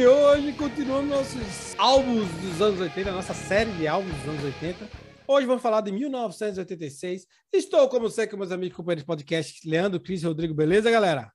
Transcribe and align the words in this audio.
E 0.00 0.06
hoje 0.06 0.54
continuamos 0.54 1.10
nossos 1.10 1.78
álbuns 1.78 2.26
dos 2.40 2.62
anos 2.62 2.80
80, 2.80 3.12
nossa 3.12 3.34
série 3.34 3.70
de 3.72 3.86
álbuns 3.86 4.16
dos 4.16 4.28
anos 4.30 4.44
80. 4.44 4.88
Hoje 5.28 5.46
vamos 5.46 5.62
falar 5.62 5.82
de 5.82 5.92
1986. 5.92 7.26
Estou, 7.52 7.86
como 7.86 8.08
sempre, 8.08 8.30
com 8.30 8.38
meus 8.38 8.50
amigos 8.50 8.72
e 8.72 8.76
companheiros 8.78 9.02
de 9.02 9.06
podcast, 9.06 9.68
Leandro, 9.68 10.00
Cris 10.00 10.22
e 10.22 10.26
Rodrigo. 10.26 10.54
Beleza, 10.54 10.90
galera? 10.90 11.30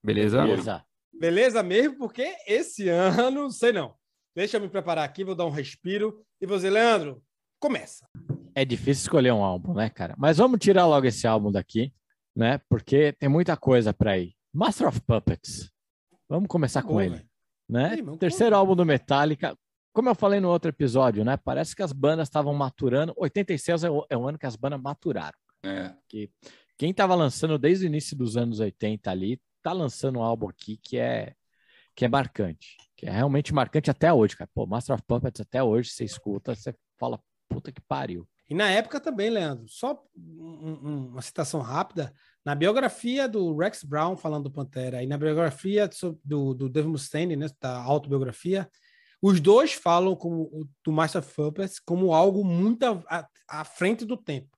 Beleza? 0.00 0.42
Beleza. 0.42 0.84
Beleza 1.12 1.62
mesmo, 1.64 1.98
porque 1.98 2.36
esse 2.46 2.86
ano, 2.88 3.50
sei 3.50 3.72
não. 3.72 3.96
Deixa 4.32 4.58
eu 4.58 4.60
me 4.60 4.68
preparar 4.68 5.04
aqui, 5.04 5.24
vou 5.24 5.34
dar 5.34 5.46
um 5.46 5.50
respiro. 5.50 6.24
E 6.40 6.46
você, 6.46 6.70
Leandro, 6.70 7.20
começa. 7.58 8.06
É 8.54 8.64
difícil 8.64 9.02
escolher 9.02 9.32
um 9.32 9.42
álbum, 9.42 9.74
né, 9.74 9.90
cara? 9.90 10.14
Mas 10.16 10.36
vamos 10.36 10.60
tirar 10.60 10.86
logo 10.86 11.04
esse 11.04 11.26
álbum 11.26 11.50
daqui, 11.50 11.92
né? 12.36 12.60
Porque 12.68 13.12
tem 13.14 13.28
muita 13.28 13.56
coisa 13.56 13.92
para 13.92 14.16
ir. 14.16 14.36
Master 14.54 14.86
of 14.86 15.00
Puppets. 15.00 15.68
Vamos 16.28 16.46
começar 16.46 16.84
com 16.84 16.92
Bom, 16.92 17.00
ele. 17.00 17.33
Né? 17.68 17.96
Mas 18.02 18.18
Terceiro 18.18 18.56
álbum 18.56 18.76
do 18.76 18.84
Metallica. 18.84 19.56
Como 19.92 20.08
eu 20.08 20.14
falei 20.14 20.40
no 20.40 20.48
outro 20.48 20.68
episódio, 20.68 21.24
né? 21.24 21.36
Parece 21.36 21.74
que 21.74 21.82
as 21.82 21.92
bandas 21.92 22.28
estavam 22.28 22.52
maturando. 22.52 23.14
86 23.16 23.84
é 23.84 23.90
o, 23.90 24.06
é 24.10 24.16
o 24.16 24.26
ano 24.26 24.38
que 24.38 24.46
as 24.46 24.56
bandas 24.56 24.80
maturaram. 24.80 25.38
É. 25.62 25.94
Que 26.08 26.30
quem 26.76 26.90
estava 26.90 27.14
lançando 27.14 27.58
desde 27.58 27.86
o 27.86 27.88
início 27.88 28.16
dos 28.16 28.36
anos 28.36 28.60
80 28.60 29.10
ali, 29.10 29.40
tá 29.62 29.72
lançando 29.72 30.18
um 30.18 30.22
álbum 30.22 30.48
aqui 30.48 30.76
que 30.76 30.98
é 30.98 31.34
que 31.94 32.04
é 32.04 32.08
marcante, 32.08 32.76
que 32.96 33.06
é 33.06 33.10
realmente 33.10 33.54
marcante 33.54 33.88
até 33.88 34.12
hoje, 34.12 34.36
cara. 34.36 34.50
Pô, 34.52 34.66
Master 34.66 34.96
of 34.96 35.04
Puppets 35.06 35.40
até 35.40 35.62
hoje 35.62 35.90
você 35.90 36.04
escuta, 36.04 36.52
você 36.54 36.74
fala, 36.98 37.20
puta 37.48 37.70
que 37.70 37.80
pariu. 37.80 38.28
E 38.48 38.54
na 38.54 38.70
época 38.70 39.00
também, 39.00 39.30
Leandro, 39.30 39.64
só 39.68 40.02
um- 40.16 40.78
um- 40.82 41.06
uma 41.08 41.22
citação 41.22 41.60
rápida, 41.60 42.12
na 42.44 42.54
biografia 42.54 43.26
do 43.26 43.56
Rex 43.56 43.82
Brown, 43.82 44.16
falando 44.16 44.44
do 44.44 44.50
Pantera, 44.50 45.02
e 45.02 45.06
na 45.06 45.16
biografia 45.16 45.88
do, 46.22 46.52
do 46.52 46.68
Dave 46.68 46.88
Mustaine, 46.88 47.36
né, 47.36 47.46
da 47.60 47.76
autobiografia, 47.78 48.68
os 49.22 49.40
dois 49.40 49.72
falam 49.72 50.14
como, 50.14 50.68
do 50.84 50.92
Master 50.92 51.20
of 51.22 51.34
Puppets 51.34 51.80
como 51.80 52.12
algo 52.12 52.44
muito 52.44 52.84
à, 53.08 53.26
à- 53.48 53.64
frente 53.64 54.04
do 54.04 54.16
tempo, 54.16 54.50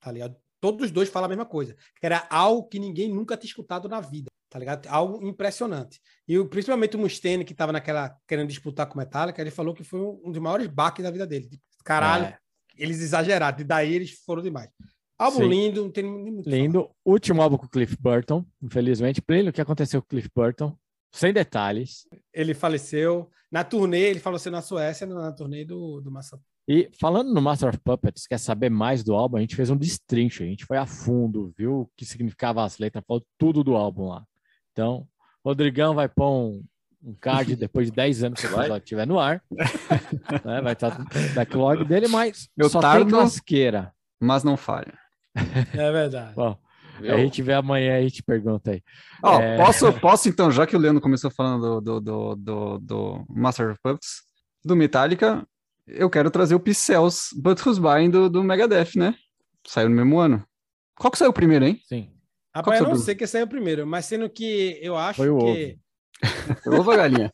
tá 0.00 0.12
ligado? 0.12 0.36
Todos 0.60 0.86
os 0.86 0.90
dois 0.92 1.08
falam 1.08 1.26
a 1.26 1.28
mesma 1.28 1.44
coisa, 1.44 1.74
que 1.98 2.06
era 2.06 2.24
algo 2.30 2.68
que 2.68 2.78
ninguém 2.78 3.08
nunca 3.12 3.36
tinha 3.36 3.48
escutado 3.48 3.88
na 3.88 4.00
vida, 4.00 4.28
tá 4.48 4.56
ligado? 4.60 4.86
Algo 4.86 5.26
impressionante. 5.26 6.00
E 6.28 6.38
o- 6.38 6.46
principalmente 6.48 6.94
o 6.96 7.00
Mustaine, 7.00 7.44
que 7.44 7.50
estava 7.52 7.72
naquela, 7.72 8.16
querendo 8.28 8.48
disputar 8.48 8.86
com 8.86 8.94
o 8.94 8.98
Metallica, 8.98 9.40
ele 9.42 9.50
falou 9.50 9.74
que 9.74 9.82
foi 9.82 9.98
um, 9.98 10.20
um 10.26 10.30
dos 10.30 10.40
maiores 10.40 10.68
baques 10.68 11.02
da 11.02 11.10
vida 11.10 11.26
dele. 11.26 11.48
Tipo, 11.48 11.62
Caralho, 11.84 12.26
É, 12.26 12.38
eles 12.76 13.00
exageraram, 13.00 13.58
e 13.60 13.64
daí 13.64 13.94
eles 13.94 14.22
foram 14.24 14.42
demais. 14.42 14.68
Álbum 15.18 15.38
Sim. 15.38 15.48
lindo, 15.48 15.82
não 15.84 15.90
tem 15.90 16.04
nem 16.04 16.32
muito 16.32 16.40
o 16.40 16.42
que 16.42 16.50
falar. 16.50 16.62
lindo. 16.62 16.90
Último 17.04 17.42
álbum 17.42 17.56
com 17.56 17.66
o 17.66 17.68
Cliff 17.68 17.96
Burton, 18.00 18.44
infelizmente. 18.60 19.22
Pleno, 19.22 19.50
o 19.50 19.52
que 19.52 19.60
aconteceu 19.60 20.00
com 20.00 20.06
o 20.06 20.08
Cliff 20.08 20.28
Burton? 20.34 20.76
Sem 21.12 21.32
detalhes. 21.32 22.06
Ele 22.32 22.54
faleceu. 22.54 23.30
Na 23.50 23.62
turnê, 23.62 24.00
ele 24.00 24.18
faleceu 24.18 24.50
na 24.50 24.62
Suécia, 24.62 25.06
na 25.06 25.30
turnê 25.30 25.64
do, 25.64 26.00
do 26.00 26.10
Massa. 26.10 26.40
E 26.66 26.88
falando 26.98 27.34
no 27.34 27.42
Master 27.42 27.68
of 27.68 27.78
Puppets, 27.78 28.26
quer 28.26 28.38
saber 28.38 28.70
mais 28.70 29.02
do 29.02 29.14
álbum? 29.14 29.36
A 29.36 29.40
gente 29.40 29.56
fez 29.56 29.68
um 29.68 29.76
destrincho, 29.76 30.42
a 30.42 30.46
gente 30.46 30.64
foi 30.64 30.76
a 30.76 30.86
fundo, 30.86 31.52
viu 31.56 31.80
o 31.80 31.90
que 31.96 32.04
significava 32.04 32.64
as 32.64 32.78
letras, 32.78 33.04
falou 33.06 33.24
tudo 33.36 33.62
do 33.62 33.76
álbum 33.76 34.08
lá. 34.08 34.24
Então, 34.70 35.06
Rodrigão 35.44 35.94
vai 35.94 36.08
pôr 36.08 36.30
um, 36.30 36.64
um 37.02 37.14
card 37.14 37.56
depois 37.56 37.88
de 37.88 37.92
10 37.96 38.24
anos 38.24 38.40
que 38.40 38.46
o 38.46 38.50
episódio 38.50 38.76
estiver 38.84 39.06
no 39.06 39.18
ar. 39.18 39.42
né? 40.44 40.60
Vai 40.60 40.72
estar 40.72 40.98
no 40.98 41.06
backlog 41.34 41.84
dele, 41.84 42.08
mas 42.08 42.48
Eu 42.56 42.68
só 42.68 42.80
tardo. 42.80 43.04
tem 43.04 43.10
clasqueira. 43.14 43.92
Mas 44.20 44.44
não 44.44 44.56
falha. 44.56 44.96
É 45.34 45.90
verdade. 45.90 46.34
Bom, 46.34 46.56
Viu? 47.00 47.14
a 47.14 47.18
gente 47.18 47.42
vê 47.42 47.54
amanhã 47.54 47.94
e 47.94 47.98
a 47.98 48.08
gente 48.08 48.22
pergunta 48.22 48.70
aí. 48.70 48.82
Ó, 49.22 49.40
É. 49.40 49.56
posso, 49.56 49.92
posso 49.94 50.28
então, 50.28 50.50
já 50.50 50.66
que 50.66 50.76
o 50.76 50.78
Leandro 50.78 51.02
começou 51.02 51.30
falando 51.30 51.80
do, 51.80 52.00
do, 52.00 52.36
do, 52.36 52.78
do, 52.78 53.24
Master 53.28 53.70
of 53.70 53.80
Puppets, 53.82 54.22
do 54.64 54.76
Metallica, 54.76 55.44
eu 55.86 56.08
quero 56.08 56.30
trazer 56.30 56.54
o 56.54 56.60
Pixels 56.60 57.30
But 57.36 57.60
Who's 57.66 57.78
Buying 57.78 58.10
do, 58.10 58.30
do 58.30 58.44
Megadeth, 58.44 58.90
né? 58.94 59.14
Saiu 59.66 59.88
no 59.88 59.96
mesmo 59.96 60.18
ano. 60.18 60.44
Qual 60.96 61.10
que 61.10 61.18
saiu 61.18 61.32
primeiro, 61.32 61.64
hein? 61.64 61.80
Sim. 61.84 62.12
Rapaz, 62.54 62.80
eu 62.80 62.88
não 62.88 62.96
sei 62.96 63.14
quem 63.14 63.26
saiu 63.26 63.46
primeiro, 63.48 63.86
mas 63.86 64.04
sendo 64.04 64.28
que 64.28 64.78
eu 64.82 64.96
acho 64.96 65.16
Foi 65.16 65.30
o 65.30 65.38
que. 65.38 65.78
Ovo 66.66 66.96
galinha? 66.96 67.30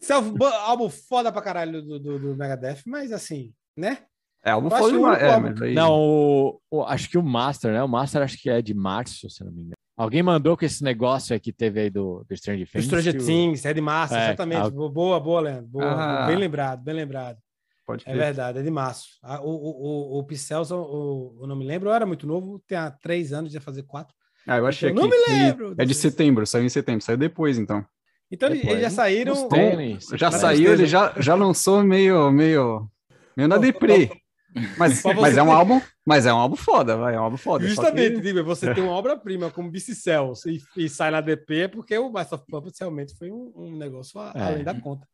Esse 0.00 0.12
é 0.12 0.18
um 0.18 0.34
álbum 0.44 0.88
foda 0.90 1.30
pra 1.30 1.42
caralho 1.42 1.82
do, 1.82 1.98
do, 1.98 2.18
do 2.18 2.36
Megadeth, 2.36 2.82
mas 2.86 3.12
assim, 3.12 3.52
né? 3.76 3.98
É, 4.44 4.50
álbum 4.50 4.66
Eu 4.68 4.70
foda 4.76 4.84
o 4.86 4.96
demais. 4.96 5.22
É, 5.22 5.36
mas 5.38 5.62
aí... 5.62 5.74
Não, 5.74 5.94
o, 6.00 6.60
o- 6.70 6.82
acho 6.84 7.08
que 7.08 7.16
o 7.16 7.22
Master, 7.22 7.72
né? 7.72 7.82
O 7.82 7.88
Master 7.88 8.22
acho 8.22 8.36
que 8.40 8.50
é 8.50 8.60
de 8.60 8.74
março, 8.74 9.30
se 9.30 9.44
não 9.44 9.52
me 9.52 9.58
engano. 9.60 9.74
Alguém 9.96 10.22
mandou 10.22 10.56
com 10.56 10.64
esse 10.64 10.82
negócio 10.82 11.32
aí 11.34 11.38
que 11.38 11.52
teve 11.52 11.78
aí 11.78 11.90
do, 11.90 12.24
do 12.28 12.36
Stranger 12.36 12.68
Things. 12.68 12.86
Stranger 12.86 13.12
que 13.16 13.22
o- 13.22 13.26
Things, 13.26 13.62
Red 13.62 13.80
Massa, 13.80 14.18
É, 14.18 14.24
exatamente. 14.28 14.66
a- 14.66 14.70
Boa, 14.70 15.20
boa, 15.20 15.40
Leandro. 15.40 15.66
Boa, 15.68 15.84
Ah. 15.84 16.26
Bem 16.26 16.36
lembrado, 16.36 16.82
bem 16.82 16.94
lembrado. 16.94 17.38
Pode 17.86 18.02
É 18.08 18.14
verdade, 18.14 18.58
é 18.58 18.62
de 18.62 18.70
março. 18.70 19.06
Ah, 19.22 19.40
O, 19.40 19.48
o, 19.50 20.16
o, 20.16 20.18
o 20.18 20.24
Pixels, 20.24 20.70
o, 20.72 21.38
eu 21.42 21.46
não 21.46 21.54
me 21.54 21.64
lembro, 21.64 21.90
eu 21.90 21.94
era 21.94 22.06
muito 22.06 22.26
novo, 22.26 22.58
tem 22.66 22.78
há 22.78 22.90
três 22.90 23.32
anos, 23.32 23.54
ia 23.54 23.60
fazer 23.60 23.82
quatro. 23.84 24.14
Ah, 24.46 24.56
eu 24.58 24.66
achei 24.66 24.88
Eu 24.88 24.92
aqui. 24.92 25.00
não 25.02 25.08
me 25.08 25.16
lembro 25.28 25.74
É 25.78 25.84
de 25.84 25.94
setembro, 25.94 26.46
saiu 26.46 26.64
em 26.64 26.68
setembro. 26.68 27.04
Saiu 27.04 27.16
depois, 27.16 27.58
então. 27.58 27.84
Então 28.30 28.48
eles- 28.48 28.60
Depois, 28.60 28.78
eles 28.78 28.90
já 28.90 28.96
saíram. 28.96 29.32
Os 29.34 29.42
tênis. 29.44 30.06
Já 30.14 30.30
saiu, 30.30 30.72
ele 30.72 30.86
já, 30.86 31.12
já 31.18 31.34
lançou 31.34 31.82
meio, 31.84 32.30
meio, 32.30 32.88
meio 33.36 33.48
na 33.48 33.56
deprê. 33.58 34.10
Mas, 34.76 35.02
mas 35.02 35.36
é 35.38 35.42
um 35.42 35.50
álbum, 35.50 35.80
mas 36.04 36.26
é 36.26 36.32
um 36.32 36.36
álbum 36.36 36.56
foda, 36.56 36.94
vai, 36.94 37.14
é 37.14 37.18
um 37.18 37.22
álbum 37.22 37.38
foda. 37.38 37.66
Justamente, 37.66 38.16
que- 38.16 38.20
digo, 38.20 38.44
você 38.44 38.74
tem 38.74 38.82
uma 38.84 38.92
obra-prima 38.92 39.50
como 39.50 39.70
BC 39.70 39.94
Cells 39.94 40.46
e, 40.46 40.60
e 40.76 40.88
sai 40.90 41.10
na 41.10 41.22
DP, 41.22 41.54
é 41.62 41.68
porque 41.68 41.96
o 41.96 42.10
Master 42.12 42.38
of 42.38 42.46
Puppets 42.50 42.78
realmente 42.78 43.16
foi 43.16 43.30
um, 43.30 43.50
um 43.56 43.76
negócio 43.78 44.20
a- 44.20 44.30
É. 44.34 44.42
além 44.42 44.64
da 44.64 44.78
conta. 44.78 45.06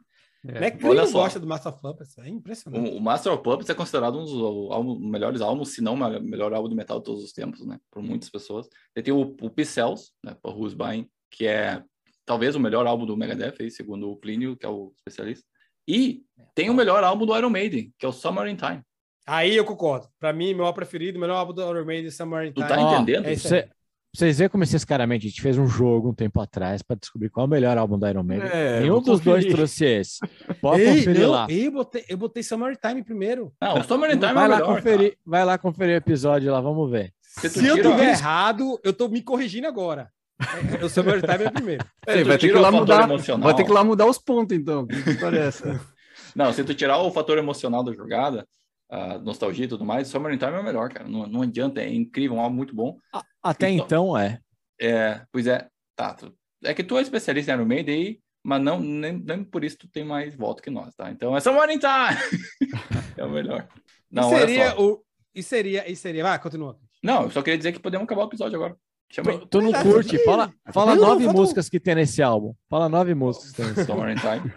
É. 0.47 0.61
Né? 0.61 0.71
Quem 0.71 0.89
Olha 0.89 1.03
não 1.03 1.09
só. 1.09 1.23
gosta 1.23 1.41
do 1.41 1.47
Master 1.47 1.73
of 1.73 1.83
Puppets? 1.83 2.17
É 2.19 2.29
impressionante. 2.29 2.91
O, 2.91 2.97
o 2.97 3.01
Master 3.01 3.33
of 3.33 3.43
Puppets 3.43 3.69
é 3.69 3.75
considerado 3.75 4.19
um 4.19 4.25
dos 4.25 4.33
álbum- 4.73 4.99
melhores 4.99 5.41
álbuns, 5.41 5.71
se 5.71 5.81
não 5.81 5.95
o 5.95 6.21
melhor 6.21 6.53
álbum 6.55 6.69
de 6.69 6.75
metal 6.77 6.99
de 6.99 7.05
todos 7.05 7.25
os 7.25 7.33
tempos, 7.33 7.67
né? 7.67 7.79
Por 7.91 8.03
muitas 8.03 8.31
pessoas. 8.31 8.69
Ele 8.95 9.03
tem 9.03 9.13
o, 9.15 9.37
o 9.43 9.51
Pixels, 9.51 10.13
né? 10.25 10.37
Por 10.41 10.57
Who's 10.57 10.75
Buying, 10.75 11.09
que 11.31 11.47
é 11.47 11.83
talvez 12.25 12.55
o 12.55 12.61
melhor 12.61 12.87
álbum 12.87 13.05
do 13.07 13.17
Megadeth, 13.17 13.55
aí, 13.61 13.71
segundo 13.71 14.11
o 14.11 14.17
Plínio, 14.17 14.57
que 14.57 14.65
é 14.65 14.69
o 14.69 14.93
especialista. 14.97 15.45
E 15.89 16.23
tem 16.55 16.69
o 16.71 16.75
melhor 16.75 17.03
álbum 17.03 17.25
do 17.27 17.37
Iron 17.37 17.51
Maiden, 17.51 17.93
que 17.99 18.05
é 18.07 18.09
o 18.09 18.13
Summer 18.13 18.47
in 18.47 18.57
Time. 18.57 18.83
Aí 19.27 19.57
eu 19.57 19.65
concordo. 19.65 20.07
Pra 20.21 20.33
mim, 20.33 20.55
meu 20.55 20.73
preferido, 20.73 21.19
o 21.19 21.21
melhor 21.21 21.37
álbum 21.37 21.53
do 21.53 21.63
Iron 21.63 21.85
Maiden, 21.85 22.11
Summer 22.11 22.45
in 22.47 22.53
Tu 22.53 22.57
Time. 22.63 22.69
tá 22.69 22.79
Ó, 22.79 22.95
entendendo? 22.95 23.27
é 23.27 23.33
vocês 24.15 24.39
verem 24.39 24.51
como 24.51 24.65
sinceramente, 24.67 25.27
a 25.27 25.29
gente 25.31 25.43
fez 25.43 25.59
um 25.59 25.67
jogo 25.67 26.11
um 26.11 26.15
tempo 26.15 26.41
atrás 26.41 26.83
para 26.83 26.97
descobrir 26.97 27.29
qual 27.29 27.45
é 27.45 27.47
o 27.47 27.51
melhor 27.51 27.77
álbum 27.79 27.99
da 27.99 28.11
Iron 28.11 28.23
Maiden. 28.23 28.49
É, 28.51 28.81
Nenhum 28.81 29.01
dos 29.03 29.21
dois 29.21 29.45
trouxe 29.47 29.85
esse. 29.85 30.19
Pode 30.61 30.83
Ei, 30.83 30.97
conferir 30.99 31.23
não, 31.23 31.31
lá. 31.31 31.47
Eu 31.51 31.71
botei, 31.73 32.05
eu 32.09 32.17
botei 32.17 32.43
Summer 32.43 32.77
Time 32.77 33.05
primeiro. 33.05 33.53
Não, 33.61 33.79
o 33.79 33.85
Summer 33.85 34.11
Time 34.13 34.25
é 34.25 34.33
Vai 34.35 34.47
o 34.47 34.51
lá, 34.51 34.57
melhor. 34.57 34.75
conferir, 34.77 35.11
cara. 35.11 35.21
vai 35.27 35.45
lá 35.45 35.59
conferir 35.59 35.95
o 35.95 35.99
episódio 35.99 36.51
lá, 36.53 36.61
vamos 36.61 36.91
ver. 36.91 37.13
Se 37.21 37.49
Se 37.49 37.67
eu 37.67 37.77
tiver 37.77 38.11
errado, 38.11 38.81
eu 38.83 38.93
tô 38.93 39.09
me 39.09 39.23
corrigindo 39.23 39.67
agora. 39.69 40.09
É, 40.81 40.85
O 40.85 40.89
Summer 40.89 41.21
Time 41.21 41.45
é 41.45 41.51
primeiro. 41.51 41.85
Peraí, 42.05 42.25
vai 42.25 42.39
ter 42.39 42.49
que 42.49 42.59
lá 42.59 42.71
mudar. 42.73 43.05
emocional- 43.05 43.45
Vai 43.45 43.55
ter 43.55 43.65
que 43.65 43.71
ir 43.71 43.75
lá 43.75 43.85
mudar 43.85 44.07
os 44.07 44.19
pontos, 44.19 44.57
então. 44.57 44.87
Que 44.87 44.97
história 45.11 45.39
é 45.39 45.47
essa? 45.47 45.81
Não, 46.35 46.53
se 46.53 46.63
tu 46.65 46.75
tirar 46.75 46.99
o 46.99 47.11
fator 47.11 47.39
emocional 47.39 47.83
da 47.85 47.93
jogada, 47.93 48.47
a 48.91 49.19
nostalgia 49.19 49.65
e 49.65 49.69
tudo 49.69 49.85
mais, 49.85 50.09
Summer 50.09 50.33
in 50.33 50.39
Time 50.39 50.53
é 50.53 50.61
o 50.61 50.65
melhor, 50.65 50.89
cara. 50.93 51.09
Não, 51.09 51.27
não 51.27 51.43
adianta, 51.43 51.81
é 51.81 51.93
incrível, 51.93 52.37
um 52.37 52.41
álbum 52.41 52.57
muito 52.57 52.75
bom. 52.75 52.97
A- 53.13 53.23
Até 53.43 53.71
Então- 53.71 53.87
então 53.87 54.19
é. 54.19 54.41
É, 54.81 55.23
pois 55.33 55.47
é, 55.47 55.67
tá. 55.97 56.15
tu- 56.15 56.33
é 56.65 56.73
que 56.75 56.83
tu 56.85 56.97
é 56.99 57.03
especialista 57.03 57.53
em 57.53 57.55
Iron 57.55 57.65
Maiden 57.67 57.95
aí, 57.95 58.19
mas 58.45 58.63
não, 58.63 58.81
nem, 58.81 59.13
nem 59.19 59.45
por 59.45 59.63
isso 59.65 59.77
tu 59.79 59.89
tem 59.89 60.05
mais 60.05 60.35
voto 60.35 60.63
que 60.63 60.71
nós, 60.71 60.95
tá? 60.95 61.11
Então 61.11 61.37
é 61.37 61.41
Summer 61.41 61.69
in 61.71 61.79
Time! 61.79 62.41
é 63.17 63.25
o 63.25 63.31
melhor. 63.31 63.69
Não, 64.11 64.33
e 64.35 64.39
seria 64.39 64.71
só. 64.71 64.83
o. 64.83 65.03
E 65.35 65.43
seria, 65.43 65.91
e 65.91 65.95
seria. 65.95 66.23
Vai, 66.23 66.39
continua. 66.41 66.79
Não, 67.03 67.25
eu 67.25 67.31
só 67.31 67.43
queria 67.43 67.59
dizer 67.59 67.73
que 67.73 67.79
podemos 67.81 68.05
acabar 68.05 68.23
o 68.25 68.29
episódio 68.29 68.57
agora. 68.57 68.77
Tu, 69.13 69.47
tu 69.47 69.61
não 69.63 69.71
Mas, 69.71 69.83
curte? 69.83 70.17
assim, 70.17 70.25
Fala, 70.25 70.53
fala 70.73 70.95
não, 70.95 71.09
nove 71.09 71.27
músicas 71.29 71.69
que 71.69 71.79
tem 71.81 71.95
nesse 71.95 72.23
álbum. 72.23 72.55
Fala 72.69 72.89
nove 72.89 73.15
músicas 73.15 73.51
que 73.51 73.57
tem 73.57 73.67
nesse 73.67 73.81
álbum. 73.91 74.03
Summer 74.03 74.17
in 74.17 74.21
Time. 74.21 74.53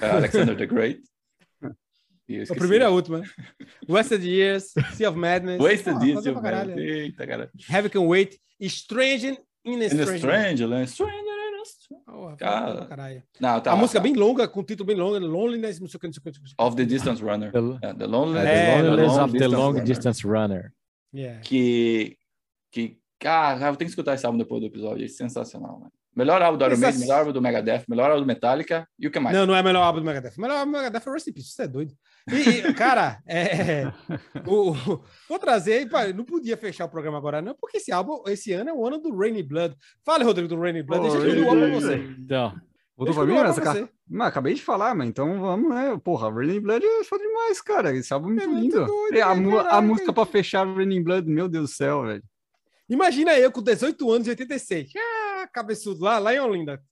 É, 0.00 0.10
Alexander 0.10 0.56
the 0.56 0.66
Great. 0.66 1.02
A 2.50 2.54
primeira 2.54 2.84
e 2.84 2.88
a 2.88 2.90
última. 2.90 3.18
né? 3.18 3.26
Wasted 3.88 4.24
Years, 4.24 4.72
Sea 4.94 5.08
of 5.08 5.18
Madness. 5.18 5.60
Wasted 5.60 5.94
Porra, 5.94 6.06
Years, 6.06 6.22
pra 6.24 6.40
caralho. 6.40 6.74
velho. 6.74 6.90
Eita, 6.90 7.26
cara. 7.26 7.50
Heavy 7.70 7.88
Can 7.90 8.06
Wait, 8.06 8.38
Strange 8.60 9.28
in 9.64 9.80
a 9.80 9.84
In 9.84 9.88
Strange. 9.88 10.16
Strange, 10.18 10.66
né? 10.66 10.86
Stranger 10.86 11.14
in 11.16 11.60
a 11.60 11.62
Strange. 11.64 12.36
Cara, 12.38 12.66
foda 12.66 12.78
pra 12.78 12.86
caralho. 12.86 13.22
Não, 13.40 13.60
tá. 13.60 13.72
a 13.72 13.76
música 13.76 13.98
tá. 13.98 14.02
bem 14.02 14.14
longa, 14.14 14.48
com 14.48 14.60
um 14.60 14.64
título 14.64 14.86
bem 14.86 14.96
longo, 14.96 15.18
Loneliness, 15.18 15.78
não 15.80 15.86
sei 15.88 15.96
o 15.98 16.00
que, 16.00 16.06
não 16.08 16.12
sei 16.14 16.20
o 16.20 16.32
que. 16.32 16.54
Of 16.58 16.76
the 16.76 16.84
Distance 16.84 17.22
Runner. 17.22 17.52
The, 17.52 17.58
É, 17.88 17.94
the 17.94 18.06
Loneliness, 18.06 18.48
É, 18.48 18.76
the 18.76 18.82
Loneliness 18.82 19.18
of 19.18 19.38
the 19.38 19.48
Long 19.48 19.66
Runner. 19.72 19.84
Distance 19.84 20.26
Runner. 20.26 20.72
Yeah. 21.14 21.40
que 21.42 22.16
que 22.72 22.98
cara, 23.20 23.58
eu 23.68 23.76
tenho 23.76 23.78
que 23.78 23.84
escutar 23.92 24.14
esse 24.14 24.24
álbum 24.26 24.38
depois 24.38 24.60
do 24.60 24.66
episódio, 24.66 25.04
é 25.04 25.08
sensacional, 25.08 25.78
mano. 25.78 25.92
Melhor 26.14 26.42
álbum 26.42 26.58
do 26.58 26.64
Iron 26.64 26.70
Maiden, 26.76 26.92
Sensac- 26.92 27.00
melhor 27.08 27.18
álbum 27.20 27.32
do 27.32 27.40
Megadeth, 27.42 27.84
melhor 27.88 28.10
álbum 28.10 28.20
do 28.22 28.26
Metallica 28.26 28.86
e 28.98 29.06
o 29.06 29.10
que 29.10 29.18
mais? 29.18 29.34
Não, 29.36 29.46
não 29.46 29.54
é 29.56 29.62
melhor 29.62 29.82
álbum 29.82 30.00
do 30.00 30.04
Megadeth. 30.04 30.32
Melhor 30.36 30.58
álbum 30.58 30.72
do 30.72 30.76
Megadeth 30.78 31.02
é 31.06 31.10
Rest 31.10 31.26
in 31.28 31.32
Peace, 31.32 31.48
você 31.52 31.62
é 31.62 31.68
doido. 31.68 31.94
E, 32.30 32.34
e, 32.68 32.74
cara, 32.74 33.18
é, 33.26 33.90
o, 34.46 34.70
o- 34.92 35.04
vou 35.28 35.38
trazer, 35.38 35.88
pá, 35.88 36.06
não 36.08 36.24
podia 36.24 36.56
fechar 36.56 36.84
o 36.84 36.88
programa 36.90 37.16
agora 37.18 37.40
não, 37.40 37.54
porque 37.58 37.78
esse 37.78 37.90
álbum, 37.90 38.22
esse 38.26 38.52
ano 38.52 38.68
é 38.70 38.72
o 38.74 38.86
ano 38.86 38.98
do 38.98 39.16
Rainy 39.16 39.42
Blood. 39.42 39.74
Fala, 40.04 40.22
Rodrigo, 40.22 40.48
do 40.48 40.60
Rainy 40.60 40.82
Blood, 40.82 41.02
deixa 41.02 41.16
eu 41.16 41.24
ouvir 41.30 41.42
o 41.44 41.48
álbum 41.48 41.60
pra 41.60 41.80
você. 41.80 41.94
Então, 42.18 42.54
Voltou 42.94 43.14
pra 43.16 43.24
mim? 43.24 43.32
Mas, 43.34 43.54
pra 43.54 43.64
cara, 43.64 43.78
você. 43.80 43.88
mas 44.08 44.28
acabei 44.28 44.54
de 44.54 44.62
falar, 44.62 44.94
mas 44.94 45.08
então 45.08 45.40
vamos, 45.40 45.70
né? 45.74 45.98
Porra, 46.04 46.30
Raining 46.30 46.60
Blood 46.60 46.84
é 46.84 47.04
foda 47.04 47.24
demais, 47.26 47.60
cara. 47.62 47.96
Esse 47.96 48.12
álbum 48.12 48.28
é 48.28 48.30
muito 48.32 48.42
É 48.44 48.46
muito 48.48 48.62
lindo. 48.76 48.86
doido, 48.86 49.14
E 49.16 49.20
a, 49.22 49.34
né, 49.34 49.66
a 49.70 49.80
música 49.80 50.12
pra 50.12 50.26
fechar 50.26 50.66
Raining 50.66 51.02
Blood, 51.02 51.26
meu 51.28 51.48
Deus 51.48 51.70
do 51.70 51.74
céu, 51.74 52.02
velho. 52.02 52.22
Imagina 52.88 53.32
eu 53.38 53.50
com 53.50 53.62
18 53.62 54.12
anos, 54.12 54.26
em 54.26 54.30
86. 54.30 54.90
Ah, 54.94 55.00
cabeçudo, 55.46 56.04
lá, 56.04 56.18
lá 56.18 56.34
em 56.34 56.40
Olinda. 56.40 56.82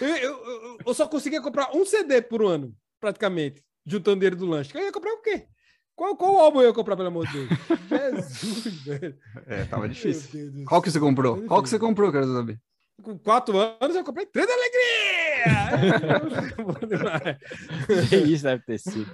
Eu, 0.00 0.08
eu, 0.08 0.78
eu, 0.86 0.94
só 0.94 1.06
conseguia 1.06 1.40
comprar 1.40 1.74
um 1.74 1.84
CD 1.84 2.20
por 2.20 2.42
ano, 2.42 2.74
praticamente, 3.00 3.62
juntando 3.86 4.16
dinheiro 4.16 4.36
do 4.36 4.46
lanche. 4.46 4.76
Eu 4.76 4.82
ia 4.82 4.92
comprar 4.92 5.12
o 5.12 5.22
quê? 5.22 5.46
Qual, 5.94 6.16
qual 6.16 6.38
álbum 6.38 6.60
eu 6.60 6.68
ia 6.68 6.74
comprar, 6.74 6.96
pelo 6.96 7.08
amor 7.08 7.26
de 7.26 7.32
Deus? 7.32 7.48
Jesus, 8.40 8.82
velho. 8.82 9.18
É, 9.46 9.64
tava 9.64 9.88
difícil. 9.88 10.64
Qual 10.66 10.82
que 10.82 10.90
você 10.90 11.00
comprou? 11.00 11.42
Qual 11.42 11.62
que 11.62 11.68
você 11.68 11.78
comprou, 11.78 12.12
quero 12.12 12.26
saber? 12.32 12.60
Com 13.02 13.16
quatro 13.16 13.56
anos 13.58 13.94
eu 13.94 14.02
comprei 14.04 14.26
três 14.26 14.46
da 14.46 14.52
alegria! 14.54 15.48
Que 18.08 18.16
isso 18.26 18.42
deve 18.42 18.62
ter 18.64 18.78
sido. 18.78 19.10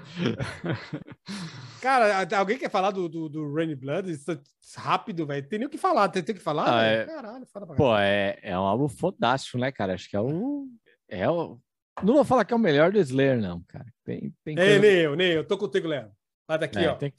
Cara, 1.83 2.27
alguém 2.39 2.57
quer 2.57 2.71
falar 2.71 2.91
do, 2.93 3.09
do, 3.09 3.29
do 3.29 3.55
Rainy 3.55 3.75
Blood? 3.75 4.11
Isso 4.11 4.33
é 4.33 4.39
rápido, 4.79 5.27
velho. 5.27 5.47
Tem 5.47 5.59
nem 5.59 5.69
o 5.69 5.71
que 5.71 5.77
falar. 5.77 6.09
Tem, 6.09 6.23
tem 6.23 6.35
que 6.35 6.41
falar? 6.41 6.79
Ah, 6.79 6.83
é. 6.83 7.05
Caralho, 7.05 7.47
foda 7.47 7.67
pra 7.67 7.77
Pô, 7.77 7.95
é, 7.97 8.39
é 8.43 8.59
um 8.59 8.63
álbum 8.63 8.89
fodástico, 8.89 9.59
né, 9.59 9.71
cara? 9.71 9.93
Acho 9.95 10.09
que 10.09 10.17
é 10.17 10.21
o. 10.21 10.67
É 11.07 11.29
o. 11.29 11.59
Não 12.03 12.15
vou 12.15 12.25
falar 12.25 12.45
que 12.47 12.55
é 12.55 12.57
o 12.57 12.61
melhor 12.61 12.91
do 12.91 12.99
Slayer, 12.99 13.39
não, 13.41 13.63
cara. 13.69 13.87
Tem, 14.03 14.35
tem 14.43 14.59
Ei, 14.59 14.79
coisa- 14.79 14.81
Ney, 14.81 15.17
Ney, 15.17 15.37
eu 15.37 15.47
tô 15.47 15.59
contigo, 15.59 15.87
Léo. 15.87 16.11
Vai 16.49 16.59
daqui, 16.59 16.79
é, 16.79 16.91
ó. 16.91 16.95
tem... 16.95 17.13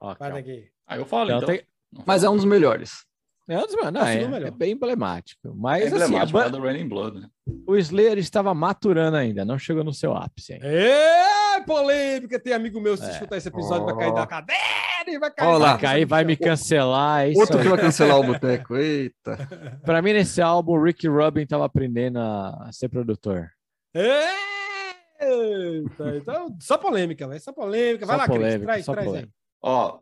Ó, 0.00 0.08
Vai 0.08 0.16
calma. 0.16 0.34
daqui. 0.36 0.70
Aí 0.86 0.98
eu 0.98 1.04
falo, 1.06 1.30
Não, 1.30 1.36
então. 1.36 1.48
tem- 1.48 1.62
Mas 2.06 2.24
é 2.24 2.30
um 2.30 2.36
dos 2.36 2.44
melhores. 2.44 3.06
É, 3.48 3.56
um 3.58 3.62
dos- 3.62 3.74
não, 3.92 4.00
É 4.00 4.04
o 4.04 4.06
é, 4.06 4.12
segundo 4.12 4.30
melhor. 4.32 4.48
é 4.48 4.50
bem 4.50 4.72
emblemático. 4.72 5.48
É 5.48 5.50
Mas 5.54 5.84
assim, 5.92 6.02
a 6.02 6.06
emblemático 6.06 6.38
ban- 6.38 6.50
do 6.50 6.60
Raining 6.60 6.88
Blood, 6.88 7.20
né? 7.20 7.28
o 7.66 7.76
Slayer 7.76 8.18
estava 8.18 8.52
maturando 8.54 9.16
ainda, 9.16 9.44
não 9.44 9.58
chegou 9.58 9.82
no 9.82 9.92
seu 9.92 10.14
ápice 10.14 10.52
ainda. 10.54 10.66
É, 10.66 11.60
polêmica. 11.66 12.38
Tem 12.38 12.52
amigo 12.52 12.78
meu, 12.80 12.96
se 12.96 13.04
É. 13.06 13.10
escutar 13.10 13.36
esse 13.38 13.48
episódio, 13.48 13.86
vai 13.86 13.96
cair 13.96 14.14
da 14.14 14.26
cadeira 14.26 14.60
e 15.08 15.18
vai 15.18 15.30
cair. 15.30 15.48
Ó 15.48 15.56
lá. 15.58 15.72
Vai 15.72 15.80
cair, 15.80 16.04
vai 16.04 16.24
me 16.24 16.36
cancelar. 16.36 17.22
É 17.24 17.30
isso 17.30 17.40
Outro 17.40 17.56
aí. 17.56 17.62
que 17.62 17.68
vai 17.70 17.78
cancelar 17.80 18.18
o 18.20 18.22
boteco. 18.68 18.76
Eita. 18.76 19.48
Pra 19.84 20.02
mim, 20.02 20.12
nesse 20.12 20.42
álbum, 20.42 20.72
o 20.72 20.82
Rick 20.82 21.08
Rubin 21.08 21.46
tava 21.46 21.64
aprendendo 21.64 22.18
a 22.18 22.68
ser 22.72 22.88
produtor. 22.90 23.48
Eita, 25.20 26.16
então, 26.16 26.56
só 26.60 26.78
polêmica, 26.78 27.26
velho. 27.26 27.40
Só 27.40 27.52
polêmica. 27.52 28.06
Vai 28.06 28.16
Só 28.16 28.20
lá, 28.22 28.26
Cris. 28.28 28.38
polêmica, 28.38 28.64
Traz, 28.66 28.84
só 28.84 28.92
traz 28.92 29.14
aí. 29.14 29.28
Ó, 29.62 29.98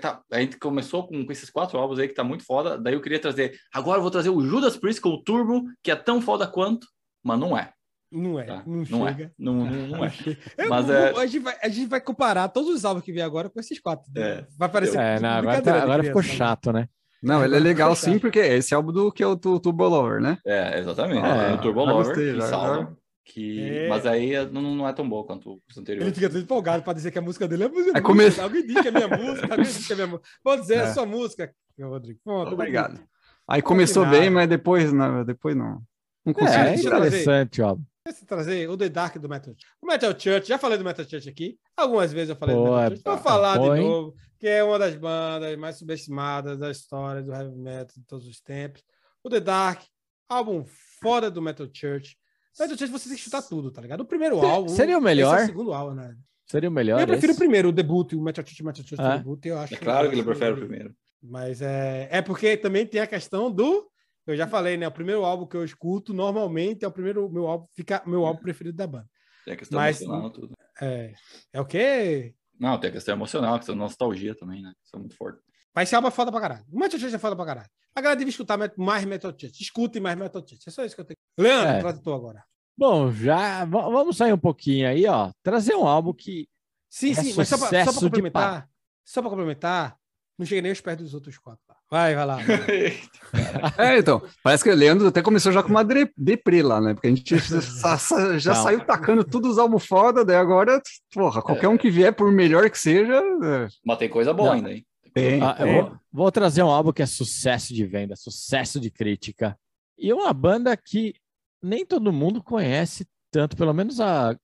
tá- 0.00 0.20
a 0.32 0.40
gente 0.40 0.58
começou 0.58 1.06
com, 1.06 1.24
com 1.24 1.32
esses 1.32 1.48
quatro 1.50 1.78
álbuns 1.78 1.98
aí 1.98 2.08
que 2.08 2.14
tá 2.14 2.24
muito 2.24 2.44
foda. 2.44 2.76
Daí 2.78 2.94
eu 2.94 3.00
queria 3.00 3.20
trazer. 3.20 3.56
Agora 3.72 3.98
eu 3.98 4.02
vou 4.02 4.10
trazer 4.10 4.30
o 4.30 4.40
Judas 4.44 4.76
Priest 4.76 5.00
com 5.00 5.10
o 5.10 5.22
Turbo, 5.22 5.62
que 5.82 5.90
é 5.90 5.96
tão 5.96 6.20
foda 6.20 6.46
quanto, 6.46 6.86
mas 7.24 7.38
não 7.38 7.56
é. 7.56 7.72
Não 8.10 8.38
é, 8.38 8.44
Tá? 8.44 8.62
não, 8.66 8.76
Não 8.88 9.06
chega. 9.08 9.24
é. 9.24 9.30
Não, 9.38 9.52
não, 9.54 9.86
não 9.88 10.04
é. 10.04 10.12
Eu- 10.56 10.68
Mas 10.68 10.88
é- 10.88 11.10
a, 11.16 11.26
gente 11.26 11.42
vai, 11.42 11.56
a 11.62 11.68
gente 11.68 11.88
vai 11.88 12.00
comparar 12.00 12.48
todos 12.48 12.70
os 12.70 12.84
álbuns 12.84 13.04
que 13.04 13.12
vem 13.12 13.22
agora 13.22 13.50
com 13.50 13.58
esses 13.60 13.80
quatro. 13.80 14.06
É. 14.16 14.46
Vai 14.56 14.68
parecer 14.68 14.98
É, 14.98 15.18
não, 15.20 15.28
agora, 15.30 15.60
tá- 15.62 15.82
agora 15.82 16.04
ficou 16.04 16.22
né? 16.22 16.28
chato, 16.28 16.72
né? 16.72 16.88
Não, 17.22 17.44
ele 17.44 17.56
é 17.56 17.58
legal 17.58 17.96
sim, 17.96 18.18
porque 18.18 18.38
esse 18.38 18.74
álbum 18.74 18.92
do 18.92 19.10
que 19.10 19.22
é 19.22 19.26
o 19.26 19.36
tu- 19.36 19.58
Turbo 19.58 19.88
Lover, 19.88 20.20
né? 20.20 20.38
É, 20.46 20.78
exatamente. 20.78 21.24
É, 21.26 21.46
Tem 21.46 21.54
o 21.56 21.60
Turbo 21.60 21.80
Lover, 21.84 22.06
gostei, 22.06 22.34
já- 22.36 22.40
salva. 22.42 22.74
já. 22.82 22.96
Que... 23.28 23.60
É. 23.68 23.88
Mas 23.88 24.06
aí 24.06 24.32
não, 24.52 24.62
não 24.76 24.88
é 24.88 24.92
tão 24.92 25.06
boa 25.08 25.24
quanto 25.26 25.54
os 25.68 25.76
Ele 25.76 25.80
anteriores. 25.82 26.14
fica 26.14 26.28
todo 26.30 26.38
empolgado 26.40 26.84
para 26.84 26.92
dizer 26.92 27.10
que 27.10 27.18
a 27.18 27.22
música 27.22 27.48
dele 27.48 27.64
é 27.64 27.68
música. 27.68 27.98
É 27.98 28.00
come- 28.00 28.24
Alguém 28.40 28.64
diz 28.64 28.80
que 28.80 28.88
é 28.88 28.90
minha 28.92 29.08
música, 29.08 29.48
alguém 29.50 29.64
diz 29.66 29.84
que 29.86 29.92
é 29.92 29.96
minha 29.96 30.06
música. 30.06 30.28
Pode 30.44 30.62
dizer, 30.62 30.74
é, 30.76 30.82
É. 30.82 30.92
sua 30.92 31.04
música, 31.04 31.52
Rodrigo. 31.78 32.20
Pronto, 32.22 32.52
Obrigado. 32.54 33.00
Aí 33.48 33.60
começou 33.60 34.06
bem, 34.06 34.30
mas 34.30 34.48
depois 34.48 34.92
não. 34.92 35.24
Depois 35.24 35.56
não. 35.56 35.82
Não 36.24 36.32
consigo. 36.32 36.56
É, 36.56 36.70
é 36.70 36.76
interessante, 36.76 37.60
ó. 37.62 37.76
Deixa 38.04 38.22
eu 38.22 38.26
trazer 38.28 38.70
o 38.70 38.76
The 38.76 38.88
Dark 38.88 39.16
do 39.18 39.28
Metal 39.28 39.52
Church. 39.52 39.66
O 39.82 39.86
Metal 39.86 40.10
Church, 40.16 40.46
já 40.48 40.56
falei 40.58 40.78
do 40.78 40.84
Metal 40.84 41.04
Church 41.04 41.28
aqui. 41.28 41.58
Algumas 41.76 42.12
vezes 42.12 42.30
eu 42.30 42.36
falei 42.36 42.54
Pô, 42.54 42.62
do 42.62 42.70
Metal 42.70 42.82
é 42.84 42.88
Church. 42.90 43.02
Vou 43.04 43.16
ba- 43.16 43.20
falar 43.20 43.58
bom, 43.58 43.74
de 43.74 43.80
hein? 43.80 43.88
novo, 43.88 44.14
que 44.38 44.46
é 44.46 44.62
uma 44.62 44.78
das 44.78 44.94
bandas 44.94 45.56
mais 45.58 45.76
subestimadas 45.76 46.58
da 46.58 46.70
história 46.70 47.20
do 47.22 47.32
heavy 47.32 47.56
metal 47.56 47.94
de 47.96 48.04
todos 48.06 48.26
os 48.28 48.40
tempos. 48.40 48.82
O 49.24 49.28
The 49.28 49.40
Dark, 49.40 49.82
álbum 50.28 50.64
foda 51.02 51.28
do 51.28 51.42
Metal 51.42 51.68
Church. 51.72 52.16
Metal 52.58 52.76
Church 52.78 52.90
você 52.92 53.08
tem 53.08 53.16
que 53.16 53.22
chutar 53.24 53.42
tudo, 53.42 53.70
tá 53.70 53.80
ligado? 53.80 54.00
O 54.00 54.04
primeiro 54.06 54.40
álbum. 54.40 54.68
seria 54.68 54.96
o 54.96 54.98
esse 54.98 55.04
melhor? 55.04 55.38
É 55.38 55.42
o 55.42 55.46
segundo 55.46 55.72
álbum, 55.72 55.94
né? 55.94 56.16
Seria 56.46 56.68
o 56.68 56.72
melhor. 56.72 57.00
Eu 57.00 57.06
prefiro 57.06 57.30
o 57.30 57.32
esse? 57.32 57.38
primeiro, 57.40 57.68
o 57.68 57.72
debut, 57.72 58.12
o 58.14 58.22
o 58.62 58.66
Metal 58.66 58.84
Church, 58.84 59.02
Ah. 59.02 59.14
o 59.14 59.18
debut, 59.18 59.44
eu 59.46 59.58
acho. 59.58 59.74
É 59.74 59.78
claro 59.78 60.08
que 60.08 60.14
ele 60.14 60.20
eu 60.22 60.24
prefere 60.24 60.52
o 60.52 60.56
primeiro. 60.56 60.94
Mas 61.22 61.60
é, 61.60 62.08
é 62.10 62.22
porque 62.22 62.56
também 62.56 62.86
tem 62.86 63.00
a 63.00 63.06
questão 63.06 63.50
do. 63.50 63.88
Eu 64.26 64.36
já 64.36 64.46
falei, 64.46 64.76
né? 64.76 64.86
O 64.88 64.92
primeiro 64.92 65.24
álbum 65.24 65.46
que 65.46 65.56
eu 65.56 65.64
escuto 65.64 66.12
normalmente 66.12 66.84
é 66.84 66.88
o 66.88 66.92
primeiro 66.92 67.28
meu 67.30 67.46
álbum, 67.46 67.66
fica 67.74 68.02
meu 68.06 68.24
álbum 68.26 68.40
preferido 68.42 68.76
da 68.76 68.86
banda. 68.86 69.06
Tem 69.44 69.54
a 69.54 69.56
questão 69.56 69.78
Mas- 69.78 70.00
emocional 70.00 70.30
tudo. 70.30 70.54
É, 70.80 71.12
é 71.52 71.60
o 71.60 71.64
quê? 71.64 72.34
Não, 72.58 72.78
tem 72.78 72.90
a 72.90 72.92
questão 72.92 73.14
emocional, 73.14 73.54
a 73.54 73.58
questão 73.58 73.74
de 73.74 73.80
nostalgia 73.80 74.34
também, 74.34 74.62
né? 74.62 74.72
Isso 74.84 74.96
é 74.96 74.98
muito 74.98 75.16
forte. 75.16 75.40
Mas 75.74 75.88
esse 75.88 75.94
álbum 75.94 76.08
é 76.08 76.10
foda 76.10 76.32
pra 76.32 76.40
caralho. 76.40 76.64
O 76.72 76.78
Church 76.98 77.14
é 77.14 77.18
foda 77.18 77.36
pra 77.36 77.44
caralho. 77.46 77.68
A 77.96 78.00
galera 78.00 78.18
deve 78.18 78.30
escutar 78.30 78.58
mais 78.76 79.04
Metal 79.06 79.30
Church. 79.30 79.62
Escutem 79.62 80.02
mais 80.02 80.18
Metal 80.18 80.40
Church. 80.46 80.68
É 80.68 80.70
só 80.70 80.84
isso 80.84 80.94
que 80.94 81.00
eu 81.00 81.04
tenho. 81.06 81.16
Leandro, 81.38 81.68
É. 81.70 81.80
traz 81.80 81.98
tu 81.98 82.12
agora. 82.12 82.44
Bom, 82.76 83.10
já 83.10 83.64
va- 83.64 83.88
vamos 83.88 84.18
sair 84.18 84.34
um 84.34 84.38
pouquinho 84.38 84.86
aí, 84.86 85.06
ó. 85.06 85.30
Trazer 85.42 85.74
um 85.74 85.86
álbum 85.86 86.12
que 86.12 86.46
Sim, 86.90 87.10
É 87.12 87.14
sim, 87.14 87.34
mas 87.36 87.48
só 87.48 87.56
de 87.56 87.94
complementar. 88.00 88.68
Só 89.04 89.20
pra 89.20 89.28
complementar, 89.30 89.96
não 90.38 90.46
cheguei 90.46 90.62
nem 90.62 90.70
aos 90.72 90.80
pés 90.80 90.96
dos 90.96 91.14
outros 91.14 91.36
quatro. 91.38 91.60
lá. 91.68 91.76
Vai, 91.90 92.14
vai 92.14 92.26
lá. 92.26 92.38
É, 93.78 93.98
então, 93.98 94.22
parece 94.42 94.62
que 94.64 94.70
o 94.70 94.74
Leandro 94.74 95.06
até 95.08 95.20
começou 95.22 95.52
já 95.52 95.62
com 95.62 95.68
uma 95.68 95.84
deprê 96.16 96.62
lá, 96.62 96.80
né? 96.80 96.94
Porque 96.94 97.06
a 97.08 97.10
gente 97.14 97.34
já 98.40 98.54
Não. 98.54 98.62
saiu 98.62 98.84
tacando 98.84 99.24
todos 99.24 99.52
os 99.52 99.58
álbuns 99.58 99.86
foda, 99.86 100.24
daí 100.24 100.36
agora, 100.36 100.80
porra, 101.12 101.42
qualquer 101.42 101.68
um 101.68 101.76
que 101.76 101.90
vier, 101.90 102.14
por 102.14 102.30
melhor 102.32 102.68
que 102.70 102.78
seja, 102.78 103.14
é, 103.16 103.68
Mas 103.84 103.98
tem 103.98 104.08
coisa 104.08 104.32
boa 104.32 104.48
Não. 104.50 104.54
ainda, 104.56 104.72
hein? 104.72 104.86
Tem. 105.22 105.42
Ah, 105.42 105.54
tem. 105.54 105.72
vou, 105.82 105.98
vou 106.12 106.32
trazer 106.32 106.62
um 106.62 106.70
álbum 106.70 106.92
que 106.92 107.02
é 107.02 107.06
sucesso 107.06 107.72
de 107.74 107.84
venda, 107.86 108.14
sucesso 108.16 108.78
de 108.80 108.90
crítica. 108.90 109.58
E 109.98 110.12
uma 110.12 110.32
banda 110.32 110.76
que 110.76 111.14
nem 111.62 111.84
todo 111.86 112.12
mundo 112.12 112.42
conhece 112.42 113.06
tanto, 113.30 113.56
pelo 113.56 113.72
menos 113.72 114.00
a 114.00 114.38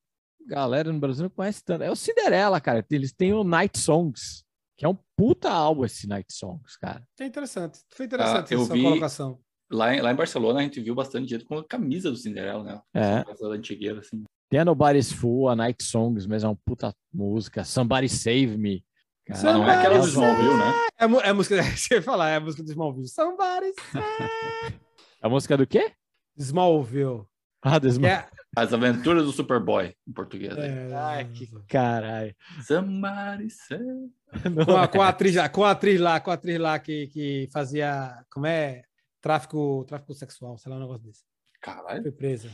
galera 0.47 0.93
no 0.93 0.99
Brasil 0.99 1.25
não 1.25 1.31
conhece 1.31 1.63
tanto. 1.65 1.83
É 1.83 1.91
o 1.91 1.97
Cinderela, 1.97 2.61
cara. 2.61 2.85
Eles 2.91 3.13
têm 3.13 3.33
o 3.33 3.45
Night 3.45 3.79
Songs, 3.79 4.45
que 4.77 4.85
é 4.85 4.89
um 4.89 4.99
puta 5.17 5.51
álbum 5.51 5.85
esse 5.85 6.07
Night 6.09 6.33
Songs, 6.33 6.77
cara. 6.77 7.03
É 7.21 7.25
interessante. 7.27 7.79
Foi 7.91 8.07
interessante 8.07 8.55
Ah, 8.55 8.59
essa 8.61 8.75
vi- 8.75 8.83
colocação. 8.83 9.39
Lá 9.71 9.95
em, 9.95 10.01
lá 10.03 10.13
em 10.13 10.17
Barcelona 10.17 10.61
a 10.61 10.63
gente 10.63 10.81
viu 10.81 10.95
bastante 10.95 11.31
gente 11.31 11.45
com 11.45 11.57
a 11.59 11.65
camisa 11.65 12.11
do 12.11 12.17
Cinderela, 12.17 12.63
né? 12.63 12.81
É. 12.95 13.31
Essa 13.31 13.47
antigueira, 13.47 14.00
assim. 14.00 14.23
Tem 14.50 14.61
a 14.61 14.64
Nobody's 14.67 15.11
Fool, 15.11 15.49
a 15.49 15.57
Night 15.57 15.83
Songs, 15.83 16.26
mas 16.26 16.45
é 16.45 16.47
uma 16.49 16.59
puta 16.67 16.95
música. 17.12 17.64
Somebody 17.64 18.09
Save 18.09 18.59
Me. 18.59 18.85
Cara, 19.26 19.43
Mas 19.43 19.43
não 19.43 19.69
é 19.69 19.76
aquela 19.76 19.99
do 19.99 20.07
Somebody 20.07 20.41
Smallville, 20.41 20.59
né? 20.59 20.73
É, 20.99 21.26
é 21.26 21.31
a 21.31 21.35
música, 21.35 21.62
você 21.76 21.95
ia 21.95 22.02
falar, 22.02 22.31
é 22.31 22.37
a 22.37 22.41
música 22.41 22.62
do 22.62 22.71
Smallville. 22.71 23.09
Somebody 23.09 23.73
A 25.21 25.29
música 25.29 25.57
do 25.57 25.67
quê? 25.67 25.93
Smallville. 26.37 27.25
Ah, 27.62 27.79
do 27.79 27.87
Que 27.87 27.95
Small... 27.95 28.11
é, 28.11 28.29
As 28.57 28.73
Aventuras 28.73 29.25
do 29.25 29.33
Superboy, 29.33 29.95
em 30.07 30.12
português. 30.12 30.57
aí. 30.59 30.69
é, 30.69 30.95
Ai, 30.95 31.25
que 31.26 31.49
caralho. 31.69 32.35
Somebody 32.67 33.50
say... 33.50 33.79
com, 34.67 34.76
a, 34.76 34.88
com 34.88 35.02
a 35.02 35.09
atriz 35.09 35.37
lá, 35.37 35.49
com 35.49 35.64
a 35.64 35.71
atriz 35.71 36.00
lá, 36.00 36.21
com 36.21 36.31
a 36.31 36.35
atriz 36.35 36.59
lá 36.59 36.79
que, 36.79 37.07
que 37.09 37.49
fazia, 37.52 38.25
como 38.29 38.47
é, 38.47 38.83
tráfico, 39.21 39.85
tráfico 39.87 40.14
sexual, 40.14 40.59
sei 40.59 40.71
lá, 40.71 40.76
um 40.76 40.81
negócio 40.81 41.05
desse. 41.05 41.23
Caralho. 41.61 42.02
Foi 42.02 42.11
presa. 42.11 42.50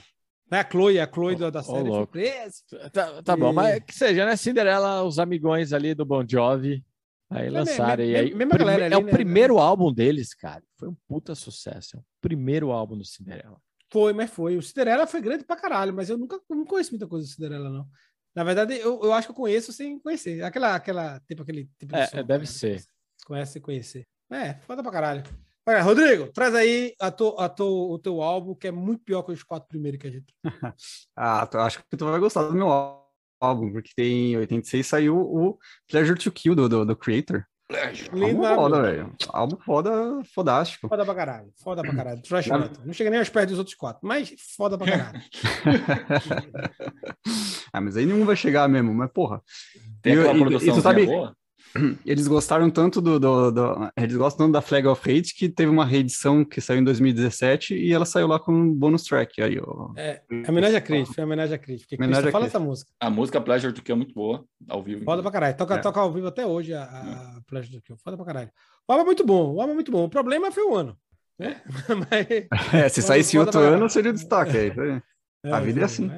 Não 0.51 0.59
é 0.59 0.61
a 0.63 0.71
Chloe, 0.71 0.99
a 1.01 1.07
Chloe 1.13 1.35
Ô, 1.35 1.39
da, 1.39 1.51
da 1.51 1.63
série 1.63 1.89
louco. 1.89 2.13
presa. 2.13 2.55
Tá, 2.93 3.23
tá 3.23 3.37
bom, 3.37 3.51
E- 3.51 3.55
mas 3.55 3.85
que 3.85 3.95
seja, 3.95 4.25
né? 4.25 4.35
Cinderela, 4.37 5.03
os 5.03 5.19
amigões 5.19 5.73
ali 5.73 5.95
do 5.95 6.05
Bon 6.07 6.25
Jovi. 6.29 6.85
Aí 7.31 7.49
É, 7.49 7.51
lançaram. 7.51 8.03
me- 8.03 8.09
e 8.09 8.13
me- 8.13 8.19
aí, 8.19 8.35
mesma 8.35 8.57
galera 8.57 8.79
prime- 8.79 8.87
ali, 8.87 8.95
é 8.95 8.99
o 8.99 9.03
né? 9.05 9.13
primeiro 9.13 9.59
álbum 9.59 9.93
deles, 9.93 10.33
cara. 10.35 10.63
Foi 10.79 10.89
um 10.89 10.97
puta 11.07 11.35
sucesso. 11.35 11.97
É 11.97 12.01
o 12.01 12.05
primeiro 12.23 12.71
álbum 12.71 12.97
do 12.97 13.05
Cinderela. 13.05 13.61
Foi, 13.91 14.13
mas 14.15 14.31
foi. 14.31 14.57
O 14.57 14.63
Cinderela 14.63 15.07
foi 15.07 15.21
grande 15.21 15.45
pra 15.45 15.55
caralho, 15.57 15.93
mas 15.93 16.09
eu 16.09 16.17
nunca 16.17 16.41
não 16.49 16.65
conheço 16.65 16.91
muita 16.93 17.07
coisa 17.07 17.27
do 17.27 17.31
Cinderela, 17.31 17.69
não. 17.69 17.87
Na 18.35 18.45
verdade, 18.45 18.75
eu, 18.79 19.01
eu 19.03 19.13
acho 19.13 19.27
que 19.27 19.33
eu 19.33 19.37
conheço 19.37 19.73
sem 19.73 19.99
conhecer. 19.99 20.43
Aquela, 20.43 20.75
aquela, 20.75 21.21
tipo, 21.27 21.43
aquele 21.43 21.69
tipo 21.79 21.93
de 21.93 21.99
É, 21.99 22.07
som, 22.07 22.19
é, 22.19 22.23
deve 22.23 22.45
cara. 22.47 22.57
ser. 22.59 22.83
Conhece 23.27 23.53
sem 23.55 23.63
conhecer. 23.63 24.07
É, 24.31 24.55
foda 24.61 24.83
pra 24.83 24.93
caralho. 24.93 25.23
Olha, 25.69 25.83
Rodrigo, 25.83 26.29
traz 26.33 26.55
aí 26.55 26.95
a 26.99 27.11
tu, 27.11 27.37
a 27.39 27.47
tu, 27.47 27.93
o 27.93 27.99
teu 27.99 28.23
álbum, 28.23 28.55
que 28.55 28.69
é 28.69 28.71
muito 28.71 29.05
pior 29.05 29.23
que 29.23 29.33
os 29.33 29.43
quatro 29.43 29.69
primeiros 29.69 30.01
que 30.01 30.07
a 30.07 30.11
gente. 30.11 30.35
Ah, 31.15 31.47
tu- 31.47 31.59
acho 31.59 31.81
que 31.91 31.97
tu 31.97 32.07
vai 32.07 32.19
gostar 32.19 32.45
do 32.45 32.55
meu 32.55 32.69
álbum, 33.41 33.71
porque 33.73 33.91
tem 33.95 34.33
em 34.33 34.37
86 34.39 34.87
saiu 34.87 35.19
o 35.19 35.59
Pleasure 35.87 36.19
to 36.19 36.33
Kill 36.33 36.55
do, 36.55 36.69
do, 36.71 36.87
do 36.87 36.97
Creator. 36.97 37.45
Lindo, 38.15 38.47
Álbum 38.47 38.63
foda, 38.63 38.81
velho. 38.83 39.15
Álbum 39.29 39.57
foda, 39.59 39.91
fodástico. 40.35 40.89
Foda 40.89 41.05
pra 41.05 41.15
caralho. 41.15 41.53
Foda 41.63 41.83
pra 41.83 41.95
caralho. 41.95 42.23
Trash 42.25 42.47
metal. 42.47 42.83
Não 42.87 42.95
chega 42.95 43.11
nem 43.11 43.19
aos 43.19 43.29
pés 43.29 43.47
dos 43.49 43.59
outros 43.59 43.77
quatro, 43.77 44.09
mas 44.09 44.33
foda 44.57 44.79
pra 44.79 44.87
caralho. 44.91 45.21
ah, 47.71 47.81
mas 47.83 47.95
aí 47.99 48.07
nenhum 48.07 48.25
vai 48.25 48.37
chegar 48.37 48.67
mesmo, 48.71 48.95
mas 48.95 49.11
porra. 49.13 49.43
Tem 50.01 50.15
E- 50.15 50.19
aquela 50.19 50.33
e- 50.33 50.37
e 50.37 50.39
tu 50.45 50.49
produção 50.49 50.81
sabe- 50.81 51.05
boa? 51.05 51.37
Eles 52.05 52.27
gostaram 52.29 52.69
tanto 52.71 53.01
do, 53.01 53.19
do, 53.21 53.51
do- 53.51 53.93
Eles 53.97 54.17
gostam 54.17 54.47
tanto 54.47 54.53
da 54.55 54.61
Flag 54.61 54.87
of 54.87 55.01
Hate 55.11 55.35
que 55.35 55.49
teve 55.49 55.71
uma 55.71 55.85
reedição 55.85 56.45
que 56.45 56.61
saiu 56.61 56.81
em 56.81 56.85
2017 56.85 57.75
e 57.75 57.93
ela 57.93 58.05
saiu 58.05 58.27
lá 58.27 58.39
com 58.39 58.53
um 58.53 58.73
bônus 58.73 59.03
track. 59.05 59.41
Aí, 59.43 59.59
ó. 59.61 59.93
É, 59.97 60.23
é 60.31 60.51
homenagem 60.51 60.77
a 60.77 60.81
Cris, 60.81 61.09
foi 61.09 61.25
homenagem 61.25 61.55
a 61.55 61.59
Cris. 61.59 61.83
Porque 61.83 61.97
Cris 61.97 62.07
Homenagem 62.07 62.25
só 62.25 62.29
a 62.29 62.33
fala 62.33 62.47
essa 62.47 62.59
música. 62.61 62.91
A 63.01 63.11
música 63.11 63.41
Pleasure 63.41 63.73
to 63.73 63.83
Kill 63.83 63.95
é 63.95 63.97
muito 63.99 64.15
boa, 64.15 64.45
ao 64.69 64.83
vivo. 64.83 65.05
Foda 65.05 65.23
pra 65.23 65.31
caralho. 65.31 65.57
Toca, 65.57 65.75
É. 65.75 65.79
toca 65.79 66.01
ao 66.01 66.13
vivo 66.13 66.27
até 66.27 66.45
hoje 66.47 66.75
a, 66.75 66.83
a 66.85 67.41
Pleasure 67.47 67.77
do 67.77 67.83
Kill. 67.83 67.97
Foda 68.03 68.17
pra 68.17 68.27
caralho. 68.27 68.51
O 68.89 68.93
álbum 68.93 69.03
é 69.03 69.07
muito 69.07 69.25
bom. 69.25 69.55
O 69.55 69.61
álbum 69.61 69.73
é 69.73 69.75
muito 69.75 69.93
bom. 69.93 70.05
O 70.05 70.09
problema 70.11 70.51
foi 70.51 70.65
o 70.65 70.75
ano. 70.75 70.97
Né? 71.39 71.61
Mas- 72.11 72.75
É, 72.75 72.89
se 72.89 73.01
saísse 73.03 73.39
outro 73.39 73.61
ano, 73.61 73.89
seria 73.89 74.11
o 74.11 74.15
destaque. 74.15 74.57
aí. 74.57 74.73
Aí. 75.45 75.53
A 75.53 75.61
vida 75.61 75.81
é 75.81 75.85
assim. 75.85 76.11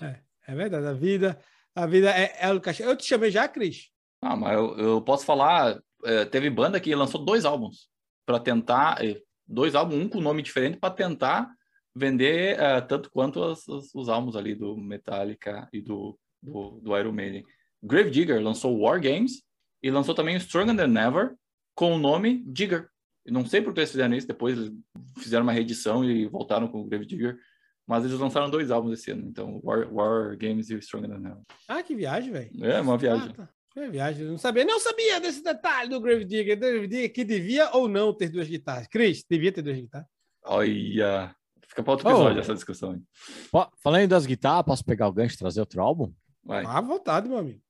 É, 0.00 0.04
é, 0.06 0.16
é 0.48 0.54
verdade. 0.54 0.86
A 0.86 0.92
vida, 0.92 1.38
a 1.76 1.86
vida 1.86 2.10
é, 2.10 2.34
é 2.40 2.52
o 2.52 2.60
cachê. 2.60 2.84
Eu 2.84 2.96
te 2.96 3.06
chamei 3.06 3.30
já, 3.30 3.46
Cris. 3.46 3.92
Ah, 4.24 4.36
mas 4.36 4.54
eu, 4.54 4.76
eu 4.78 5.02
posso 5.02 5.24
falar, 5.24 5.78
é, 6.04 6.24
teve 6.24 6.48
banda 6.50 6.80
que 6.80 6.94
lançou 6.94 7.22
dois 7.24 7.44
álbuns 7.44 7.88
para 8.26 8.40
tentar, 8.40 8.98
dois 9.46 9.74
álbuns, 9.74 9.98
um 10.02 10.08
com 10.08 10.20
nome 10.20 10.42
diferente 10.42 10.78
para 10.78 10.94
tentar 10.94 11.50
vender 11.94 12.58
eh, 12.58 12.80
tanto 12.80 13.10
quanto 13.10 13.42
as- 13.44 13.68
os, 13.68 13.94
os 13.94 14.08
álbuns 14.08 14.34
ali 14.34 14.54
do 14.54 14.76
Metallica 14.76 15.68
e 15.72 15.80
do, 15.80 16.18
do, 16.42 16.80
do 16.82 16.98
Iron 16.98 17.12
Maiden. 17.12 17.44
Gravedigger 17.82 18.42
lançou 18.42 18.76
War 18.80 19.00
Games 19.00 19.42
e 19.82 19.90
lançou 19.90 20.14
também 20.14 20.36
Stronger 20.40 20.74
Than 20.74 20.98
Ever 21.00 21.34
com 21.74 21.94
o 21.94 21.98
nome 21.98 22.42
Digger. 22.46 22.88
Eu 23.24 23.32
não 23.32 23.44
sei 23.46 23.60
por 23.62 23.72
que 23.74 23.80
eles 23.80 23.90
fizeram 23.90 24.14
isso, 24.16 24.26
depois 24.26 24.56
eles 24.58 24.72
fizeram 25.18 25.42
uma 25.44 25.52
reedição 25.52 26.02
e 26.04 26.26
voltaram 26.26 26.66
com 26.66 26.80
o 26.80 26.84
Gravedigger, 26.86 27.38
mas 27.86 28.04
eles 28.04 28.18
lançaram 28.18 28.48
dois 28.50 28.70
álbuns 28.70 28.98
esse 28.98 29.10
ano, 29.10 29.28
então 29.28 29.60
War, 29.62 29.86
War 29.92 30.36
Games 30.38 30.70
e 30.70 30.78
Stronger 30.78 31.10
Than 31.10 31.28
Ever. 31.28 31.42
Ah, 31.68 31.82
que 31.82 31.94
viagem, 31.94 32.32
velho. 32.32 32.50
É 32.64 32.80
uma 32.80 32.96
viagem. 32.98 33.30
Ah, 33.30 33.34
tá. 33.34 33.48
É 33.76 33.88
viagem. 33.88 34.24
Não 34.26 34.38
sabia. 34.38 34.64
Não 34.64 34.78
sabia 34.78 35.20
desse 35.20 35.42
detalhe 35.42 35.90
do 35.90 36.00
Grave 36.00 36.24
Digger. 36.24 36.58
Grave 36.58 36.86
Digger 36.86 37.12
que 37.12 37.24
devia 37.24 37.70
ou 37.72 37.88
não 37.88 38.12
ter 38.14 38.28
duas 38.28 38.46
guitarras. 38.48 38.86
Cris, 38.86 39.24
devia 39.28 39.50
ter 39.52 39.62
duas 39.62 39.76
guitarras. 39.76 40.06
Olha, 40.44 41.34
fica 41.68 41.82
para 41.82 41.92
outro 41.92 42.08
Oh. 42.08 42.12
episódio 42.12 42.40
essa 42.40 42.54
discussão 42.54 42.92
aí. 42.92 43.00
Pô, 43.50 43.66
falando 43.82 44.08
das 44.08 44.26
guitarras, 44.26 44.64
posso 44.64 44.84
pegar 44.84 45.08
o 45.08 45.12
gancho 45.12 45.34
e 45.34 45.38
trazer 45.38 45.60
outro 45.60 45.82
álbum? 45.82 46.12
Vai. 46.44 46.64
À 46.64 46.80
vontade, 46.80 47.28
meu 47.28 47.38
amigo. 47.38 47.60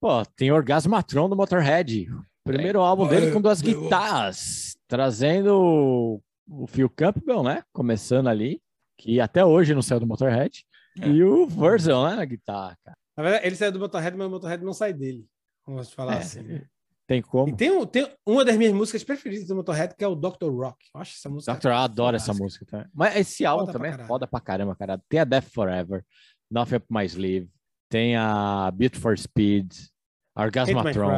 Pô, 0.00 0.24
tem 0.36 0.50
Orgasmatron 0.52 1.28
do 1.28 1.36
Motorhead. 1.36 2.06
Primeiro 2.44 2.80
álbum 2.80 3.06
dele 3.08 3.32
com 3.32 3.40
duas 3.40 3.60
guitarras. 3.62 4.76
Trazendo 4.86 6.20
o 6.48 6.66
Phil 6.66 6.90
Campbell, 6.90 7.42
né? 7.42 7.62
Começando 7.72 8.28
ali. 8.28 8.60
Que 8.98 9.20
até 9.20 9.44
hoje 9.44 9.74
não 9.74 9.82
saiu 9.82 10.00
do 10.00 10.06
Motorhead. 10.06 10.64
É. 11.00 11.08
E 11.08 11.22
o 11.24 11.46
Virgil, 11.46 12.04
né? 12.08 12.14
Na 12.16 12.24
guitarra, 12.24 12.76
cara. 12.84 12.96
Na 13.16 13.22
verdade, 13.22 13.46
ele 13.46 13.56
saiu 13.56 13.72
do 13.72 13.78
Motorhead, 13.80 14.16
mas 14.16 14.26
o 14.26 14.30
Motorhead 14.30 14.64
não 14.64 14.72
sai 14.72 14.92
dele. 14.92 15.26
Vamos 15.66 15.92
falar 15.92 16.14
É, 16.14 16.18
assim. 16.18 16.60
Tem 17.08 17.18
E 17.18 17.22
como. 17.22 17.56
tem, 17.56 17.70
um- 17.70 17.86
tem 17.86 18.08
uma 18.26 18.44
das 18.44 18.56
minhas 18.56 18.72
músicas 18.72 19.04
preferidas 19.04 19.46
do 19.46 19.54
Motorhead, 19.54 19.94
que 19.96 20.02
é 20.02 20.08
o 20.08 20.14
Dr. 20.16 20.48
Rock. 20.50 20.86
Eu 20.94 21.00
acho 21.00 21.14
essa 21.16 21.28
música. 21.28 21.52
Doctor, 21.52 21.70
eu 21.70 21.76
adoro 21.76 22.16
essa 22.16 22.34
música 22.34 22.66
também. 22.66 22.86
Mas 22.92 23.16
esse 23.16 23.44
álbum 23.46 23.66
Foda 23.66 23.72
também 23.78 23.92
é 23.92 24.06
foda 24.06 24.26
pra 24.26 24.40
caramba, 24.40 24.74
cara. 24.74 25.00
Tem 25.08 25.20
a 25.20 25.24
Death 25.24 25.44
Forever, 25.52 26.04
Nothing 26.50 26.76
Up 26.76 26.86
My 26.90 27.04
Sleeve, 27.06 27.48
tem 27.88 28.16
a 28.16 28.70
Beat 28.74 28.96
for 28.96 29.16
Speed, 29.18 29.72
Orgasmatron. 30.36 31.10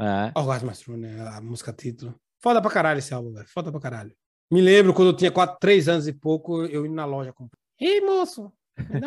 É. 0.00 0.32
Orgasmatron, 0.34 0.96
né? 0.96 1.28
A 1.28 1.40
música 1.40 1.72
título. 1.72 2.14
Foda 2.42 2.60
pra 2.60 2.70
caralho 2.70 2.98
esse 2.98 3.14
álbum, 3.14 3.32
velho. 3.32 3.48
Foda 3.48 3.70
pra 3.70 3.80
caralho. 3.80 4.12
Me 4.52 4.60
lembro 4.60 4.92
quando 4.94 5.08
eu 5.08 5.16
tinha 5.16 5.30
4, 5.32 5.56
3 5.58 5.88
anos 5.88 6.06
e 6.06 6.12
pouco, 6.12 6.64
eu 6.66 6.84
indo 6.84 6.94
na 6.94 7.04
loja 7.04 7.32
comprar. 7.32 7.58
Ei, 7.80 8.00
moço, 8.00 8.52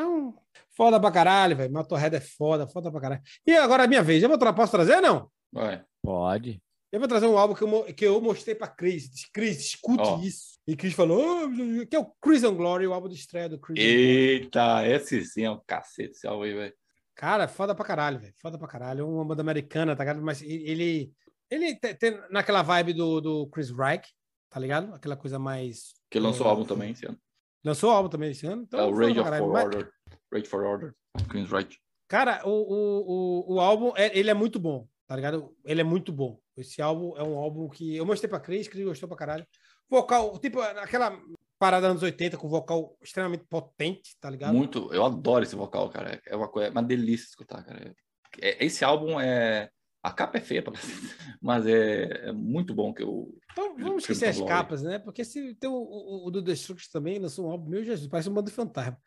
um. 0.08 0.34
Foda 0.76 1.00
pra 1.00 1.12
caralho, 1.12 1.56
velho. 1.56 1.74
Motorhead 1.74 2.16
é 2.16 2.22
foda, 2.22 2.68
foda 2.68 2.92
pra 2.92 3.02
caralho. 3.02 3.22
E 3.46 3.56
agora 3.56 3.84
é 3.84 3.88
minha 3.88 4.04
vez. 4.04 4.24
Eu 4.24 4.30
vou 4.30 4.54
posso 4.54 4.72
trazer, 4.72 5.02
não? 5.02 5.30
Vai. 5.52 5.84
Pode. 6.02 6.62
Eu 6.92 7.00
vou 7.00 7.08
trazer 7.08 7.28
um 7.28 7.38
álbum 7.38 7.54
que 7.54 7.64
eu, 7.64 7.84
que 7.94 8.06
eu 8.06 8.20
mostrei 8.20 8.56
pra 8.56 8.68
Chris. 8.68 9.10
Chris, 9.32 9.60
escute 9.60 10.02
Ó. 10.02 10.20
isso. 10.22 10.58
E 10.68 10.76
Chris 10.76 10.94
falou, 10.94 11.46
"Oh", 11.46 11.86
que 11.86 11.96
é 11.96 12.00
o 12.00 12.12
Chris 12.22 12.44
and 12.44 12.56
Glory, 12.56 12.88
o 12.88 12.94
álbum 12.94 13.08
de 13.08 13.16
estreia 13.16 13.48
do 13.48 13.60
Chris. 13.60 13.78
Eita, 13.80 14.88
esse 14.88 15.24
sim 15.24 15.44
é 15.44 15.52
um 15.52 15.62
cacete, 15.68 16.12
esse 16.12 16.26
álbum 16.26 16.44
aí, 16.44 16.54
velho. 16.54 16.74
Cara, 17.16 17.48
foda 17.48 17.76
pra 17.76 17.86
caralho, 17.86 18.20
velho. 18.20 18.34
Foda 18.42 18.58
pra 18.58 18.68
caralho. 18.68 19.02
É 19.02 19.04
uma 19.04 19.26
banda 19.26 19.42
americana, 19.42 19.96
tá 19.96 20.04
ligado? 20.04 20.22
Mas 20.22 20.42
ele. 20.42 21.12
Ele 21.52 21.76
tem, 21.76 22.20
naquela 22.30 22.62
vibe 22.62 22.94
do, 22.94 23.20
do 23.20 23.48
Chris 23.48 23.72
Reich, 23.72 24.08
tá 24.50 24.60
ligado? 24.60 24.94
Aquela 24.94 25.18
coisa 25.18 25.38
mais. 25.38 25.94
Que 26.10 26.20
lançou 26.20 26.46
é, 26.46 26.48
o 26.48 26.52
álbum 26.52 26.66
também 26.66 26.92
esse 26.92 27.06
ano. 27.06 27.20
Lançou 27.64 27.92
o 27.92 27.94
álbum 27.94 28.10
também 28.10 28.32
esse 28.32 28.46
ano? 28.48 28.64
Então, 28.64 28.80
é 28.80 28.86
o 28.86 28.96
Rage 28.96 29.16
for 29.16 29.56
Order. 29.56 29.92
Rage 30.32 30.48
for 30.48 30.64
Order. 30.64 30.96
Queen's 31.32 31.52
Right. 31.52 31.78
cara, 32.08 32.42
o, 32.46 32.50
o, 32.50 33.54
o, 33.54 33.56
o 33.56 33.60
álbum, 33.60 33.92
é, 33.96 34.18
ele 34.18 34.30
é 34.30 34.34
muito 34.34 34.60
bom, 34.60 34.88
tá 35.08 35.16
ligado? 35.16 35.54
Ele 35.66 35.82
é 35.82 35.84
muito 35.84 36.12
bom. 36.12 36.40
Esse 36.56 36.82
álbum 36.82 37.18
é 37.18 37.24
um 37.24 37.38
álbum 37.38 37.70
que 37.70 37.96
eu 37.96 38.06
mostrei 38.06 38.30
pra 38.30 38.40
Cris, 38.40 38.68
Cris 38.68 38.86
gostou 38.86 39.08
pra 39.08 39.18
caralho. 39.18 39.46
Vocal, 39.90 40.38
tipo, 40.40 40.60
aquela 40.62 41.20
parada 41.58 41.88
anos 41.88 42.02
80 42.04 42.38
com 42.38 42.48
vocal 42.48 42.98
extremamente 43.02 43.44
potente, 43.46 44.16
tá 44.20 44.30
ligado? 44.30 44.54
Muito, 44.54 44.94
eu 44.94 45.04
adoro 45.04 45.44
esse 45.44 45.56
vocal, 45.56 45.90
cara. 45.90 46.22
É 46.26 46.36
uma, 46.36 46.48
coisa, 46.48 46.70
é 46.70 46.72
uma 46.72 46.84
delícia 46.84 47.26
escutar, 47.26 47.64
cara. 47.64 47.94
É- 48.40 48.66
esse 48.66 48.86
álbum 48.86 49.20
é. 49.20 49.70
A 50.02 50.14
capa 50.14 50.38
é 50.38 50.42
feia, 50.42 50.64
mas 51.42 51.68
é, 51.68 52.30
é 52.30 52.32
muito 52.32 52.74
bom 52.74 52.94
que 52.94 53.04
eu. 53.04 53.36
Então 53.52 53.69
vamos 53.82 54.04
esquecer 54.04 54.26
as 54.30 54.38
Glory. 54.38 54.52
capas, 54.54 54.82
né? 54.84 55.00
Porque 55.00 55.24
se 55.24 55.54
tem 55.56 55.70
o, 55.70 55.74
o, 55.74 56.28
o 56.28 56.32
do 56.32 56.42
Destruction 56.42 56.90
também 56.92 57.20
lançou 57.20 57.48
um 57.48 57.52
álbum, 57.52 57.70
meu 57.70 57.84
Jesus, 57.84 58.08
parece 58.08 58.30
um 58.30 58.34
bando 58.34 58.50
de 58.50 58.56
fantasma. 58.56 58.98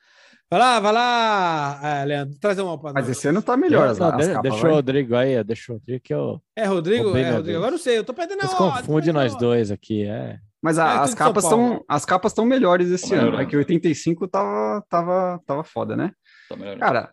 Vai 0.51 0.61
lá, 0.61 0.81
vai 0.81 0.93
lá, 0.93 1.81
ah, 2.01 2.05
Leandro, 2.05 2.39
trazer 2.39 2.61
um 2.63 2.69
álbum 2.69 2.93
Mas 2.93 3.09
esse 3.09 3.27
ano 3.27 3.41
tá 3.41 3.57
melhor. 3.57 3.89
As, 3.89 3.99
Não, 3.99 4.09
as 4.09 4.27
de- 4.27 4.33
capas, 4.35 4.43
deixa 4.51 4.63
vai. 4.63 4.71
o 4.71 4.75
Rodrigo 4.75 5.17
aí, 5.17 5.45
deixa 5.45 5.73
o 5.73 5.77
Rodrigo 5.77 6.03
que 6.05 6.13
eu. 6.13 6.43
É 6.55 6.67
Rodrigo? 6.67 7.17
É 7.17 7.31
Rodrigo. 7.31 7.57
Agora 7.59 7.71
não 7.71 7.79
sei, 7.79 7.97
eu 7.99 8.05
tô 8.05 8.13
perdendo 8.13 8.41
a 8.43 8.47
hora, 8.47 8.57
confunde 8.83 9.07
perdendo 9.07 9.19
a 9.19 9.23
nós 9.23 9.33
hora. 9.33 9.41
dois 9.41 9.71
aqui, 9.71 10.05
é. 10.05 10.39
Mas 10.63 10.79
a- 10.79 10.87
É, 10.95 10.99
as 10.99 11.11
São 11.11 11.19
capas 11.19 11.45
estão 11.45 11.85
as 11.89 12.05
capas 12.05 12.33
estão 12.33 12.45
melhores 12.45 12.91
esse 12.91 13.09
Tá 13.11 13.17
ano. 13.17 13.41
É 13.41 13.47
que 13.47 13.57
85 13.57 14.29
tava 14.29 14.85
tava 14.89 15.41
tava 15.47 15.65
foda, 15.65 15.97
né? 15.97 16.13
Tá 16.49 16.55
melhor. 16.57 16.79
Cara, 16.79 17.13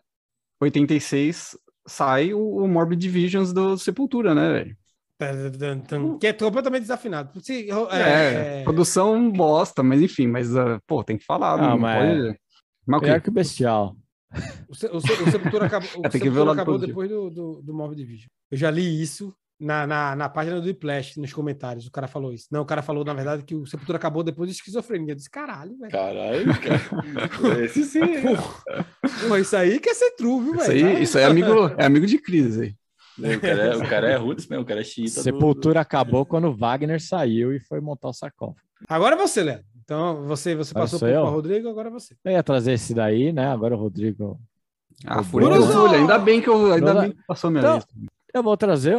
86 0.60 1.56
sai 1.86 2.32
o, 2.34 2.56
o 2.58 2.68
Morbid 2.68 3.08
Visions 3.08 3.52
do 3.52 3.76
Sepultura, 3.78 4.34
né, 4.34 4.52
velho? 4.52 4.76
Tan, 5.86 6.18
Que 6.18 6.28
é 6.28 6.32
completamente 6.32 6.82
desafinado. 6.82 7.30
Se- 7.42 7.68
É, 7.90 8.60
é, 8.60 8.64
produção 8.64 9.30
bosta, 9.30 9.82
mas 9.82 10.00
enfim, 10.00 10.26
mas 10.26 10.56
ah, 10.56 10.80
pô, 10.86 11.04
tem 11.04 11.18
que 11.18 11.24
falar, 11.24 11.54
Ah, 11.54 11.68
não 11.70 11.78
mas- 11.78 12.18
pode. 12.18 12.40
Mas 12.86 12.98
o 12.98 13.00
quê? 13.02 13.06
Pior 13.08 13.20
que 13.20 13.28
o 13.28 13.32
Bestial. 13.32 13.96
o, 14.68 14.74
Se- 14.74 14.86
o, 14.86 15.00
Se- 15.00 15.12
o 15.22 15.30
Sepultura 15.30 15.66
acabou, 15.66 15.88
o 16.00 16.06
É, 16.06 16.08
tem 16.08 16.20
que 16.20 16.30
ver 16.30 16.38
o 16.40 16.42
Sepultura 16.42 16.52
acabou 16.52 16.78
depois 16.78 17.08
do, 17.10 17.30
do, 17.30 17.62
do 17.62 17.74
Morbid 17.74 18.04
Vision. 18.04 18.28
Eu 18.50 18.56
já 18.58 18.70
li 18.70 19.00
isso 19.02 19.32
na, 19.60 19.86
na, 19.86 20.16
na 20.16 20.28
página 20.28 20.58
do 20.60 20.66
Whiplash, 20.66 21.20
nos 21.20 21.32
comentários. 21.34 21.86
O 21.86 21.90
cara 21.90 22.08
falou 22.08 22.32
isso. 22.32 22.46
Não, 22.50 22.62
o 22.62 22.64
cara 22.64 22.80
falou, 22.80 23.04
na 23.04 23.12
verdade, 23.12 23.44
que 23.44 23.54
o 23.54 23.66
Sepultura 23.66 23.98
acabou 23.98 24.22
depois 24.24 24.48
de 24.48 24.56
esquizofrenia. 24.56 25.12
Eu 25.12 25.16
disse, 25.16 25.28
caralho, 25.30 25.76
velho. 25.76 25.92
Caralho, 25.92 26.46
cara. 26.60 27.64
Esse 27.64 27.84
sim. 27.84 28.00
Porra, 29.22 29.38
isso 29.40 29.56
aí 29.56 29.78
quer 29.78 29.94
ser 29.94 30.12
true, 30.12 30.42
viu, 30.42 30.52
velho? 30.54 30.62
Isso 30.62 30.86
aí, 30.86 31.02
isso 31.02 31.18
aí 31.18 31.24
é 31.24 31.26
amigo, 31.26 31.52
é 31.76 31.84
amigo 31.84 32.06
de 32.06 32.18
crise 32.18 32.62
aí. 32.62 32.74
O 33.20 33.40
cara 33.40 33.62
é, 33.62 33.76
o 33.76 33.88
cara 33.88 34.10
é 34.10 34.16
roots 34.16 34.46
mesmo, 34.46 34.62
o 34.62 34.66
cara 34.66 34.80
é 34.80 34.84
do- 34.84 35.08
Sepultura 35.08 35.80
acabou 35.80 36.24
quando 36.26 36.46
o 36.48 36.56
Wagner 36.56 37.00
saiu 37.02 37.52
e 37.54 37.60
foi 37.60 37.80
montar 37.80 38.08
o 38.08 38.12
sarcófago. 38.12 38.60
Agora 38.88 39.14
é 39.14 39.18
você, 39.18 39.42
Léo. 39.42 39.60
Então, 39.82 40.22
você, 40.26 40.54
você 40.54 40.72
passou 40.72 40.98
sou 40.98 41.08
por 41.08 41.14
para 41.14 41.30
Rodrigo, 41.30 41.68
agora 41.68 41.88
é 41.88 41.92
você. 41.92 42.14
Eu 42.24 42.32
ia 42.32 42.42
trazer 42.42 42.72
esse 42.72 42.94
daí, 42.94 43.32
né? 43.32 43.48
Agora 43.48 43.74
o 43.74 43.78
Rodrigo. 43.78 44.40
Ah, 45.04 45.20
O 45.20 45.24
Fúria 45.24 45.48
do 45.48 45.86
ainda 45.86 46.18
bem 46.18 46.40
que 46.40 46.48
eu, 46.48 46.72
ainda 46.72 46.94
bem 47.00 47.10
que 47.12 47.26
passou 47.26 47.50
minha 47.50 47.60
Então- 47.60 47.72
vez. 47.74 47.86
Eu 48.32 48.42
vou 48.42 48.56
trazer 48.56 48.96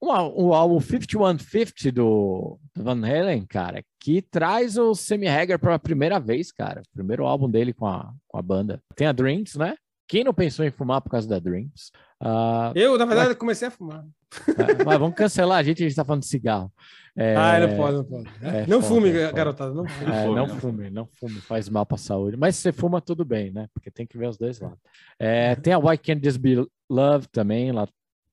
uma, 0.00 0.22
um 0.22 0.52
álbum 0.54 0.80
5150 0.80 1.92
do, 1.92 2.58
do 2.74 2.82
Van 2.82 3.00
Halen, 3.06 3.44
cara, 3.46 3.82
que 4.00 4.22
traz 4.22 4.78
o 4.78 4.94
Sammy 4.94 5.28
Hagar 5.28 5.58
pela 5.58 5.78
primeira 5.78 6.18
vez, 6.18 6.50
cara. 6.52 6.82
Primeiro 6.94 7.26
álbum 7.26 7.50
dele 7.50 7.72
com 7.74 7.86
a, 7.86 8.10
com 8.26 8.38
a 8.38 8.42
banda. 8.42 8.80
Tem 8.94 9.06
a 9.06 9.12
Dreams, 9.12 9.58
né? 9.58 9.74
Quem 10.08 10.24
não 10.24 10.32
pensou 10.32 10.64
em 10.64 10.70
fumar 10.70 11.00
por 11.02 11.10
causa 11.10 11.28
da 11.28 11.38
Dreams? 11.38 11.90
Ah, 12.20 12.72
Eu, 12.74 12.96
na 12.96 13.04
verdade, 13.04 13.34
comecei 13.34 13.68
a 13.68 13.70
fumar. 13.70 14.04
é, 14.48 14.84
mas 14.84 14.98
vamos 14.98 15.14
cancelar 15.14 15.58
a 15.58 15.62
gente, 15.62 15.82
a 15.84 15.86
gente 15.88 15.96
tá 15.96 16.04
falando 16.04 16.22
de 16.22 16.28
cigarro. 16.28 16.72
É, 17.14 17.34
Ah, 17.34 17.58
não 17.60 17.76
pode, 17.76 17.96
não 17.96 18.04
pode. 18.04 18.28
é 18.42 18.66
não 18.66 18.82
fume, 18.82 19.10
é 19.10 19.32
garotada, 19.32 19.72
não 19.72 19.86
fume. 19.86 20.10
É, 20.12 20.22
fume, 20.22 20.34
não 20.34 20.46
não 20.46 20.56
fume, 20.56 20.90
não 20.90 21.06
fume, 21.06 21.40
faz 21.40 21.68
mal 21.68 21.86
para 21.86 21.94
a 21.94 21.98
saúde. 21.98 22.36
Mas 22.36 22.56
se 22.56 22.62
você 22.62 22.72
fuma, 22.72 23.00
tudo 23.00 23.24
bem, 23.24 23.50
né? 23.50 23.68
Porque 23.72 23.90
tem 23.90 24.06
que 24.06 24.18
ver 24.18 24.28
os 24.28 24.36
dois 24.36 24.60
lados. 24.60 24.78
É, 25.18 25.54
tem 25.56 25.72
a 25.72 25.78
Why 25.78 25.96
Can't 25.96 26.20
This 26.20 26.36
Be 26.36 26.66
Love 26.90 27.26
também, 27.28 27.72
lá, 27.72 27.88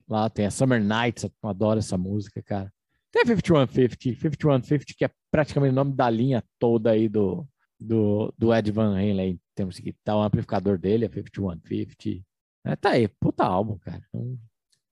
lá 0.08 0.30
tem 0.30 0.46
a 0.46 0.52
Summer 0.52 0.84
Nights, 0.84 1.24
eu 1.24 1.32
adoro 1.50 1.80
essa 1.80 1.98
música, 1.98 2.42
cara. 2.44 2.72
Tem 3.12 3.22
a 3.22 3.26
5150, 3.26 3.96
5150, 4.20 4.86
que 4.98 5.06
é 5.06 5.10
praticamente 5.32 5.72
o 5.72 5.76
nome 5.76 5.94
da 5.94 6.10
linha 6.10 6.44
toda 6.60 6.92
aí 6.92 7.08
do, 7.08 7.48
do, 7.80 8.34
do 8.38 8.54
Ed 8.54 8.70
Van 8.72 8.94
Halen, 8.96 9.40
temos 9.56 9.80
que 9.80 9.96
dar 10.04 10.18
o 10.18 10.22
amplificador 10.22 10.78
dele, 10.78 11.06
a 11.06 11.10
5150. 11.10 12.22
É, 12.66 12.76
tá 12.76 12.92
aí, 12.92 13.08
puta 13.08 13.44
álbum, 13.44 13.78
cara. 13.78 14.02
Então, 14.10 14.38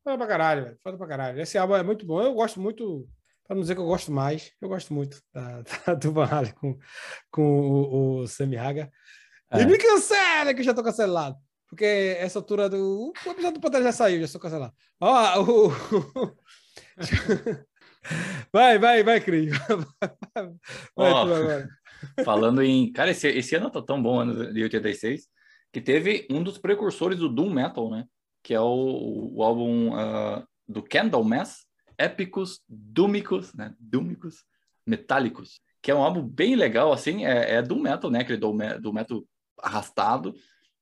Foda 0.04 0.18
pra 0.18 0.28
caralho, 0.28 0.64
velho. 0.66 0.78
Foda 0.84 0.98
pra 0.98 1.08
caralho. 1.08 1.40
Esse 1.42 1.58
álbum 1.58 1.76
é 1.76 1.84
muito 1.84 2.06
bom. 2.06 2.22
Eu 2.22 2.34
gosto 2.34 2.60
muito, 2.60 3.08
pra 3.48 3.56
não 3.56 3.62
dizer 3.62 3.76
que 3.76 3.82
eu 3.82 3.86
gosto 3.86 4.12
mais, 4.12 4.52
eu 4.60 4.68
gosto 4.68 4.94
muito 4.94 5.22
da, 5.34 5.62
da- 5.86 5.94
do 5.94 6.12
Van 6.12 6.26
Halen 6.26 6.54
com, 6.54 6.78
com 7.32 7.44
o, 7.44 8.20
o 8.22 8.28
Sammy 8.28 8.58
Haga. 8.58 8.92
É. 9.52 9.62
E 9.62 9.66
me 9.66 9.78
cancela, 9.78 10.54
que 10.54 10.62
eu 10.62 10.66
já 10.66 10.74
tô 10.74 10.84
cancelado. 10.84 11.38
Porque 11.70 11.86
essa 12.20 12.40
altura 12.40 12.68
do. 12.68 13.14
O 13.26 13.30
episódio 13.30 13.54
do 13.54 13.62
Pantera 13.62 13.84
já 13.86 13.92
saiu, 13.94 14.20
já 14.22 14.28
sou 14.28 14.42
cancelado. 14.42 14.74
Ó, 15.00 15.42
o, 15.42 15.72
Vai, 18.52 18.80
vai, 18.80 19.04
vai, 19.04 19.22
Cris. 19.22 19.54
Vai 20.96 21.12
tu 21.12 21.34
agora. 21.34 21.70
Falando 22.26 22.64
em. 22.64 22.92
Cara, 22.92 23.12
esse, 23.12 23.28
esse 23.28 23.56
ano 23.56 23.70
tá 23.70 23.82
tão 23.82 24.02
bom, 24.02 24.20
ano 24.20 24.52
de 24.52 24.64
86, 24.64 25.28
que 25.72 25.82
teve 25.82 26.28
um 26.30 26.44
dos 26.44 26.58
precursores 26.58 27.20
do 27.20 27.30
Doom 27.30 27.50
Metal, 27.52 27.90
né? 27.90 28.06
Que 28.44 28.54
é 28.54 28.60
o, 28.60 29.32
o 29.36 29.44
álbum 29.44 29.96
ah, 29.96 30.46
do 30.68 30.82
Candlemass, 30.84 31.66
Épicos, 31.98 32.62
Dúmicos, 32.68 33.54
né? 33.54 33.74
Dúmicos, 33.80 34.44
Metálicos. 34.86 35.62
Que 35.82 35.92
é 35.92 35.96
um 35.96 36.04
álbum 36.04 36.22
bem 36.22 36.56
legal, 36.56 36.92
assim, 36.92 37.26
é, 37.26 37.56
é 37.56 37.62
Doom 37.62 37.82
Metal, 37.82 38.10
né? 38.12 38.20
Aquele 38.20 38.38
Doom, 38.38 38.54
me- 38.54 38.80
Doom 38.80 38.94
Metal 38.94 39.24
arrastado. 39.60 40.34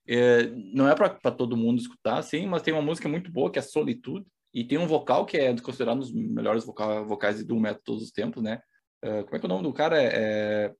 É, 0.08 0.48
não 0.74 0.88
é 0.89 0.96
para 0.96 1.10
todo 1.31 1.55
mundo 1.58 1.79
escutar, 1.79 2.17
assim, 2.17 2.48
mas 2.48 2.62
tem 2.62 2.74
uma 2.74 2.81
música 2.81 3.08
muito 3.08 3.31
boa 3.31 3.51
que 3.51 3.60
é 3.60 3.62
Solitude. 3.62 4.25
E 4.53 4.63
tem 4.63 4.77
um 4.79 4.88
vocal 4.88 5.25
que 5.25 5.38
é 5.38 5.55
considerado 5.62 5.98
um 5.98 6.00
dos 6.00 6.12
melhores 6.12 6.65
voca- 6.65 7.03
vocais 7.03 7.38
de 7.38 7.43
Doom 7.43 7.60
Metal 7.60 7.81
todos 7.84 8.03
os 8.03 8.12
tempos, 8.12 8.41
né? 8.41 8.60
Ah, 9.03 9.24
como 9.24 9.36
é 9.36 9.39
que 9.39 9.46
é 9.46 9.48
o 9.48 9.50
nome 9.50 9.63
do 9.63 9.74
cara? 9.74 10.01
É, 10.01 10.74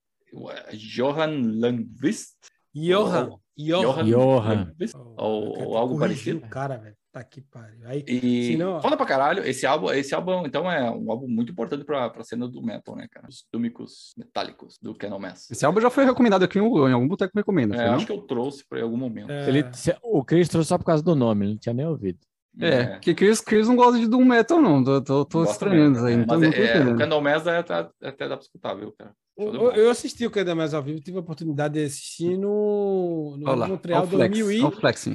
é 0.66 0.76
Johan 0.76 1.40
Langvist? 1.60 2.34
Johan. 2.74 3.30
Johan. 3.58 4.04
Johan. 4.04 4.72
Oh, 5.18 5.22
Ou- 5.24 5.62
ou 5.68 5.76
algo 5.76 5.98
parecido. 5.98 6.40
cara, 6.48 6.76
velho. 6.78 6.96
Tá 7.12 7.24
que 7.24 7.40
pariu. 7.40 7.80
Aí, 7.88 8.04
E 8.06 8.52
Senão- 8.52 8.80
foda 8.80 8.96
pra 8.96 9.04
caralho. 9.04 9.44
Esse 9.44 9.66
álbum, 9.66 9.90
esse 9.90 10.14
álbum, 10.14 10.46
então, 10.46 10.70
é 10.70 10.88
um 10.88 11.10
álbum 11.10 11.26
muito 11.26 11.50
importante 11.50 11.84
pra, 11.84 12.08
pra 12.08 12.22
cena 12.22 12.46
do 12.46 12.62
metal, 12.62 12.94
né, 12.94 13.08
cara? 13.10 13.26
Os 13.28 13.44
dúmicos 13.52 14.14
metálicos 14.16 14.78
do 14.80 14.94
Candlemass. 14.94 15.50
Esse 15.50 15.66
álbum 15.66 15.80
já 15.80 15.90
foi 15.90 16.04
recomendado 16.04 16.44
aqui 16.44 16.58
em 16.58 16.62
algum 16.62 16.88
em 16.88 16.92
algum 16.92 17.08
boteco 17.08 17.32
recomenda, 17.34 17.74
É, 17.74 17.88
acho 17.88 18.06
que 18.06 18.12
eu 18.12 18.20
trouxe 18.22 18.64
pra 18.68 18.80
algum 18.80 18.96
momento. 18.96 19.28
é, 19.32 19.48
Ele, 19.48 19.64
se- 19.72 19.96
o 20.04 20.22
Chris 20.24 20.48
trouxe 20.48 20.68
só 20.68 20.78
por 20.78 20.84
causa 20.84 21.02
do 21.02 21.16
nome, 21.16 21.46
ele 21.46 21.52
não 21.54 21.58
tinha 21.58 21.74
nem 21.74 21.84
ouvido. 21.84 22.20
É, 22.58 22.98
que 22.98 23.14
Chris, 23.14 23.40
Chris 23.40 23.68
não 23.68 23.76
gosta 23.76 23.98
de 23.98 24.08
Doom 24.08 24.24
Metal, 24.24 24.60
não. 24.60 24.82
Tô, 24.82 25.00
tô, 25.00 25.24
tô 25.24 25.44
estranhando 25.44 25.92
mesmo, 25.92 25.96
isso 25.96 26.06
aí, 26.06 26.14
é. 26.14 26.24
tô, 26.24 26.38
Mas 26.38 26.42
é, 26.42 26.76
é, 26.76 26.84
o. 26.84 26.96
Candlemass 26.96 27.46
é, 27.46 27.58
até, 27.58 27.74
até 28.02 28.28
dá 28.28 28.36
pra 28.36 28.44
escutar, 28.44 28.74
viu, 28.74 28.92
cara? 28.92 29.14
Eu, 29.36 29.72
eu 29.72 29.90
assisti 29.90 30.26
o 30.26 30.56
Mais 30.56 30.74
ao 30.74 30.82
vivo, 30.82 31.00
tive 31.00 31.16
a 31.16 31.20
oportunidade 31.20 31.74
de 31.74 31.84
assistir 31.84 32.36
no, 32.36 33.36
no 33.38 33.48
Olha 33.48 33.56
lá, 33.56 33.68
Montreal 33.68 34.00
olha 34.00 34.06
o 34.06 34.10
flex, 34.10 34.38
2000 34.38 34.52
e 34.52 34.64
o 34.64 34.70
flexing. 34.70 35.12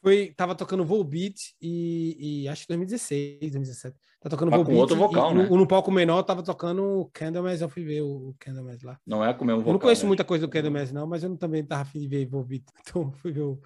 foi, 0.00 0.32
tava 0.36 0.54
tocando 0.54 0.84
Volbeat 0.84 1.54
e, 1.60 2.42
e 2.44 2.48
acho 2.48 2.62
que 2.62 2.68
2016, 2.68 3.40
2017. 3.40 3.96
Tá 4.20 4.30
tocando 4.30 4.50
Mas 4.50 4.58
com 4.58 4.64
Volbeat 4.66 4.80
outro 4.80 4.96
vocal, 4.96 5.32
e 5.32 5.34
né? 5.34 5.48
no, 5.50 5.56
no 5.56 5.66
palco 5.66 5.90
menor 5.90 6.22
tava 6.22 6.42
tocando 6.42 7.10
Candlemass, 7.12 7.62
eu 7.62 7.68
fui 7.68 7.82
ver 7.82 8.02
o, 8.02 8.28
o 8.28 8.36
Candlemass 8.38 8.82
lá. 8.82 8.96
Não 9.04 9.24
é 9.24 9.34
com 9.34 9.42
o 9.42 9.46
mesmo 9.46 9.60
Eu 9.60 9.64
vocal. 9.64 9.72
não 9.72 9.80
conheço 9.80 10.02
né? 10.02 10.08
muita 10.08 10.24
coisa 10.24 10.46
do 10.46 10.50
Candlemass 10.50 10.92
não, 10.92 11.06
mas 11.06 11.24
eu 11.24 11.30
não, 11.30 11.36
também 11.36 11.64
tava 11.64 11.82
afim 11.82 11.98
de 11.98 12.06
ver 12.06 12.26
Volbeat, 12.26 12.64
então 12.80 13.10
fui 13.12 13.32
ver 13.32 13.42
o, 13.42 13.60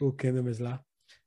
o 0.00 0.12
Candlemass 0.12 0.58
lá. 0.58 0.80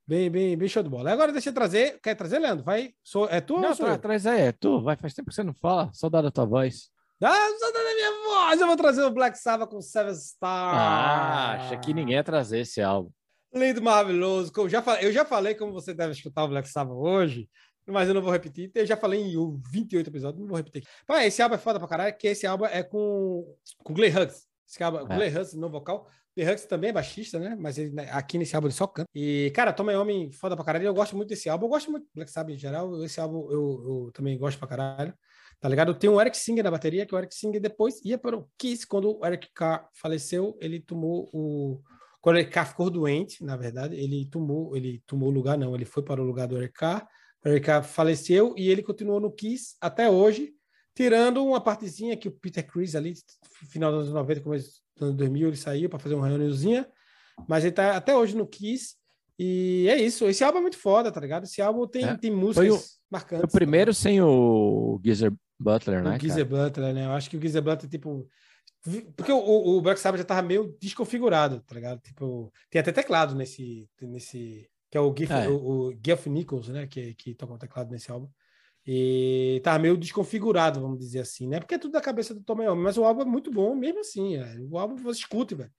Bem, 0.05 0.29
bem, 0.29 0.57
bem 0.57 0.67
show 0.67 0.83
de 0.83 0.89
bola. 0.89 1.11
Agora 1.11 1.31
deixa 1.31 1.49
eu 1.49 1.53
trazer, 1.53 1.99
quer 2.01 2.13
trazer, 2.15 2.37
Leandro? 2.39 2.63
Vai, 2.65 2.93
sou, 3.01 3.27
é 3.29 3.39
tu 3.39 3.57
Não, 3.59 3.73
sou 3.73 3.85
tra 3.85 3.95
eu? 3.95 3.97
traz 3.99 4.25
aí, 4.27 4.41
é 4.41 4.51
tu, 4.51 4.81
vai, 4.81 4.97
faz 4.97 5.13
tempo 5.13 5.29
que 5.29 5.35
você 5.35 5.43
não 5.43 5.53
fala, 5.53 5.89
saudade 5.93 6.25
da 6.25 6.31
tua 6.31 6.45
voz. 6.45 6.89
Ah, 7.23 7.31
saudade 7.57 7.85
da 7.85 7.93
minha 7.95 8.11
voz! 8.25 8.59
Eu 8.59 8.67
vou 8.67 8.75
trazer 8.75 9.03
o 9.03 9.11
Black 9.11 9.37
Sabbath 9.37 9.69
com 9.69 9.79
Seven 9.81 10.13
Star. 10.13 10.75
Ah, 10.75 11.51
acha 11.53 11.77
que 11.77 11.93
ninguém 11.93 12.15
ia 12.15 12.23
trazer 12.23 12.59
esse 12.59 12.81
álbum. 12.81 13.09
Lindo, 13.53 13.81
maravilhoso. 13.81 14.51
Como 14.51 14.67
já 14.67 14.81
falei, 14.81 15.07
eu 15.07 15.11
já 15.13 15.23
falei 15.23 15.55
como 15.55 15.71
você 15.71 15.93
deve 15.93 16.11
escutar 16.11 16.43
o 16.43 16.49
Black 16.49 16.67
Sabbath 16.67 16.97
hoje, 16.97 17.47
mas 17.87 18.09
eu 18.09 18.13
não 18.13 18.21
vou 18.21 18.31
repetir. 18.31 18.69
Eu 18.75 18.85
já 18.85 18.97
falei 18.97 19.21
em 19.21 19.61
28 19.71 20.09
episódios, 20.09 20.41
não 20.41 20.47
vou 20.49 20.57
repetir. 20.57 20.83
Mas 21.07 21.27
esse 21.27 21.41
álbum 21.41 21.55
é 21.55 21.59
foda 21.59 21.79
pra 21.79 21.87
caralho, 21.87 22.17
que 22.17 22.27
esse 22.27 22.45
álbum 22.45 22.65
é 22.65 22.83
com, 22.83 23.55
com 23.77 23.93
o 23.93 23.95
Clay 23.95 24.09
Hughes. 24.09 24.45
Esse 24.67 24.83
álbum, 24.83 24.97
o 24.97 25.01
É. 25.03 25.15
Clay 25.15 25.29
Hughes 25.33 25.53
no 25.53 25.69
vocal. 25.69 26.09
Clay 26.35 26.47
Hughes 26.47 26.65
também 26.65 26.89
é 26.89 26.93
baixista, 26.93 27.39
né? 27.39 27.55
Mas 27.59 27.77
ele, 27.77 27.91
né, 27.91 28.09
aqui 28.11 28.37
nesse 28.37 28.55
álbum 28.55 28.67
ele 28.67 28.73
só 28.73 28.87
canta. 28.87 29.07
E, 29.13 29.51
cara, 29.55 29.71
Tommy 29.71 29.93
Homem, 29.93 30.31
foda 30.31 30.55
pra 30.55 30.65
caralho. 30.65 30.85
Eu 30.85 30.93
gosto 30.93 31.15
muito 31.15 31.29
desse 31.29 31.49
álbum. 31.49 31.65
Eu 31.65 31.69
gosto 31.69 31.91
muito 31.91 32.03
do 32.03 32.09
Black 32.15 32.31
Sabbath 32.31 32.55
em 32.55 32.57
geral. 32.57 33.03
Esse 33.03 33.19
álbum 33.19 33.49
eu, 33.51 34.05
eu 34.05 34.11
também 34.13 34.37
gosto 34.37 34.57
pra 34.57 34.67
caralho. 34.67 35.13
Tá 35.59 35.69
ligado? 35.69 35.93
Tem 35.93 36.09
o 36.09 36.19
Eric 36.19 36.35
Singer 36.35 36.63
na 36.63 36.71
bateria, 36.71 37.05
que 37.05 37.15
o 37.15 37.17
Eric 37.17 37.33
Singer 37.33 37.61
depois 37.61 38.03
ia 38.03 38.17
para 38.17 38.35
o 38.35 38.49
Kiss. 38.57 38.85
Quando 38.85 39.17
o 39.17 39.25
Eric 39.25 39.47
Carr 39.53 39.87
faleceu, 39.93 40.57
ele 40.59 40.81
tomou 40.81 41.29
o. 41.31 41.81
Quando 42.19 42.35
o 42.35 42.39
Eric 42.39 42.51
Carr 42.51 42.67
ficou 42.67 42.89
doente, 42.89 43.43
na 43.43 43.55
verdade, 43.55 43.95
ele 43.95 44.27
tomou, 44.29 44.75
ele 44.75 45.01
tomou 45.05 45.29
o 45.29 45.31
lugar, 45.31 45.57
não, 45.57 45.75
ele 45.75 45.85
foi 45.85 46.03
para 46.03 46.21
o 46.21 46.25
lugar 46.25 46.47
do 46.47 46.57
Eric 46.57 46.73
Carr. 46.73 47.07
O 47.45 47.49
Eric 47.49 47.65
Carr 47.65 47.83
faleceu 47.83 48.53
e 48.57 48.69
ele 48.69 48.81
continuou 48.81 49.19
no 49.19 49.31
Kiss 49.31 49.75
até 49.79 50.09
hoje, 50.09 50.53
tirando 50.95 51.43
uma 51.45 51.61
partezinha 51.61 52.15
que 52.17 52.27
o 52.27 52.31
Peter 52.31 52.65
Chris 52.65 52.95
ali, 52.95 53.13
final 53.69 53.91
dos 53.91 54.01
anos 54.03 54.13
90, 54.13 54.41
começo 54.41 54.81
dos 54.95 55.03
anos 55.07 55.15
2000, 55.17 55.47
ele 55.49 55.57
saiu 55.57 55.89
para 55.89 55.99
fazer 55.99 56.15
uma 56.15 56.27
reuniãozinha, 56.27 56.87
mas 57.47 57.63
ele 57.63 57.73
tá 57.73 57.95
até 57.97 58.15
hoje 58.15 58.35
no 58.35 58.47
Kiss. 58.47 58.95
E 59.39 59.87
é 59.89 59.99
isso. 59.99 60.25
Esse 60.27 60.43
álbum 60.43 60.59
é 60.59 60.61
muito 60.61 60.77
foda, 60.77 61.11
tá 61.11 61.19
ligado? 61.19 61.45
Esse 61.45 61.61
álbum 61.61 61.87
tem, 61.87 62.05
É. 62.05 62.15
tem 62.15 62.29
músicas 62.31 62.69
o- 62.69 62.83
marcantes. 63.11 63.43
O 63.45 63.47
primeiro 63.57 63.91
sem 63.93 64.21
o 64.21 64.99
Geezer 65.03 65.33
Butler, 65.59 66.03
né? 66.03 66.15
O 66.15 66.19
Geezer 66.19 66.45
Butler, 66.45 66.93
né? 66.93 67.05
Eu 67.05 67.11
acho 67.11 67.29
que 67.29 67.37
o 67.37 67.41
Geezer 67.41 67.61
Butler, 67.63 67.89
tipo. 67.89 68.27
Porque 69.15 69.31
o, 69.31 69.37
o 69.77 69.81
Black 69.81 69.99
Sabbath 69.99 70.19
já 70.19 70.25
tava 70.25 70.41
meio 70.41 70.77
desconfigurado, 70.79 71.61
tá 71.61 71.73
ligado? 71.73 71.99
Tipo, 72.01 72.51
tem 72.69 72.79
até 72.81 72.91
teclado 72.91 73.33
nesse. 73.33 73.89
nesse 74.01 74.69
que 74.91 74.97
é 74.97 75.01
o 75.01 75.11
Geoff, 75.17 75.33
É. 75.33 75.47
o, 75.49 75.55
o 75.89 75.93
Geoff 76.05 76.29
Nichols, 76.29 76.67
né? 76.67 76.85
Que, 76.85 77.15
que 77.15 77.33
toca 77.33 77.53
o 77.53 77.57
teclado 77.57 77.89
nesse 77.89 78.11
álbum. 78.11 78.29
E 78.85 79.61
tava 79.63 79.79
meio 79.79 79.95
desconfigurado, 79.95 80.81
vamos 80.81 80.99
dizer 80.99 81.19
assim, 81.21 81.47
né? 81.47 81.59
Porque 81.59 81.75
é 81.75 81.77
tudo 81.77 81.93
da 81.93 82.01
cabeça 82.01 82.33
do 82.33 82.41
Tom 82.41 82.61
Iommi, 82.61 82.81
mas 82.83 82.97
o 82.97 83.03
álbum 83.05 83.21
é 83.21 83.25
muito 83.25 83.49
bom 83.51 83.73
mesmo 83.75 84.01
assim. 84.01 84.35
é. 84.35 84.57
O 84.69 84.77
álbum 84.77 84.95
você 84.97 85.19
escute, 85.19 85.55
velho. 85.55 85.71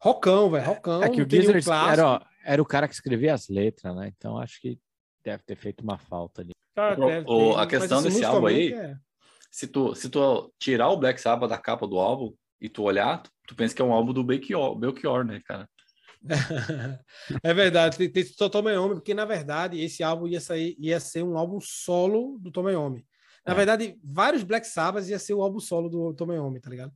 Rockão, 0.00 0.50
velho. 0.50 0.64
Rockão. 0.66 1.02
É 1.02 1.08
que 1.08 1.16
o 1.16 1.20
não 1.20 1.28
tem 1.28 1.40
nenhum 1.40 1.52
Geezer 1.52 1.64
clássico. 1.64 1.92
era, 2.00 2.26
era 2.44 2.62
o 2.62 2.66
cara 2.66 2.86
que 2.88 2.94
escrevia 2.94 3.34
as 3.34 3.48
letras, 3.48 3.94
né? 3.96 4.12
Então 4.16 4.38
acho 4.38 4.60
que 4.60 4.78
deve 5.24 5.42
ter 5.44 5.56
feito 5.56 5.82
uma 5.82 5.98
falta 5.98 6.42
ali. 6.42 6.52
Cara, 6.74 7.00
O- 7.00 7.04
o- 7.04 7.08
ter, 7.08 7.52
a 7.54 7.56
mas, 7.58 7.66
questão 7.68 7.98
assim, 7.98 8.08
desse 8.08 8.24
álbum 8.24 8.46
aí- 8.46 8.72
é. 8.72 8.96
Se 9.50 9.66
tu, 9.66 9.94
se 9.94 10.08
tu 10.08 10.52
tirar 10.58 10.88
o 10.88 10.96
Black 10.96 11.20
Sabbath 11.20 11.50
da 11.50 11.58
capa 11.58 11.86
do 11.86 11.98
álbum 11.98 12.32
e 12.60 12.68
tu 12.68 12.82
olhar, 12.84 13.22
tu, 13.22 13.30
tu 13.48 13.54
pensa 13.54 13.74
que 13.74 13.82
é 13.82 13.84
um 13.84 13.92
álbum 13.92 14.12
do 14.12 14.24
Belchior, 14.24 14.74
Belchior 14.76 15.24
né, 15.24 15.40
cara? 15.44 15.68
é 17.42 17.54
verdade, 17.54 17.96
tem, 17.98 18.10
tem 18.10 18.24
só 18.24 18.48
Tom 18.48 18.68
Iommi, 18.68 18.94
porque 18.96 19.14
na 19.14 19.24
verdade 19.24 19.80
esse 19.80 20.02
álbum 20.02 20.26
ia 20.26 20.40
sair, 20.40 20.76
ia 20.78 20.98
ser 21.00 21.22
um 21.22 21.36
álbum 21.36 21.58
solo 21.60 22.38
do 22.40 22.50
Tom 22.50 22.68
Iommi. 22.70 23.04
Na 23.46 23.52
É. 23.52 23.56
verdade, 23.56 23.98
vários 24.02 24.42
Black 24.44 24.66
Sabbath 24.66 25.08
ia 25.08 25.18
ser 25.18 25.34
o 25.34 25.42
álbum 25.42 25.58
solo 25.60 25.88
do 25.88 26.14
Tom 26.14 26.32
Iommi, 26.32 26.60
tá 26.60 26.70
ligado? 26.70 26.92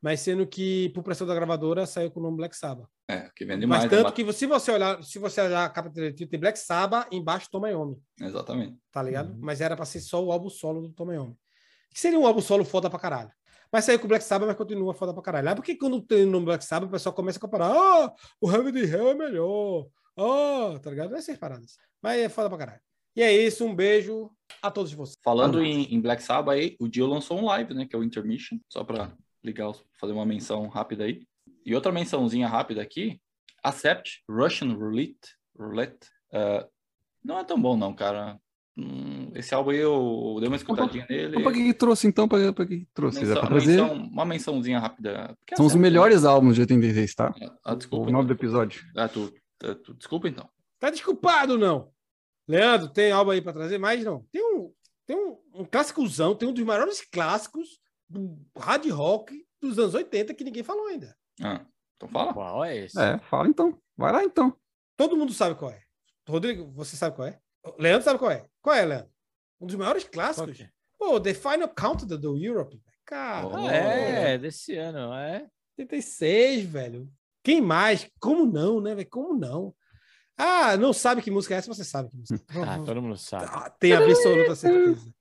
Mas 0.00 0.20
sendo 0.20 0.46
que 0.46 0.90
por 0.90 1.02
pressão 1.02 1.26
da 1.26 1.34
gravadora 1.34 1.86
saiu 1.86 2.10
com 2.10 2.20
o 2.20 2.22
nome 2.22 2.36
Black 2.36 2.54
Sabbath. 2.54 2.86
É, 3.08 3.30
que 3.34 3.44
vende 3.46 3.66
Mas 3.66 3.78
mais. 3.80 3.90
tanto 3.90 4.06
né? 4.08 4.12
que 4.12 4.32
se 4.32 4.46
você 4.46 4.70
olhar, 4.70 5.02
se 5.02 5.18
você 5.18 5.40
olhar 5.40 5.64
a 5.64 5.70
capa 5.70 5.88
direitinho, 5.88 6.28
tem 6.28 6.38
Black 6.38 6.58
Sabbath 6.58 7.08
embaixo 7.12 7.48
Tom 7.50 7.66
Iommi, 7.66 7.96
Exatamente. 8.20 8.76
tá 8.92 9.02
ligado? 9.02 9.30
Uhum. 9.30 9.38
Mas 9.40 9.60
era 9.60 9.74
para 9.74 9.84
ser 9.86 10.00
só 10.00 10.22
o 10.22 10.30
álbum 10.30 10.50
solo 10.50 10.82
do 10.82 10.90
Tom 10.90 11.12
Iommi. 11.12 11.34
Que 11.90 11.98
seria 12.00 12.18
um 12.18 12.26
álbum 12.26 12.42
solo 12.42 12.64
foda 12.64 12.90
pra 12.90 12.98
caralho. 12.98 13.30
Mas 13.72 13.84
saiu 13.84 13.98
com 13.98 14.06
o 14.06 14.08
Black 14.08 14.24
Sabbath, 14.24 14.46
mas 14.48 14.56
continua 14.56 14.94
foda 14.94 15.12
pra 15.12 15.22
caralho. 15.22 15.56
Porque 15.56 15.76
quando 15.76 16.00
tem 16.00 16.24
o 16.24 16.30
nome 16.30 16.46
Black 16.46 16.64
Sabbath, 16.64 16.88
o 16.88 16.92
pessoal 16.92 17.14
começa 17.14 17.38
a 17.38 17.40
comparar. 17.40 17.70
Ah, 17.70 18.12
o 18.40 18.50
Heavy 18.50 18.72
the 18.72 18.80
Hell 18.80 19.10
é 19.10 19.14
melhor. 19.14 19.86
Ah, 20.16 20.78
tá 20.82 20.90
ligado? 20.90 21.14
Essas 21.14 21.36
paradas. 21.36 21.76
Mas 22.02 22.20
é 22.20 22.28
foda 22.28 22.48
pra 22.48 22.58
caralho. 22.58 22.80
E 23.14 23.22
é 23.22 23.32
isso, 23.32 23.64
um 23.64 23.74
beijo 23.74 24.30
a 24.62 24.70
todos 24.70 24.92
vocês. 24.92 25.16
Falando 25.24 25.62
em, 25.62 25.94
em 25.94 26.00
Black 26.00 26.22
Sabbath 26.22 26.54
aí, 26.54 26.76
o 26.78 26.86
Dio 26.88 27.06
lançou 27.06 27.38
um 27.38 27.46
live, 27.46 27.74
né? 27.74 27.86
Que 27.86 27.96
é 27.96 27.98
o 27.98 28.04
Intermission, 28.04 28.58
só 28.68 28.84
pra 28.84 29.16
ligar, 29.42 29.72
fazer 29.98 30.12
uma 30.12 30.26
menção 30.26 30.68
rápida 30.68 31.04
aí. 31.04 31.26
E 31.64 31.74
outra 31.74 31.90
mençãozinha 31.90 32.46
rápida 32.46 32.82
aqui, 32.82 33.20
Accept 33.62 34.22
Russian 34.28 34.74
Roulette. 34.74 35.34
Roulette. 35.58 36.08
ah, 36.32 36.66
não 37.24 37.38
é 37.40 37.44
tão 37.44 37.60
bom 37.60 37.76
não, 37.76 37.92
cara. 37.92 38.38
Hum, 38.78 39.30
esse 39.34 39.54
álbum 39.54 39.70
aí 39.70 39.78
eu 39.78 40.36
dei 40.38 40.48
uma 40.48 40.56
escutadinha 40.56 41.06
nele. 41.08 41.28
Então, 41.30 41.42
pra 41.42 41.52
que 41.52 41.64
que 41.64 41.72
trouxe, 41.74 42.06
então? 42.06 42.28
Pra, 42.28 42.52
pra 42.52 42.66
que 42.66 42.86
trouxe? 42.92 43.18
É 43.18 43.20
Menção- 43.22 43.40
pra 43.40 43.48
trazer... 43.48 43.66
menção- 43.82 43.94
uma 43.96 44.24
mençãozinha 44.24 44.78
rápida. 44.78 45.34
Porque 45.38 45.56
São 45.56 45.64
os 45.64 45.72
Accept, 45.72 45.82
melhores 45.82 46.24
álbuns 46.24 46.54
de 46.54 46.60
86, 46.60 47.14
tá? 47.14 47.34
né? 47.40 47.50
Ah, 47.64 47.74
desculpa. 47.74 48.08
O 48.08 48.12
nome 48.12 48.26
do 48.28 48.34
episódio. 48.34 48.84
Ah, 48.96 49.08
tu, 49.08 49.32
tu- 49.58 49.74
tu- 49.76 49.94
desculpa 49.94 50.28
então. 50.28 50.46
Tá 50.78 50.90
desculpado, 50.90 51.56
não? 51.56 51.90
Leandro, 52.46 52.88
tem 52.88 53.10
álbum 53.12 53.30
aí 53.30 53.40
pra 53.40 53.52
trazer 53.54 53.78
mais? 53.78 54.04
Não. 54.04 54.24
Tem 54.30 54.42
um, 54.42 54.70
tem 55.06 55.16
um, 55.16 55.38
um 55.54 55.64
clássicozão, 55.64 56.34
tem 56.34 56.46
um 56.48 56.52
dos 56.52 56.64
maiores 56.64 57.00
clássicos 57.00 57.80
do 58.08 58.38
hard 58.58 58.86
rock 58.90 59.42
dos 59.60 59.78
anos 59.78 59.94
80 59.94 60.34
que 60.34 60.44
ninguém 60.44 60.62
falou 60.62 60.86
ainda. 60.88 61.16
Ah, 61.42 61.64
então 61.96 62.08
fala. 62.10 62.34
Qual 62.34 62.62
é 62.64 62.76
esse? 62.84 63.00
É, 63.00 63.18
fala 63.30 63.48
então. 63.48 63.76
Vai 63.96 64.12
lá 64.12 64.22
então. 64.22 64.54
Todo 64.98 65.16
mundo 65.16 65.32
sabe 65.32 65.54
qual 65.54 65.70
é. 65.70 65.80
Rodrigo, 66.28 66.70
você 66.72 66.94
sabe 66.94 67.16
qual 67.16 67.26
é? 67.28 67.40
Leandro 67.78 68.04
sabe 68.04 68.18
qual 68.18 68.30
é. 68.30 68.44
Qual 68.62 68.74
é, 68.76 68.84
Leandro? 68.84 69.10
Um 69.60 69.66
dos 69.66 69.76
maiores 69.76 70.04
clássicos. 70.04 70.60
é? 70.60 70.68
Pô, 70.98 71.20
The 71.20 71.34
Final 71.34 71.68
Countdown 71.68 72.18
do 72.18 72.36
Europe. 72.38 72.80
Cara, 73.04 73.46
Oh. 73.46 73.66
Ah, 73.66 73.72
é, 73.72 74.38
desse 74.38 74.76
ano, 74.76 75.12
é. 75.14 75.46
86, 75.78 76.64
velho. 76.64 77.08
Quem 77.44 77.60
mais? 77.60 78.08
Como 78.18 78.44
não, 78.46 78.80
né, 78.80 78.94
velho? 78.94 79.08
Como 79.08 79.36
não? 79.38 79.74
Ah, 80.36 80.76
não 80.76 80.92
sabe 80.92 81.22
que 81.22 81.30
música 81.30 81.54
é 81.54 81.58
essa? 81.58 81.72
Você 81.72 81.84
sabe 81.84 82.10
que 82.10 82.16
música 82.16 82.44
é. 82.58 82.62
Ah, 82.62 82.78
todo 82.84 83.00
mundo 83.00 83.16
sabe. 83.16 83.46
Ah, 83.48 83.70
Tem 83.70 83.92
absoluta 83.92 84.54
certeza. 84.54 85.14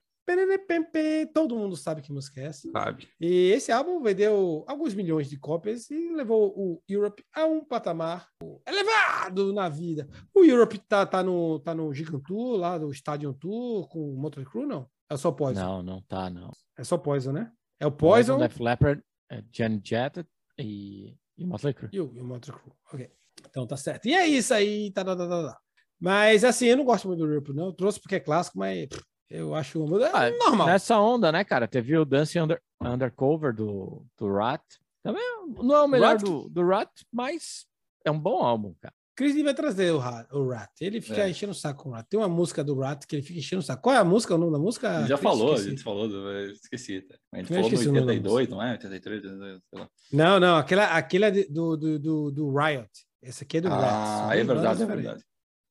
Todo 1.34 1.56
mundo 1.56 1.76
sabe 1.76 2.02
que 2.02 2.12
música 2.12 2.42
é 2.42 2.46
essa. 2.46 2.70
Sabe? 2.72 3.08
E 3.20 3.52
esse 3.52 3.72
álbum 3.72 4.02
vendeu 4.02 4.64
alguns 4.68 4.94
milhões 4.94 5.30
de 5.30 5.38
cópias 5.38 5.90
e 5.90 6.14
levou 6.14 6.54
o 6.58 6.82
Europe 6.88 7.24
a 7.34 7.46
um 7.46 7.64
patamar 7.64 8.28
elevado 8.68 9.54
na 9.54 9.70
vida. 9.70 10.08
O 10.34 10.44
Europe 10.44 10.80
tá, 10.80 11.06
tá, 11.06 11.24
no, 11.24 11.60
tá 11.60 11.74
no 11.74 11.94
Gigantour, 11.94 12.58
lá 12.58 12.78
do 12.78 12.92
Stadium 12.92 13.34
Tour, 13.34 13.88
com 13.88 14.14
o 14.14 14.18
Motley 14.18 14.46
Crue, 14.46 14.66
não? 14.66 14.90
É 15.10 15.18
só 15.18 15.32
Poison. 15.32 15.62
Não, 15.62 15.84
não 15.84 16.02
tá, 16.02 16.30
não. 16.30 16.52
É 16.78 16.84
só 16.84 16.98
Poison, 16.98 17.32
né? 17.32 17.52
É 17.80 17.86
o 17.86 17.92
Poison, 17.92 18.40
Def 18.40 18.60
Leppard, 18.60 19.04
é 19.30 19.44
Jan 19.52 19.80
Jett 19.84 20.26
e, 20.58 21.16
e 21.38 21.46
Motley 21.46 21.74
Crue. 21.74 21.90
e 21.94 22.00
o, 22.00 22.12
e 22.16 22.20
o 22.20 22.26
Motley 22.26 22.58
Crue. 22.58 22.74
Ok. 22.92 23.12
Então 23.48 23.68
tá 23.68 23.78
certo. 23.78 24.08
E 24.08 24.14
é 24.14 24.28
isso 24.28 24.54
aí. 24.54 24.92
Tá, 24.92 25.04
tá, 25.04 25.16
tá, 25.16 25.28
tá, 25.28 25.44
tá. 25.50 25.60
Mas 26.00 26.44
assim, 26.44 26.66
eu 26.66 26.78
não 26.78 26.84
gosto 26.84 27.08
muito 27.08 27.26
do 27.26 27.32
Ripple, 27.32 27.54
não. 27.54 27.68
Eu 27.68 27.74
trouxe 27.74 28.00
porque 28.00 28.16
é 28.16 28.20
clássico, 28.20 28.58
mas 28.58 28.88
eu 29.30 29.56
acho 29.56 29.80
é 30.04 30.10
Ah, 30.14 30.32
normal. 30.32 30.68
Nessa 30.68 31.00
onda, 31.00 31.32
né, 31.32 31.44
cara? 31.44 31.68
Teve 31.68 31.98
o 31.98 32.06
Dance 32.06 32.40
Under, 32.40 32.62
Undercover 32.82 33.54
do, 33.54 34.06
do 34.18 34.34
Rat. 34.34 34.62
Também 35.04 35.24
não 35.48 35.76
é 35.76 35.82
o 35.82 35.88
melhor 35.88 36.14
Rat? 36.14 36.24
do, 36.24 36.50
do 36.50 36.66
Rat, 36.68 36.90
mas 37.12 37.66
é 38.04 38.12
um 38.12 38.20
bom 38.20 38.44
álbum, 38.44 38.74
cara. 38.82 38.94
Chris 39.18 39.42
vai 39.42 39.54
trazer 39.54 39.92
o 39.94 39.98
Rat, 39.98 40.28
o 40.34 40.50
Rat. 40.50 40.70
Ele 40.82 41.00
fica 41.00 41.22
É. 41.22 41.30
enchendo 41.30 41.54
o 41.54 41.56
saco 41.56 41.84
com 41.84 41.90
o 41.90 41.92
Rat. 41.94 42.06
Tem 42.10 42.20
uma 42.20 42.28
música 42.28 42.62
do 42.64 42.78
Rat 42.78 43.06
que 43.06 43.16
ele 43.16 43.24
fica 43.24 43.40
enchendo 43.40 43.62
o 43.62 43.64
saco. 43.66 43.82
Qual 43.84 43.96
é 43.96 43.98
a 44.00 44.04
música? 44.04 44.36
O 44.36 44.38
nome 44.38 44.52
da 44.52 44.60
música? 44.60 44.90
A 44.90 45.00
gente 45.00 45.08
já 45.10 45.18
Chris? 45.18 45.24
falou, 45.30 45.52
a 45.52 45.54
Esqueci. 45.54 45.70
gente 45.70 45.84
falou, 45.84 46.08
do- 46.10 46.32
eu 46.32 46.52
esqueci. 46.52 47.02
tá? 47.02 47.16
A 47.32 47.38
gente 47.38 47.50
Eu 47.50 47.56
falou 47.56 47.72
esqueci 47.72 47.88
o 47.90 47.94
no 47.94 48.00
nome 48.02 48.20
da 48.20 48.30
82, 48.30 48.50
não 48.50 48.62
é? 48.62 48.72
83, 48.74 49.24
82, 49.24 49.62
sei 49.70 49.80
lá. 49.80 49.90
Não, 50.12 50.40
não. 50.40 50.58
Aquela, 50.58 50.86
aquela 50.88 51.32
do, 51.32 51.78
do, 51.78 51.98
do, 52.00 52.32
do 52.32 52.58
Riot. 52.58 52.90
Essa 53.24 53.46
aqui 53.46 53.58
é 53.58 53.62
do 53.62 53.70
Rat. 53.70 53.84
Ah, 53.86 54.36
é 54.38 54.44
verdade, 54.44 54.84
é 54.84 54.86
verdade. 54.86 55.24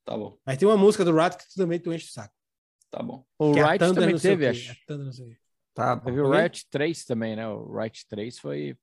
Tá 0.06 0.16
bom, 0.16 0.38
Mas 0.46 0.56
tem 0.56 0.66
uma 0.66 0.76
música 0.78 1.04
do 1.04 1.14
Rat 1.14 1.36
que 1.36 1.44
tu 1.46 1.54
também 1.56 1.78
tu 1.78 1.92
enche 1.92 2.08
o 2.08 2.12
saco. 2.12 2.32
Tá 2.96 3.02
bom. 3.02 3.24
O 3.38 3.52
que 3.52 3.58
é 3.60 3.64
Riot 3.64 3.78
Thunder 3.78 4.02
também 4.02 4.14
o 4.14 4.20
teve, 4.20 4.46
acho. 4.46 4.72
o 4.72 4.74
quê. 4.74 5.36
Tá, 5.74 5.96
Teve 5.96 6.20
o? 6.20 6.30
Riot 6.30 6.66
3 6.70 7.04
também, 7.04 7.34
né? 7.34 7.48
O 7.48 7.76
Riot 7.76 8.06
3 8.08 8.38
foi, 8.38 8.76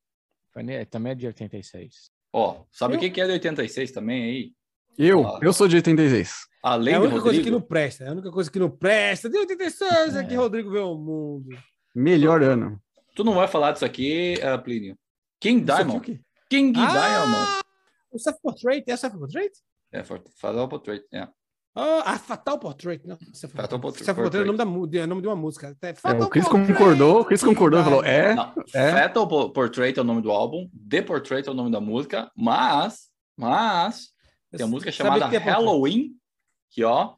foi 0.54 0.86
também 0.86 1.12
é 1.14 1.16
de 1.16 1.28
86. 1.28 2.12
Ó, 2.34 2.64
sabe 2.72 2.94
o 2.94 2.98
Eu- 2.98 3.00
que 3.00 3.10
que 3.10 3.22
é 3.22 3.26
de 3.26 3.32
86 3.32 3.92
também 3.92 4.24
aí? 4.24 4.54
Eu, 4.98 5.26
Ah. 5.26 5.40
eu 5.42 5.54
sou 5.54 5.68
de 5.70 5.78
86. 5.78 6.46
Além 6.62 6.94
É 6.94 6.98
a 6.98 7.00
única 7.00 7.14
coisa 7.22 7.30
que 7.32 7.38
Rodrigo, 7.38 7.58
não 7.60 7.62
presta. 7.66 8.04
É 8.04 8.08
a 8.10 8.12
única 8.12 8.30
coisa 8.32 8.52
que 8.52 8.60
não 8.60 8.70
presta. 8.70 9.30
De 9.30 9.38
86 9.38 10.16
é 10.16 10.24
que 10.26 10.34
É. 10.34 10.38
Rodrigo 10.38 10.70
vê 10.70 10.80
o 10.80 10.96
mundo. 10.96 11.50
Melhor 11.96 12.42
ano. 12.44 12.82
tu 13.16 13.24
não 13.26 13.34
vai 13.34 13.48
falar 13.48 13.72
disso 13.74 13.84
aqui, 13.86 14.36
eh, 14.40 14.58
Plínio. 14.58 14.98
King 15.40 15.70
é 15.70 15.74
o 15.74 15.78
Diamond. 15.78 16.22
King 16.50 16.72
Diamond. 16.74 16.98
Ah, 16.98 17.62
o 18.12 18.18
Self-Portrait. 18.20 18.84
É 18.90 18.96
Self-Portrait? 18.98 19.52
É, 19.92 20.04
for- 20.04 20.24
Fatal 20.38 20.68
Portrait, 20.70 21.04
é. 21.14 21.28
Ah, 21.74 22.14
a 22.14 22.20
Fatal 22.20 22.60
Portrait. 22.60 23.02
Não, 23.06 23.18
Self-Portrait. 23.34 23.62
Fatal 23.62 23.80
Portrait. 23.80 24.06
Self-Portrait 24.06 24.42
é 24.42 24.44
o 24.44 24.54
nome, 24.54 24.88
da, 24.90 25.00
é 25.00 25.04
o 25.04 25.08
nome 25.08 25.22
de 25.22 25.28
uma 25.28 25.36
música. 25.38 25.76
É, 25.82 25.90
É, 25.90 25.94
Fatal 25.94 26.28
o 26.28 26.30
Chris 26.30 26.44
Portrait. 26.48 26.74
concordou, 26.74 27.22
o 27.22 27.26
Chris 27.26 27.44
concordou 27.44 27.80
e 27.80 27.84
falou: 27.84 28.04
é, 28.04 28.36
Não, 28.36 28.54
É. 28.74 28.92
Fatal 28.92 29.28
Po- 29.28 29.50
Portrait 29.52 29.98
é 29.98 30.02
o 30.02 30.04
nome 30.04 30.22
do 30.22 30.32
álbum, 30.32 30.70
The 30.90 31.02
Portrait 31.02 31.48
é 31.48 31.52
o 31.52 31.54
nome 31.54 31.72
da 31.72 31.80
música, 31.80 32.30
mas, 32.36 33.10
mas, 33.38 34.10
tem 34.52 34.66
a 34.66 34.68
música 34.68 34.92
chamada 34.92 35.30
que 35.30 35.40
Portrait. 35.40 35.50
Halloween, 35.50 36.12
que 36.70 36.84
ó, 36.84 37.14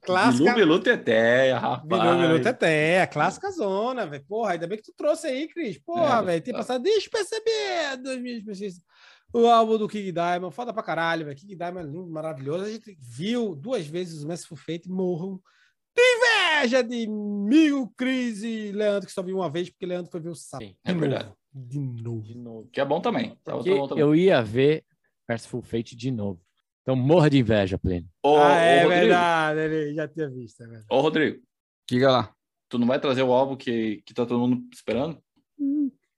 Clássica. 0.00 0.54
Bilu 0.54 0.54
Bilu 0.54 0.80
Teteia, 0.80 1.58
rapaz. 1.58 1.86
Bilu 2.02 2.18
Bilu 2.28 2.40
Teté, 2.42 3.06
clássica 3.08 3.50
zona, 3.50 4.06
velho. 4.06 4.24
Porra, 4.26 4.52
ainda 4.52 4.66
bem 4.66 4.78
que 4.78 4.84
tu 4.84 4.94
trouxe 4.96 5.26
aí, 5.26 5.48
Cris. 5.48 5.76
Porra, 5.78 6.20
É, 6.20 6.22
velho, 6.22 6.42
tem 6.44 6.54
passado 6.54 6.82
despercebido. 6.82 8.10
O 9.32 9.46
álbum 9.46 9.76
do 9.76 9.88
King 9.88 10.10
Diamond, 10.12 10.54
foda 10.54 10.72
pra 10.72 10.82
caralho, 10.82 11.24
velho. 11.26 11.36
King 11.36 11.54
Diamond 11.54 11.86
é 11.86 11.90
lindo, 11.90 12.10
maravilhoso. 12.10 12.64
A 12.64 12.70
gente 12.70 12.96
viu 13.00 13.54
duas 13.54 13.86
vezes 13.86 14.18
os 14.18 14.24
Merciful 14.24 14.56
Fate 14.56 14.88
morram. 14.88 15.40
Tem 15.94 16.04
inveja 16.62 16.82
de 16.82 17.06
mil, 17.08 17.88
Cris 17.96 18.42
e 18.42 18.72
Leandro, 18.72 19.06
que 19.06 19.12
só 19.12 19.22
viu 19.22 19.36
uma 19.36 19.50
vez, 19.50 19.68
porque 19.68 19.84
Leandro 19.84 20.10
foi 20.10 20.20
ver 20.20 20.30
o 20.30 20.34
sapo. 20.34 20.64
Sim, 20.64 20.74
é 20.84 20.92
De 20.92 20.98
verdade. 20.98 21.24
novo. 21.24 21.36
De 21.52 21.78
novo. 21.78 22.22
De 22.22 22.34
novo. 22.38 22.68
Que 22.72 22.80
é 22.80 22.84
bom 22.84 23.00
também. 23.00 23.36
Tá, 23.44 23.52
Porque 23.56 23.70
tá 23.70 23.76
bom 23.76 23.88
também. 23.88 24.02
eu 24.02 24.14
ia 24.14 24.40
ver 24.42 24.84
Merciful 25.28 25.60
Fate 25.62 25.94
de 25.96 26.10
novo. 26.10 26.40
Então 26.82 26.96
morra 26.96 27.28
de 27.28 27.38
inveja, 27.38 27.76
Pleno. 27.78 28.08
Ô, 28.24 28.36
ah, 28.38 28.54
é 28.54 28.82
Rodrigo, 28.82 29.00
verdade, 29.02 29.60
ele 29.60 29.94
já 29.94 30.08
tinha 30.08 30.30
visto, 30.30 30.62
é 30.62 30.66
verdade. 30.66 30.86
ô, 30.90 31.00
Rodrigo, 31.00 31.42
diga 31.86 32.10
lá. 32.10 32.34
tu 32.68 32.78
não 32.78 32.86
vai 32.86 32.98
trazer 32.98 33.22
o 33.22 33.32
álbum 33.32 33.56
que, 33.56 34.00
que 34.06 34.14
tá 34.14 34.24
todo 34.24 34.38
mundo 34.40 34.62
esperando? 34.72 35.20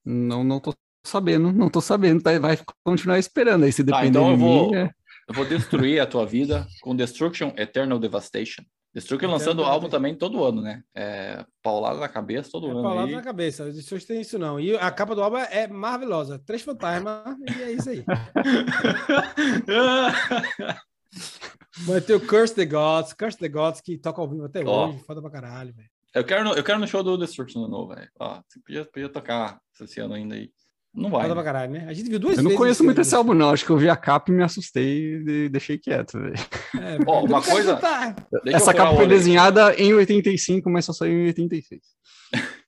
Não, 0.05 0.45
não 0.45 0.61
tô 0.61 0.73
sabendo, 1.05 1.53
não 1.53 1.69
tô 1.71 1.81
sabendo, 1.81 2.23
tá? 2.23 2.39
vai 2.39 2.59
continuar 2.85 3.19
esperando 3.19 3.65
aí, 3.65 3.73
se 3.73 3.83
Tá, 3.85 4.01
depender 4.03 4.09
então 4.19 4.25
de 4.27 4.31
eu 4.33 4.37
vou, 4.37 4.71
mim. 4.71 4.77
é- 4.77 4.91
eu 5.29 5.35
vou 5.35 5.45
destruir 5.45 6.01
a 6.01 6.07
tua 6.07 6.27
vida 6.27 6.67
com 6.83 6.95
Destruction 6.97 7.53
Eternal 7.57 7.99
Devastation. 7.99 8.63
Destruction 8.93 9.27
Eternal 9.29 9.39
lançando 9.39 9.63
o 9.63 9.65
álbum 9.65 9.89
também 9.89 10.15
todo 10.17 10.43
ano, 10.45 10.61
né? 10.61 10.83
É, 10.95 11.45
paulada 11.63 12.01
na 12.01 12.09
cabeça 12.09 12.51
todo 12.51 12.67
É 12.67 12.71
ano. 12.73 12.83
palavra 12.83 13.07
aí. 13.11 13.15
na 13.15 13.23
cabeça, 13.23 13.65
os 13.65 13.85
seus 13.87 14.05
tem 14.05 14.21
isso 14.21 14.37
não. 14.39 14.59
E 14.59 14.77
a 14.77 14.91
capa 14.91 15.15
do 15.15 15.23
álbum 15.23 15.37
é 15.39 15.69
maravilhosa. 15.69 16.41
Três 16.45 16.63
fantasmas, 16.63 17.23
e 17.57 17.63
é 17.63 17.73
isso 17.73 17.89
aí. 17.91 18.05
Vai 21.87 22.01
ter 22.01 22.15
o 22.15 22.21
Curse 22.27 22.55
the 22.55 22.67
Gods, 22.67 23.13
Curse 23.13 23.39
the 23.39 23.49
Gods, 23.49 23.81
que 23.81 23.97
toca 23.97 24.21
ao 24.21 24.29
vivo 24.29 24.45
até 24.45 24.63
Ó. 24.65 24.89
hoje. 24.89 24.99
Foda 25.07 25.21
pra 25.23 25.31
caralho, 25.31 25.73
velho. 25.75 25.89
eu, 26.15 26.25
quero 26.25 26.45
no, 26.45 26.53
eu 26.55 26.65
quero 26.65 26.79
no 26.79 26.87
show 26.87 27.03
do 27.03 27.17
Destruction 27.17 27.65
de 27.65 27.71
novo, 27.71 27.95
velho. 27.95 28.09
Ó, 28.19 28.41
você 28.49 28.61
podia, 28.61 28.85
podia 28.85 29.09
tocar 29.09 29.61
esse 29.81 30.01
ano 30.01 30.15
ainda 30.15 30.35
aí. 30.35 30.51
Não 30.93 31.09
vai. 31.09 31.23
Foda 31.23 31.29
né? 31.29 31.35
pra 31.35 31.45
caralho, 31.45 31.73
né? 31.73 31.87
A 31.89 31.93
gente 31.93 32.11
viu 32.11 32.19
duas 32.19 32.37
Eu 32.37 32.43
não 32.43 32.55
conheço 32.57 32.83
muito 32.83 33.01
esse 33.01 33.15
álbum, 33.15 33.33
não. 33.33 33.51
Acho 33.51 33.65
que 33.65 33.71
eu 33.71 33.79
vi 33.79 33.89
a 33.89 33.97
capa 33.97 34.31
e 34.31 34.35
me 34.35 34.43
assustei 34.43 35.15
e 35.27 35.49
deixei 35.49 35.79
quieto. 35.79 36.19
velho. 36.19 36.35
É, 36.81 36.99
Ó, 37.07 37.25
uma 37.25 37.41
coisa- 37.43 37.81
Essa 38.47 38.75
capa 38.75 38.97
foi 38.97 39.07
desenhada 39.07 39.75
em 39.75 39.95
85, 39.95 40.69
mas 40.69 40.85
só 40.85 40.93
saiu 40.93 41.13
em 41.13 41.27
86. 41.27 41.81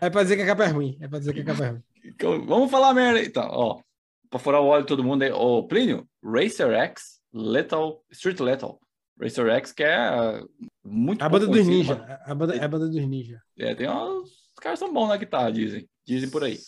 É 0.00 0.10
pra 0.10 0.22
dizer 0.22 0.36
que 0.36 0.42
a 0.42 0.46
capa 0.46 0.64
é 0.64 0.68
ruim. 0.68 0.96
É 1.00 1.08
pra 1.08 1.18
dizer 1.18 1.32
que 1.32 1.40
a 1.40 1.44
capa 1.44 1.64
é 1.64 1.68
ruim. 1.70 1.82
Então, 2.04 2.46
Vamos 2.46 2.70
falar 2.70 2.94
merda 2.94 3.18
aí, 3.18 3.26
então. 3.26 3.48
Ó, 3.50 3.80
pra 4.28 4.38
furar 4.38 4.60
o 4.60 4.66
olho 4.66 4.82
de 4.82 4.88
todo 4.88 5.04
mundo 5.04 5.22
aí. 5.22 5.32
Ô, 5.32 5.66
Plínio, 5.66 6.06
Racer 6.22 6.70
X, 6.72 7.20
Lethal, 7.32 8.02
Street 8.10 8.38
Lethal. 8.40 8.78
Racer 9.20 9.48
X, 9.48 9.72
que 9.72 9.82
é 9.82 10.42
muito 10.84 11.22
A 11.22 11.28
banda 11.28 11.46
dos 11.46 11.66
ninja. 11.66 12.20
A 12.24 12.34
banda, 12.34 12.56
é 12.56 12.64
a 12.64 12.68
banda 12.68 12.86
dos 12.88 13.06
ninja. 13.06 13.40
É, 13.58 13.74
tem 13.74 13.88
uns... 13.88 14.30
Os 14.30 14.62
caras 14.62 14.78
são 14.78 14.92
bons 14.92 15.08
na 15.08 15.16
guitarra, 15.16 15.50
dizem. 15.50 15.88
Dizem 16.10 16.28
por 16.28 16.42
aí. 16.42 16.58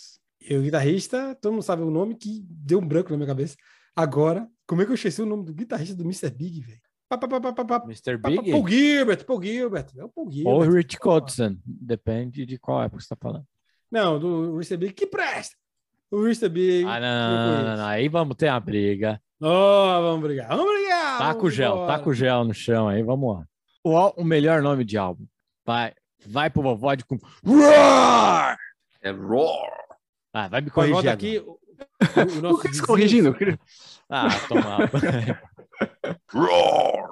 E 0.41 0.57
o 0.57 0.63
guitarrista, 0.63 1.37
todo 1.41 1.55
mundo 1.55 1.65
sabe 1.65 1.83
o 1.83 1.91
nome, 1.91 2.15
que 2.15 2.45
deu 2.49 2.79
um 2.79 2.87
branco 2.87 3.11
na 3.11 3.17
minha 3.17 3.27
cabeça. 3.27 3.57
Agora, 3.97 4.47
como 4.69 4.83
é 4.83 4.85
que 4.85 4.93
eu 4.93 4.95
esqueci 4.95 5.21
o 5.21 5.27
nome 5.27 5.45
do 5.45 5.53
guitarrista 5.53 5.97
do 5.97 6.05
Mr. 6.05 6.31
Big, 6.31 6.61
velho? 6.61 6.81
Mr. 7.85 8.17
Big 8.19 8.51
Paul 8.53 8.69
Gilbert, 8.69 9.25
Paul 9.25 9.43
Gilbert. 9.43 9.87
É 9.97 10.05
o 10.05 10.09
Paul 10.09 10.31
Gilbert. 10.31 10.55
ou 10.55 10.61
Rich 10.61 10.97
Codson. 10.97 11.57
Depende 11.67 12.47
de 12.47 12.57
qual 12.57 12.85
época 12.85 13.03
você 13.03 13.09
tá 13.09 13.17
falando. 13.21 13.45
Não, 13.91 14.21
do 14.21 14.55
Mr. 14.55 14.77
Big, 14.77 14.93
que 14.93 15.09
presta. 15.09 15.57
O 16.09 16.25
Mr. 16.25 16.49
Big. 16.49 16.85
Ah, 16.85 17.01
não, 17.01 17.31
não, 17.31 17.65
não, 17.65 17.77
não. 17.79 17.87
Aí 17.87 18.09
vamos 18.09 18.37
ter 18.37 18.49
uma 18.49 18.61
briga. 18.61 19.21
Ó, 19.43 20.03
vamos 20.03 20.23
brigar, 20.23 20.49
vamos 20.49 20.73
brigar. 20.73 21.19
Taca 21.19 21.39
o 21.39 21.41
vamos 21.41 21.55
gel, 21.55 21.87
taca 21.89 22.09
o 22.09 22.15
gel 22.15 22.45
no 22.45 22.55
chão 22.55 22.89
aí, 22.89 23.03
vamos 23.03 23.35
lá. 23.35 23.45
O, 23.83 24.23
o 24.23 24.25
melhor 24.25 24.63
nome 24.63 24.85
de 24.85 24.97
álbum. 24.97 25.27
Vai, 25.67 25.93
vai 26.25 26.49
pro 26.49 26.63
Vovode 26.63 27.05
com 27.05 27.19
Roar! 27.45 28.57
É 29.03 29.11
Roar. 29.11 29.99
Ah, 30.33 30.49
vai 30.49 30.61
me 30.61 30.71
corrigir 30.71 31.09
aqui. 31.11 31.39
O, 31.39 31.53
o, 31.53 31.59
o 32.35 32.39
O 32.39 32.41
nosso 32.43 32.59
Chris 32.59 32.71
vizinho- 32.73 32.87
corrigindo. 32.87 33.37
Ah, 34.09 34.29
toma. 34.49 34.79
Roar. 36.33 37.11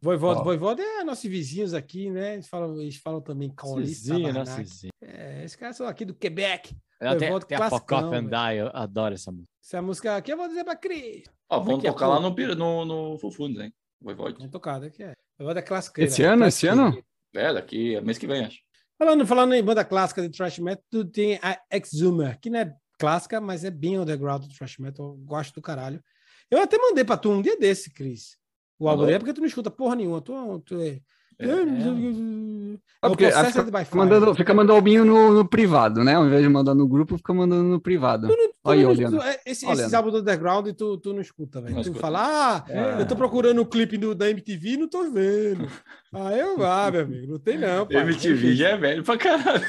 Voivoda, 0.00 0.40
Ó. 0.40 0.44
Voivoda 0.44 0.82
é 0.82 1.02
nossos 1.04 1.24
vizinhos 1.28 1.74
aqui, 1.74 2.10
né? 2.10 2.34
Eles 2.34 2.48
falam, 2.48 2.80
eles 2.80 2.96
falam 2.96 3.20
também 3.20 3.50
Paulista, 3.50 4.16
né? 4.18 4.44
Cizinho. 4.46 4.92
É, 5.02 5.44
esses 5.44 5.56
caras 5.56 5.76
são 5.76 5.86
aqui 5.86 6.04
do 6.04 6.14
Quebec. 6.14 6.76
Ela 7.00 7.16
tem, 7.16 7.28
Voivoda 7.28 7.46
tem 7.46 7.56
a 7.58 7.68
Fuck 7.70 7.86
classicão, 7.86 8.08
Off 8.10 8.16
and. 8.16 8.26
Die, 8.28 8.56
eu 8.58 8.70
adoro 8.72 9.14
essa 9.14 9.32
música. 9.32 9.48
Essa 9.62 9.82
música 9.82 10.16
aqui 10.16 10.32
eu 10.32 10.36
vou 10.36 10.48
dizer 10.48 10.64
pra 10.64 10.76
Cris. 10.76 11.24
Ó, 11.50 11.58
vamos 11.58 11.76
Daqui 11.76 11.88
a 11.88 11.92
tocar 11.92 12.08
lá 12.08 12.20
no, 12.20 12.30
no, 12.54 12.84
no 12.84 13.18
Full 13.18 13.32
Funds, 13.32 13.60
hein? 13.60 13.72
Voivode. 14.00 14.38
Não 14.38 14.48
tocada 14.48 14.86
aqui 14.86 15.02
é. 15.02 15.12
Voivoda 15.38 15.60
é 15.60 15.62
clássica. 15.62 16.02
Esse 16.02 16.22
ano? 16.22 16.46
Esse 16.46 16.66
ano? 16.66 17.02
É, 17.34 17.52
daqui, 17.52 17.96
é 17.96 18.00
mês 18.00 18.18
que 18.18 18.26
vem, 18.26 18.44
acho. 18.44 18.58
Falando, 18.98 19.26
falando 19.26 19.54
em 19.54 19.62
banda 19.62 19.84
clássica 19.84 20.22
de 20.22 20.30
thrash 20.30 20.58
metal, 20.58 20.84
tu 20.90 21.04
tem 21.04 21.38
a 21.42 21.60
Exhumer, 21.70 22.40
que 22.40 22.48
não 22.48 22.60
é 22.60 22.74
clássica, 22.98 23.40
mas 23.40 23.64
é 23.64 23.70
bem 23.70 23.98
underground 23.98 24.44
do 24.44 24.54
thrash 24.54 24.78
metal. 24.78 25.06
Eu 25.06 25.16
gosto 25.18 25.54
do 25.54 25.62
caralho. 25.62 26.02
Eu 26.50 26.62
até 26.62 26.78
mandei 26.78 27.04
pra 27.04 27.16
tu 27.16 27.30
um 27.30 27.42
dia 27.42 27.58
desse, 27.58 27.92
Cris. 27.92 28.38
O 28.78 28.88
álbum 28.88 29.06
dele, 29.06 29.18
porque 29.18 29.32
tu 29.32 29.40
não 29.40 29.48
escuta 29.48 29.70
porra 29.70 29.96
nenhuma. 29.96 30.20
Tu, 30.20 30.60
tu 30.60 30.80
é... 30.80 31.00
É. 31.38 31.46
É, 31.46 32.78
Ah, 33.02 33.08
o 33.08 33.10
porque 33.10 33.26
Possessed 33.26 33.64
fica, 33.84 33.96
mandando, 33.96 34.34
fica 34.34 34.54
mandando 34.54 34.72
albinho 34.76 35.04
no, 35.04 35.32
no 35.32 35.46
privado, 35.48 36.02
né? 36.02 36.14
Ao 36.14 36.26
invés 36.26 36.42
de 36.42 36.48
mandar 36.48 36.74
no 36.74 36.88
grupo, 36.88 37.16
fica 37.18 37.32
mandando 37.34 37.62
no 37.64 37.78
privado. 37.80 38.26
Tu 38.28 38.34
Olha 38.64 38.88
aí, 38.88 39.00
não- 39.00 39.10
tu- 39.18 39.22
é, 39.22 39.38
esse, 39.46 39.66
esses 39.70 39.92
álbuns 39.94 40.14
do 40.14 40.20
underground 40.20 40.68
tu, 40.72 40.96
tu 40.98 41.12
não 41.12 41.20
escuta, 41.20 41.60
velho. 41.60 41.74
Tu 41.74 41.80
escuta. 41.82 42.00
fala, 42.00 42.20
ah, 42.24 42.64
É. 42.68 43.02
eu 43.02 43.06
tô 43.06 43.14
procurando 43.14 43.60
o 43.60 43.66
clipe 43.66 43.98
do, 43.98 44.14
da 44.14 44.30
MTV 44.30 44.70
e 44.70 44.76
não 44.78 44.88
tô 44.88 45.10
vendo. 45.10 45.68
Ah, 46.12 46.32
eu 46.34 46.56
vá, 46.56 46.90
meu 46.90 47.02
amigo. 47.02 47.32
Não 47.32 47.38
tem 47.38 47.58
não, 47.58 47.86
pai. 47.86 48.00
MTV 48.02 48.54
já 48.56 48.70
é 48.70 48.76
velho 48.78 49.04
pra 49.04 49.18
caralho. 49.18 49.66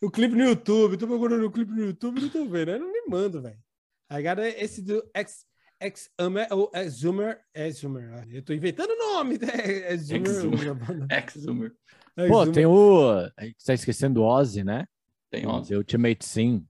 O 0.00 0.10
clipe 0.10 0.34
no 0.36 0.44
YouTube, 0.44 0.96
tô 0.96 1.06
procurando 1.06 1.44
o 1.46 1.50
clipe 1.50 1.72
no 1.72 1.84
YouTube 1.86 2.18
e 2.18 2.22
não 2.22 2.28
tô 2.28 2.44
vendo. 2.46 2.70
Eu 2.70 2.78
não 2.80 2.92
me 2.92 3.02
mando, 3.08 3.42
velho. 3.42 3.56
Aí, 4.08 4.22
cara, 4.22 4.48
esse 4.48 4.82
do 4.82 5.02
X, 5.14 5.44
Ou 6.50 6.70
Exhumer, 6.74 7.40
Exhumer. 7.54 8.10
ah, 8.14 8.24
Eu 8.30 8.42
tô 8.42 8.52
inventando 8.52 8.90
o 8.90 8.96
nome, 9.14 9.38
né? 9.38 9.48
Banda. 10.74 11.06
Ex-Zoomer. 11.14 11.72
Pô, 12.28 12.46
tem 12.46 12.66
o. 12.66 13.10
A 13.36 13.44
gente 13.44 13.64
tá 13.64 13.74
esquecendo 13.74 14.14
do 14.14 14.22
Ozzy, 14.22 14.62
né? 14.64 14.86
Tem 15.30 15.46
O 15.46 15.50
11. 15.50 15.68
The 15.70 15.76
Ultimate 15.76 16.24
Sim. 16.24 16.64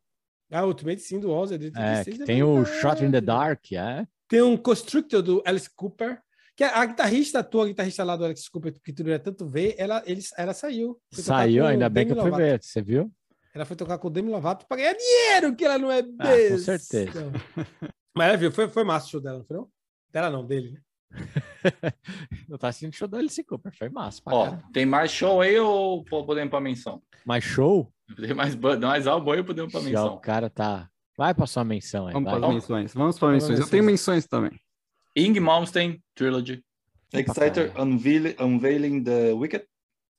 Ah, 0.51 0.65
Ultimate 0.65 1.01
sim 1.03 1.19
do 1.21 1.31
Ozzy. 1.31 1.55
é 1.55 1.59
de 1.59 1.67
É, 1.67 1.99
86, 1.99 2.17
que 2.17 2.23
é 2.23 2.27
tem 2.27 2.43
o 2.43 2.63
verdade. 2.63 2.81
Shot 2.81 3.05
in 3.05 3.11
the 3.11 3.21
Dark, 3.21 3.73
é. 3.73 4.07
Tem 4.29 4.41
um 4.43 4.57
Constrictor 4.57 5.21
do 5.23 5.43
Alice 5.45 5.69
Cooper, 5.75 6.21
Que 6.57 6.63
a, 6.65 6.81
a 6.81 6.87
guitarrista, 6.87 7.41
a 7.41 7.45
tua 7.45 7.67
guitarrista 7.67 8.05
lá 8.05 8.17
do 8.17 8.25
Alex 8.25 8.49
Cooper, 8.49 8.73
que 8.83 8.93
tu 8.93 9.03
não 9.03 9.11
ia 9.11 9.19
tanto 9.19 9.47
ver, 9.47 9.75
ela, 9.77 10.03
ele, 10.07 10.23
ela 10.39 10.55
saiu. 10.55 10.99
Saiu, 11.13 11.65
o 11.65 11.67
ainda 11.67 11.89
bem 11.89 12.07
que 12.07 12.13
eu 12.13 12.23
fui 12.23 12.31
ver, 12.31 12.63
você 12.63 12.81
viu? 12.81 13.11
Ela 13.53 13.65
foi 13.65 13.77
tocar 13.77 13.99
com 13.99 14.07
o 14.09 14.11
Demi 14.11 14.31
Lovato 14.31 14.65
pra 14.67 14.77
ganhar 14.77 14.95
dinheiro, 14.95 15.55
que 15.57 15.65
ela 15.65 15.79
não 15.79 15.91
é 15.91 15.99
Ah, 15.99 16.03
com 16.03 16.17
besta. 16.17 16.79
certeza. 16.79 17.33
Mas 18.17 18.29
ela 18.29 18.37
viu, 18.37 18.53
foi, 18.53 18.69
foi 18.69 18.85
massa 18.85 19.07
o 19.07 19.11
show 19.11 19.21
dela, 19.21 19.39
não 19.39 19.45
foi 19.45 19.57
não? 19.57 19.69
Dela 20.11 20.31
não, 20.31 20.47
dele. 20.47 20.71
né? 20.73 20.81
Eu 22.49 22.59
tava 22.59 22.69
assistindo 22.71 22.93
o 22.93 22.97
show 22.97 23.09
do 23.09 23.17
Alice 23.17 23.43
Cooper, 23.45 23.77
foi 23.77 23.89
massa. 23.89 24.21
Ó, 24.27 24.57
tem 24.73 24.87
mais 24.87 25.11
show 25.11 25.41
aí 25.41 25.59
ou 25.59 26.05
po- 26.05 26.25
podemos 26.25 26.49
ir 26.49 26.51
pra 26.51 26.61
menção? 26.61 27.03
Mas 27.25 27.43
show? 27.45 27.93
Tem 28.17 28.35
mais, 28.35 28.55
mais 28.55 29.07
álbum 29.07 29.33
aí 29.33 29.39
ou 29.39 29.45
podemos 29.45 29.71
ir 29.71 29.73
pra 29.73 29.81
Já 29.81 29.87
o 29.87 30.05
menção? 30.05 30.21
cara 30.21 30.51
tá. 30.51 30.89
Vai 31.17 31.33
pra 31.35 31.47
sua 31.47 31.65
menção 31.65 32.07
aí. 32.07 32.13
Vamos 32.13 32.31
vai. 32.31 32.39
para 32.39 32.49
as 32.49 32.55
menções. 32.55 32.95
Vamos 32.95 33.19
para 33.19 33.33
menções. 33.33 33.59
Eu 33.59 33.69
tenho 33.69 33.85
menções 33.85 34.27
também. 34.27 34.53
Ing 35.17 35.39
Malmsteen 35.41 36.03
Trilogy. 36.15 36.63
Exciter 37.13 37.73
Unveiling 37.81 39.05
the 39.05 39.33
Wicked. 39.33 39.65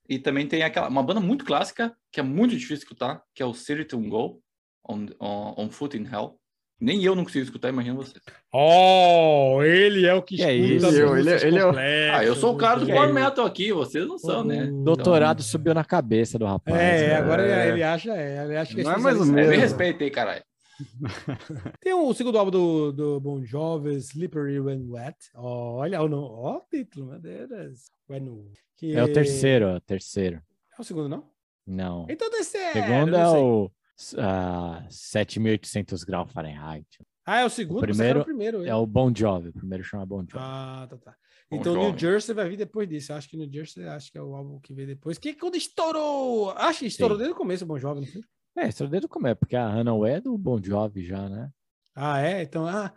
E 0.07 0.19
também 0.19 0.47
tem 0.47 0.63
aquela, 0.63 0.87
uma 0.87 1.03
banda 1.03 1.19
muito 1.19 1.43
clássica, 1.43 1.95
que 2.11 2.19
é 2.19 2.23
muito 2.23 2.51
difícil 2.51 2.77
de 2.77 2.83
escutar, 2.83 3.23
que 3.33 3.41
é 3.43 3.45
o 3.45 3.53
City 3.53 3.83
to 3.83 3.99
Go, 3.99 4.41
on, 4.87 5.07
on, 5.19 5.55
on 5.57 5.69
Foot 5.69 5.97
in 5.97 6.05
Hell. 6.05 6.39
Nem 6.79 7.03
eu 7.03 7.15
não 7.15 7.23
consigo 7.23 7.43
escutar, 7.45 7.69
imagina 7.69 7.95
você. 7.95 8.19
Oh, 8.53 9.61
ele 9.63 10.05
é 10.05 10.13
o 10.13 10.21
que 10.21 10.35
Que 10.37 10.43
é 10.43 10.53
escuta 10.55 10.93
Eu, 10.95 11.17
ele 11.17 11.29
é- 11.29 11.47
ele 11.47 11.57
é 11.57 11.63
o- 11.63 11.67
completas, 11.67 12.15
Ah, 12.19 12.25
eu 12.25 12.35
sou 12.35 12.53
o 12.53 12.57
cara 12.57 12.79
do 12.79 12.85
do- 12.85 12.91
Power 12.91 13.13
Metal 13.13 13.45
aqui, 13.45 13.71
vocês 13.71 14.05
não 14.07 14.17
são, 14.17 14.43
né? 14.43 14.67
Doutorado 14.83 15.41
subiu 15.41 15.73
na 15.73 15.85
cabeça 15.85 16.37
do 16.37 16.45
rapaz. 16.45 16.77
É, 16.77 17.07
né? 17.09 17.15
agora 17.15 17.47
É. 17.47 17.69
ele, 17.69 17.81
acha, 17.83 18.11
é, 18.15 18.43
ele 18.45 18.57
acha 18.57 18.75
que 18.75 18.83
Não 18.83 18.91
é 18.91 18.97
mais 18.97 19.17
ou. 19.17 19.23
É, 19.23 19.27
me 19.27 19.33
mesmo. 19.33 19.51
respeita 19.53 20.03
aí, 20.03 20.11
caralho. 20.11 20.43
Tem 21.79 21.93
o 21.93 22.13
segundo 22.13 22.37
álbum 22.37 22.51
do, 22.51 22.91
do 22.91 23.19
Bon 23.21 23.41
Jovi, 23.43 23.95
Slippery 23.95 24.59
When 24.59 24.85
Wet. 24.89 25.15
Olha 25.33 26.01
o, 26.01 26.09
no- 26.09 26.25
ó, 26.25 26.57
o 26.57 26.61
título, 26.69 27.17
Deus. 27.19 27.89
When, 28.09 28.51
que 28.77 28.93
É 28.95 29.01
o 29.03 29.11
terceiro, 29.11 29.65
é 29.67 29.75
o 29.77 29.79
terceiro. 29.81 30.41
É 30.77 30.81
o 30.81 30.83
segundo, 30.83 31.07
não? 31.07 31.23
Não. 31.65 32.05
Então 32.09 32.27
o 32.27 32.31
terceiro. 32.31 32.73
segundo 32.73 33.15
é 33.15 33.25
sei. 33.25 33.39
o 33.41 33.71
ah, 34.17 34.85
7.800 34.89 36.05
graus 36.05 36.31
Fahrenheit. 36.31 36.87
Ah, 37.25 37.41
é 37.41 37.45
o 37.45 37.49
segundo? 37.49 37.77
o 37.77 37.81
que 37.81 37.87
primeiro 37.87 38.21
o 38.21 38.25
primeiro. 38.25 38.63
É 38.65 38.75
o 38.75 38.85
Bon 38.85 39.11
Jovi. 39.13 39.49
O 39.49 39.53
primeiro 39.53 39.83
chama 39.83 40.05
Bon 40.05 40.19
Jovi. 40.19 40.37
Ah, 40.37 40.87
tá, 40.89 40.97
tá. 40.97 41.15
Bon 41.49 41.57
Então. 41.57 41.75
New 41.75 41.97
Jersey 41.97 42.35
vai 42.35 42.47
vir 42.49 42.57
depois 42.57 42.87
disso. 42.87 43.11
Eu 43.11 43.17
acho 43.17 43.29
que 43.29 43.37
New 43.37 43.51
Jersey 43.51 43.87
acho 43.87 44.11
que 44.11 44.17
é 44.17 44.21
o 44.21 44.35
álbum 44.35 44.59
que 44.59 44.73
veio 44.73 44.87
depois. 44.87 45.17
Que 45.17 45.33
quando 45.33 45.55
estourou. 45.55 46.51
Acho 46.51 46.79
que 46.79 46.85
estourou 46.85 47.17
Sim. 47.17 47.23
desde 47.23 47.33
o 47.33 47.37
começo 47.37 47.63
o 47.63 47.67
Bon 47.67 47.79
Jovi, 47.79 48.01
não 48.01 48.07
foi? 48.07 48.21
É, 48.57 48.69
isso 48.69 48.87
desde 48.87 49.05
o 49.05 49.09
começo, 49.09 49.35
porque 49.37 49.55
a 49.55 49.69
Runaway 49.69 50.13
é 50.13 50.21
do 50.21 50.37
Bon 50.37 50.61
Jovi 50.61 51.03
já, 51.03 51.27
né? 51.27 51.49
Ah, 51.95 52.21
é? 52.21 52.43
Então, 52.43 52.67
ah. 52.67 52.93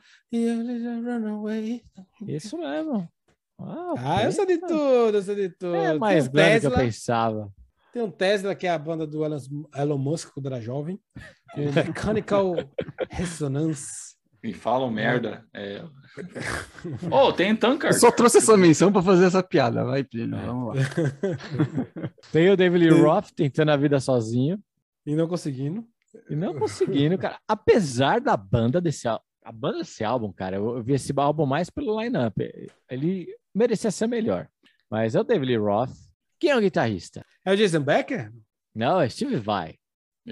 Isso 2.27 2.59
mesmo. 2.59 3.09
Ah, 3.59 3.95
Ah, 3.97 4.25
eu 4.25 4.33
sei 4.33 4.47
de 4.47 4.59
tudo, 4.59 5.17
eu 5.17 5.23
sei 5.23 5.35
de 5.35 5.49
tudo. 5.51 5.75
É 5.75 5.99
mais 5.99 6.29
grande 6.29 6.61
que 6.61 6.67
eu 6.67 6.75
pensava. 6.75 7.53
Tem 7.99 8.07
um 8.07 8.11
Tesla, 8.13 8.55
que 8.55 8.65
é 8.65 8.71
a 8.71 8.79
banda 8.79 9.05
do 9.05 9.25
Elon, 9.25 9.39
Elon 9.75 9.99
Musk 9.99 10.33
quando 10.33 10.47
era 10.47 10.61
jovem. 10.61 11.01
Com 11.53 11.63
o 11.63 11.73
Mechanical 11.73 12.55
Resonance. 13.11 14.15
Me 14.41 14.53
falam 14.55 14.89
merda. 14.89 15.45
É... 15.53 15.83
oh, 17.11 17.33
tem 17.33 17.51
Eu 17.51 17.57
Tankard. 17.59 17.99
só 17.99 18.13
trouxe 18.13 18.39
essa 18.39 18.57
menção 18.57 18.93
para 18.93 19.03
fazer 19.03 19.25
essa 19.25 19.43
piada. 19.43 19.85
Vai, 19.85 20.05
Plínio, 20.05 20.39
vamos 20.39 20.77
lá. 20.77 20.83
Tem 22.31 22.49
o 22.49 22.57
David 22.57 22.89
Lee. 22.89 23.01
Roth 23.03 23.33
tentando 23.35 23.73
a 23.73 23.77
vida 23.77 23.99
sozinho 23.99 24.61
E 25.05 25.17
não 25.17 25.27
conseguindo. 25.27 25.85
e 26.31 26.37
não 26.37 26.57
conseguindo, 26.57 27.19
cara. 27.19 27.41
Apesar 27.49 28.21
da 28.21 28.37
banda 28.37 28.81
desse 28.81 29.09
álbum, 29.09 29.25
a 29.45 29.51
banda 29.51 29.79
desse 29.79 30.05
álbum, 30.05 30.33
cara, 30.33 30.55
eu 30.55 30.77
eu 30.77 30.85
vi 30.85 30.93
esse 30.93 31.13
álbum 31.17 31.47
mais 31.47 31.69
pelo 31.69 32.01
line-up. 32.01 32.41
Ele 32.89 33.27
merecia 33.53 33.91
ser 33.91 34.07
melhor. 34.07 34.47
Mas 34.89 35.17
é 35.17 35.21
o 35.21 35.25
David 35.25 35.49
Lee 35.49 35.59
Roth. 35.59 35.91
Quem 36.39 36.51
é 36.51 36.57
o 36.57 36.61
guitarrista? 36.61 37.25
É 37.45 37.53
o 37.53 37.57
Jason 37.57 37.81
Becker? 37.81 38.33
Não, 38.75 39.01
é 39.01 39.09
Steve 39.09 39.37
Vai. 39.37 39.75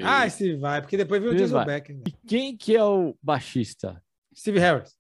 Ah, 0.03 0.29
Steve 0.29 0.57
vai, 0.57 0.83
porque 0.83 0.97
depois 0.97 1.21
veio 1.23 1.33
o 1.33 1.35
Steve 1.35 1.49
Jason 1.49 1.65
Vai. 1.65 1.81
Becker. 1.81 2.01
E 2.07 2.13
quem 2.29 2.57
que 2.57 2.77
é 2.77 2.85
o 2.85 3.17
baixista? 3.23 4.03
Steve 4.37 4.59
Harris. 4.59 4.95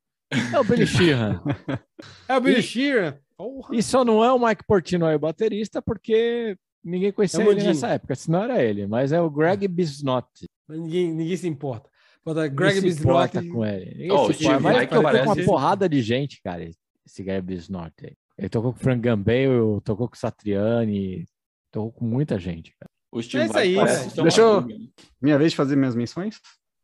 É 0.52 0.58
o 0.58 0.64
Billy 0.64 0.86
Sheehan. 0.86 1.40
É 2.28 2.36
o 2.36 2.40
Billy 2.40 2.58
E- 2.58 2.62
Sheeran. 2.62 3.16
Porra. 3.36 3.74
E 3.76 3.82
só 3.82 4.04
não 4.04 4.24
é 4.24 4.32
o 4.32 4.38
Mike 4.38 4.64
Portnoy 4.66 5.14
o 5.14 5.18
baterista, 5.18 5.80
porque 5.82 6.56
ninguém 6.82 7.12
conhecia 7.12 7.42
É 7.42 7.46
o 7.46 7.52
ele 7.52 7.62
nessa 7.62 7.88
época, 7.88 8.14
senão 8.14 8.42
era 8.44 8.62
ele. 8.62 8.86
Mas 8.86 9.12
é 9.12 9.20
o 9.20 9.30
Greg 9.30 9.68
Bisnotti. 9.68 10.46
Ninguém, 10.68 11.12
ninguém 11.12 11.36
se 11.36 11.46
importa. 11.46 11.88
Bota 12.24 12.40
Ninguém 12.42 12.56
Greg 12.56 12.80
se 12.92 13.00
importa 13.00 13.42
com 13.44 13.64
ele. 13.64 13.90
Ninguém 13.92 14.12
Oh, 14.12 14.24
se 14.26 14.30
o 14.30 14.34
Steve 14.34 14.44
importa. 14.46 14.60
Mas 14.62 14.72
Vai 14.74 14.82
ele 14.84 14.86
tocou 14.90 15.10
com 15.34 15.40
uma 15.40 15.44
porrada 15.44 15.88
de 15.88 16.02
gente, 16.02 16.40
cara, 16.42 16.64
esse 17.06 17.22
Greg 17.22 17.42
Bisnotti. 17.42 18.06
aí. 18.06 18.16
Ele 18.38 18.48
tocou 18.48 18.72
com 18.72 18.78
o 18.78 18.82
Frank 18.82 19.00
Gambale, 19.00 19.80
tocou 19.84 20.08
com 20.08 20.14
o 20.14 20.18
Satriani, 20.18 21.26
tocou 21.70 21.92
com 21.92 22.04
muita 22.04 22.38
gente, 22.38 22.74
cara. 22.78 22.90
O 23.12 23.22
Steve 23.22 23.44
É 23.44 23.46
isso 23.46 23.58
aí, 23.58 23.74
Deixa 24.22 24.40
eu- 24.42 24.60
dúvida, 24.60 24.78
né? 24.78 24.88
Minha 25.22 25.38
vez 25.38 25.52
de 25.52 25.56
fazer 25.56 25.76
minhas 25.76 25.94
menções? 25.94 26.40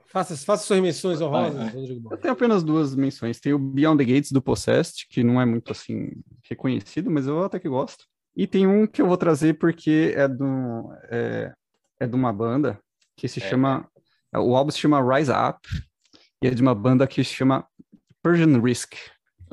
Faça, 0.06 0.36
faça 0.36 0.64
suas 0.64 0.80
menções 0.80 1.20
honrosas. 1.20 1.72
Rodrigo 1.72 2.12
Eu 2.12 2.16
tenho 2.18 2.32
apenas 2.34 2.62
duas 2.62 2.94
menções. 2.94 3.40
Tem 3.40 3.52
o 3.54 3.58
Beyond 3.58 4.04
the 4.04 4.12
Gates 4.12 4.30
do 4.32 4.42
Possessed, 4.42 5.06
que 5.08 5.22
não 5.24 5.40
é 5.40 5.44
muito 5.46 5.72
assim 5.72 6.10
reconhecido, 6.48 7.10
mas 7.10 7.26
eu 7.26 7.42
até 7.44 7.58
que 7.58 7.68
gosto. 7.68 8.04
E 8.36 8.46
tem 8.46 8.66
um 8.66 8.86
que 8.86 9.00
eu 9.02 9.06
vou 9.06 9.16
trazer 9.16 9.54
porque 9.58 10.12
é, 10.16 10.28
do, 10.28 10.92
é, 11.10 11.52
é 12.00 12.06
de 12.06 12.14
uma 12.14 12.32
banda 12.32 12.78
que 13.16 13.26
se 13.28 13.42
É. 13.42 13.48
chama. 13.48 13.88
O 14.34 14.54
álbum 14.56 14.70
se 14.70 14.78
chama 14.78 15.00
Rise 15.16 15.30
Up, 15.30 15.60
e 16.42 16.46
é 16.46 16.50
de 16.50 16.62
uma 16.62 16.74
banda 16.74 17.06
que 17.06 17.22
se 17.24 17.32
chama 17.34 17.66
Persian 18.22 18.58
Risk. 18.60 18.94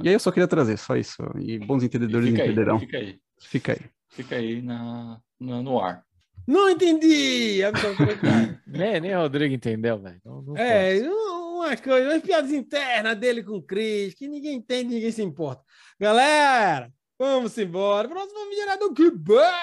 E 0.03 0.09
aí 0.09 0.15
eu 0.15 0.19
só 0.19 0.31
queria 0.31 0.47
trazer, 0.47 0.77
só 0.77 0.95
isso. 0.95 1.17
E 1.39 1.59
bons 1.59 1.83
entendedores 1.83 2.29
Fica 2.29 2.41
aí, 2.43 2.47
entenderão. 2.47 2.79
fica 2.79 2.97
aí. 2.97 3.19
Fica 3.41 3.71
aí. 3.73 3.79
Fica 4.09 4.35
aí 4.35 4.61
na, 4.61 5.19
na- 5.39 5.61
no 5.61 5.79
ar. 5.79 6.03
Não 6.47 6.69
entendi! 6.69 7.61
absolutamente. 7.63 8.59
Nem, 8.65 8.99
nem 9.01 9.15
o 9.15 9.19
Rodrigo 9.19 9.53
entendeu, 9.53 10.01
velho. 10.01 10.19
Não- 10.25 10.41
não 10.41 10.57
É, 10.57 10.99
força. 10.99 11.09
um- 11.13 11.39
umas 11.59 11.81
coisas, 11.81 12.13
umas 12.13 12.23
piadas 12.23 12.51
internas 12.51 13.17
dele 13.17 13.43
com 13.43 13.57
o 13.57 13.61
Chris, 13.61 14.13
que 14.13 14.27
ninguém 14.27 14.55
entende, 14.55 14.95
ninguém 14.95 15.11
se 15.11 15.21
importa. 15.21 15.61
Galera, 15.99 16.91
vamos 17.19 17.57
embora. 17.57 18.07
Próximo 18.07 18.49
vídeo 18.49 18.61
era 18.63 18.77
do 18.77 18.93
Kebabs! 18.93 19.53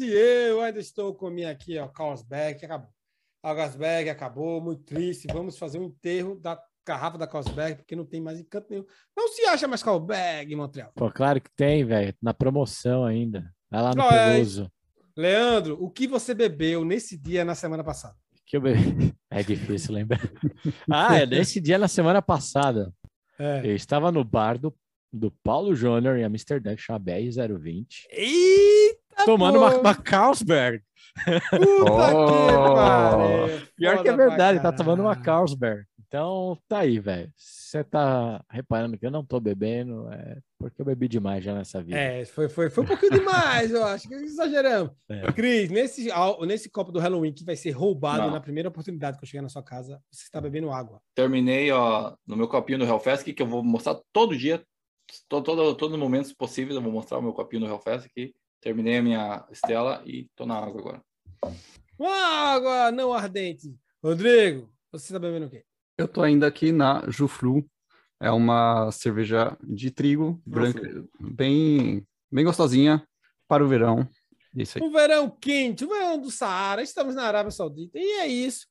E 0.00 0.12
eu 0.48 0.60
ainda 0.60 0.78
estou 0.80 1.14
com 1.14 1.30
minha 1.30 1.50
aqui, 1.50 1.78
ó, 1.78 1.88
Carlsberg, 1.88 2.58
que 2.58 2.64
acabou. 2.64 2.88
A 3.42 3.54
Carlsberg 3.54 4.10
acabou, 4.10 4.60
muito 4.60 4.82
triste. 4.84 5.26
Vamos 5.32 5.58
fazer 5.58 5.78
um 5.78 5.84
enterro 5.84 6.38
da 6.40 6.58
garrafa 6.86 7.18
da 7.18 7.26
Carlsberg, 7.26 7.76
porque 7.78 7.96
não 7.96 8.04
tem 8.06 8.20
mais 8.20 8.38
encanto 8.38 8.68
nenhum. 8.70 8.84
Não 9.16 9.28
se 9.28 9.42
acha 9.46 9.66
mais 9.66 9.82
Carlsberg 9.82 10.52
em 10.52 10.56
Montreal. 10.56 10.92
Pô, 10.94 11.10
claro 11.10 11.40
que 11.40 11.50
tem, 11.56 11.84
velho. 11.84 12.14
Na 12.22 12.32
promoção 12.32 13.04
ainda. 13.04 13.44
Vai 13.70 13.82
lá 13.82 13.90
no 13.90 13.96
Não, 13.96 14.10
é-. 14.10 14.42
Leandro, 15.16 15.82
o 15.82 15.90
que 15.90 16.06
você 16.06 16.32
bebeu 16.34 16.84
nesse 16.84 17.18
dia 17.18 17.44
na 17.44 17.54
semana 17.54 17.82
passada? 17.82 18.14
Que 18.46 18.56
eu 18.56 18.60
bebi. 18.60 19.12
É 19.28 19.42
difícil 19.42 19.92
lembrar. 19.92 20.20
Ah, 20.90 21.16
é 21.18 21.26
nesse 21.26 21.60
dia 21.60 21.76
na 21.76 21.88
semana 21.88 22.22
passada. 22.22 22.90
É. 23.38 23.60
Eu 23.64 23.74
estava 23.74 24.10
no 24.10 24.24
bar 24.24 24.56
do, 24.56 24.74
do 25.12 25.30
Paulo 25.42 25.74
Júnior 25.74 26.16
em 26.16 26.24
Amsterdã, 26.24 26.74
que 26.74 26.80
chama 26.80 27.00
BR020, 27.00 27.86
Eita! 28.10 29.26
tomando 29.26 29.58
uma, 29.58 29.76
uma 29.76 29.94
Carlsberg. 29.94 30.82
Puta 31.50 32.16
Oh! 32.16 32.26
que 32.26 32.74
pariu! 32.74 33.66
Pior 33.76 34.02
que 34.02 34.08
é 34.08 34.16
verdade, 34.16 34.62
tá 34.62 34.72
tomando 34.72 35.00
uma. 35.02 35.16
Carlsberg. 35.16 35.84
Então, 36.06 36.56
tá 36.68 36.80
aí, 36.80 37.00
velho. 37.00 37.32
Você 37.36 37.82
tá 37.82 38.44
reparando 38.48 38.96
que 38.96 39.04
eu 39.04 39.10
não 39.10 39.24
tô 39.24 39.40
bebendo, 39.40 40.08
é 40.12 40.38
porque 40.58 40.80
eu 40.80 40.86
bebi 40.86 41.08
demais 41.08 41.44
já 41.44 41.52
nessa 41.52 41.82
vida. 41.82 41.98
É, 41.98 42.24
foi, 42.24 42.48
foi, 42.48 42.70
foi 42.70 42.84
um 42.84 42.86
pouquinho 42.86 43.12
demais, 43.12 43.72
eu 43.72 43.84
acho 43.84 44.08
que 44.08 44.14
exageramos. 44.14 44.92
É. 45.08 45.32
Cris, 45.32 45.70
nesse, 45.70 46.08
nesse 46.46 46.68
copo 46.68 46.90
do 46.90 46.98
Halloween 46.98 47.32
que 47.32 47.44
vai 47.44 47.54
ser 47.56 47.70
roubado 47.70 48.24
Não. 48.24 48.30
na 48.32 48.40
primeira 48.40 48.68
oportunidade 48.68 49.16
que 49.16 49.24
eu 49.24 49.28
chegar 49.28 49.42
na 49.42 49.48
sua 49.48 49.62
casa, 49.62 50.00
você 50.10 50.24
está 50.24 50.40
bebendo 50.40 50.70
água. 50.70 51.00
Terminei 51.14 51.70
ó, 51.70 52.14
no 52.26 52.36
meu 52.36 52.48
copinho 52.48 52.80
do 52.80 52.84
Hellfest, 52.84 53.24
que 53.24 53.42
eu 53.42 53.46
vou 53.46 53.62
mostrar 53.62 53.98
todo 54.12 54.36
dia, 54.36 54.62
todo, 55.28 55.44
todo, 55.44 55.74
todo 55.74 55.96
momento 55.96 56.34
possível, 56.36 56.74
eu 56.74 56.82
vou 56.82 56.92
mostrar 56.92 57.18
o 57.18 57.22
meu 57.22 57.32
copinho 57.32 57.62
do 57.62 57.68
Hellfest 57.68 58.06
aqui. 58.06 58.34
Terminei 58.60 58.98
a 58.98 59.02
minha 59.02 59.46
Estela 59.50 60.02
e 60.04 60.28
tô 60.34 60.44
na 60.44 60.58
água 60.58 60.80
agora. 60.80 61.02
Uma 61.98 62.16
água 62.16 62.92
não 62.92 63.12
ardente. 63.12 63.74
Rodrigo, 64.02 64.70
você 64.90 65.06
está 65.06 65.18
bebendo 65.18 65.46
o 65.46 65.50
quê? 65.50 65.64
Eu 65.98 66.06
tô 66.06 66.22
ainda 66.22 66.46
aqui 66.46 66.72
na 66.72 67.04
Jufru. 67.08 67.66
É 68.20 68.30
uma 68.30 68.90
cerveja 68.92 69.56
de 69.62 69.90
trigo, 69.90 70.40
branca, 70.46 70.80
bem, 71.20 72.06
bem 72.30 72.44
gostosinha 72.44 73.06
para 73.46 73.64
o 73.64 73.68
verão. 73.68 74.08
Isso 74.54 74.78
aí. 74.78 74.84
Um 74.84 74.90
verão 74.90 75.30
quente, 75.30 75.84
um 75.84 75.88
verão 75.88 76.18
do 76.18 76.30
Saara, 76.30 76.82
estamos 76.82 77.14
na 77.14 77.24
Arábia 77.24 77.50
Saudita. 77.50 77.98
E 77.98 78.20
é 78.20 78.26
isso. 78.26 78.66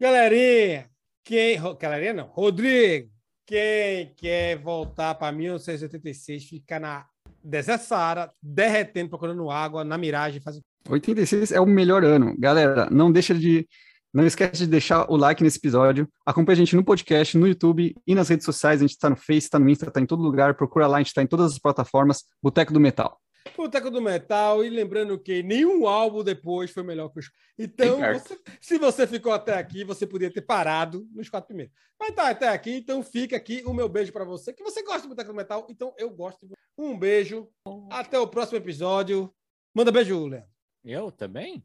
Galerinha, 0.00 0.90
quem. 1.24 1.58
Galerinha 1.80 2.14
não, 2.14 2.26
Rodrigo, 2.26 3.08
quem 3.46 4.12
quer 4.16 4.58
voltar 4.58 5.14
para 5.14 5.30
1986, 5.30 6.44
fica 6.44 6.80
na 6.80 7.06
deserto 7.42 7.82
Saara, 7.82 8.32
derretendo, 8.42 9.10
procurando 9.10 9.48
água, 9.48 9.84
na 9.84 9.96
miragem, 9.96 10.40
faz 10.40 10.60
86 10.88 11.52
é 11.52 11.60
o 11.60 11.66
melhor 11.66 12.04
ano. 12.04 12.34
Galera, 12.38 12.88
não 12.90 13.12
deixa 13.12 13.34
de 13.34 13.68
Não 14.12 14.24
esquece 14.26 14.58
de 14.58 14.66
deixar 14.66 15.10
o 15.10 15.16
like 15.16 15.42
nesse 15.42 15.58
episódio. 15.58 16.08
Acompanhe 16.24 16.54
a 16.54 16.56
gente 16.58 16.74
no 16.74 16.84
podcast, 16.84 17.36
no 17.36 17.46
YouTube 17.46 17.94
e 18.06 18.14
nas 18.14 18.28
redes 18.28 18.44
sociais. 18.44 18.80
A 18.80 18.84
gente 18.84 18.92
está 18.92 19.10
no 19.10 19.16
Face, 19.16 19.38
está 19.46 19.58
no 19.58 19.68
Insta, 19.68 19.86
está 19.86 20.00
em 20.00 20.06
todo 20.06 20.22
lugar. 20.22 20.54
Procura 20.54 20.86
lá, 20.86 20.96
a 20.96 21.00
gente 21.00 21.08
está 21.08 21.22
em 21.22 21.26
todas 21.26 21.52
as 21.52 21.58
plataformas. 21.58 22.24
Boteco 22.42 22.72
do 22.72 22.80
Metal. 22.80 23.20
Boteco 23.56 23.90
do 23.90 24.00
Metal. 24.00 24.64
E 24.64 24.70
lembrando 24.70 25.18
que 25.18 25.42
nenhum 25.42 25.86
álbum 25.86 26.22
depois 26.24 26.70
foi 26.70 26.82
melhor 26.82 27.10
que 27.10 27.18
os. 27.20 27.30
Então, 27.58 27.98
você- 28.14 28.38
se 28.60 28.78
você 28.78 29.06
ficou 29.06 29.32
até 29.32 29.58
aqui, 29.58 29.84
você 29.84 30.06
podia 30.06 30.32
ter 30.32 30.42
parado 30.42 31.06
nos 31.14 31.28
quatro 31.28 31.48
primeiros. 31.48 31.74
Mas 32.00 32.14
tá 32.14 32.30
até 32.30 32.48
aqui, 32.48 32.76
então 32.76 33.02
fica 33.02 33.36
aqui 33.36 33.62
o 33.66 33.74
meu 33.74 33.88
beijo 33.88 34.12
para 34.12 34.24
você. 34.24 34.52
Que 34.52 34.62
você 34.62 34.82
gosta 34.82 35.02
do 35.02 35.08
Boteco 35.08 35.32
do 35.32 35.36
Metal, 35.36 35.66
então 35.68 35.92
eu 35.98 36.08
gosto. 36.10 36.46
Um 36.78 36.96
beijo. 36.98 37.48
Até 37.90 38.18
o 38.18 38.26
próximo 38.28 38.56
episódio. 38.58 39.30
Manda 39.74 39.90
beijo, 39.92 40.26
Leandro. 40.26 40.48
Eu 40.84 41.10
também? 41.10 41.62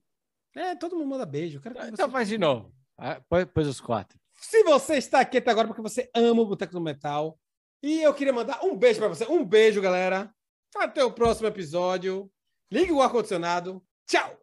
É, 0.56 0.76
todo 0.76 0.96
mundo 0.96 1.08
manda 1.10 1.26
beijo. 1.26 1.60
Quero 1.60 1.76
que 1.76 1.82
Então 1.88 2.06
você- 2.08 2.12
faz 2.12 2.28
de 2.28 2.38
novo. 2.38 2.74
Ah, 2.98 3.20
Pôs 3.54 3.68
os 3.68 3.82
quatro. 3.82 4.20
Se 4.34 4.64
você 4.64 4.96
está 4.98 5.20
aqui 5.20 5.38
até 5.38 5.50
agora 5.52 5.68
porque 5.68 5.82
você 5.82 6.10
ama 6.16 6.42
o 6.42 6.46
Boteco 6.46 6.74
do 6.74 6.82
Metal, 6.82 7.40
e 7.82 8.02
eu 8.02 8.14
queria 8.14 8.34
mandar 8.34 8.64
um 8.64 8.76
beijo 8.78 9.00
para 9.00 9.08
você. 9.08 9.26
Um 9.26 9.44
beijo, 9.44 9.82
galera. 9.82 10.34
Até 10.76 11.04
o 11.04 11.12
próximo 11.12 11.48
episódio. 11.48 12.32
Ligue 12.72 12.92
o 12.92 13.02
ar-condicionado. 13.02 13.84
Tchau! 14.08 14.43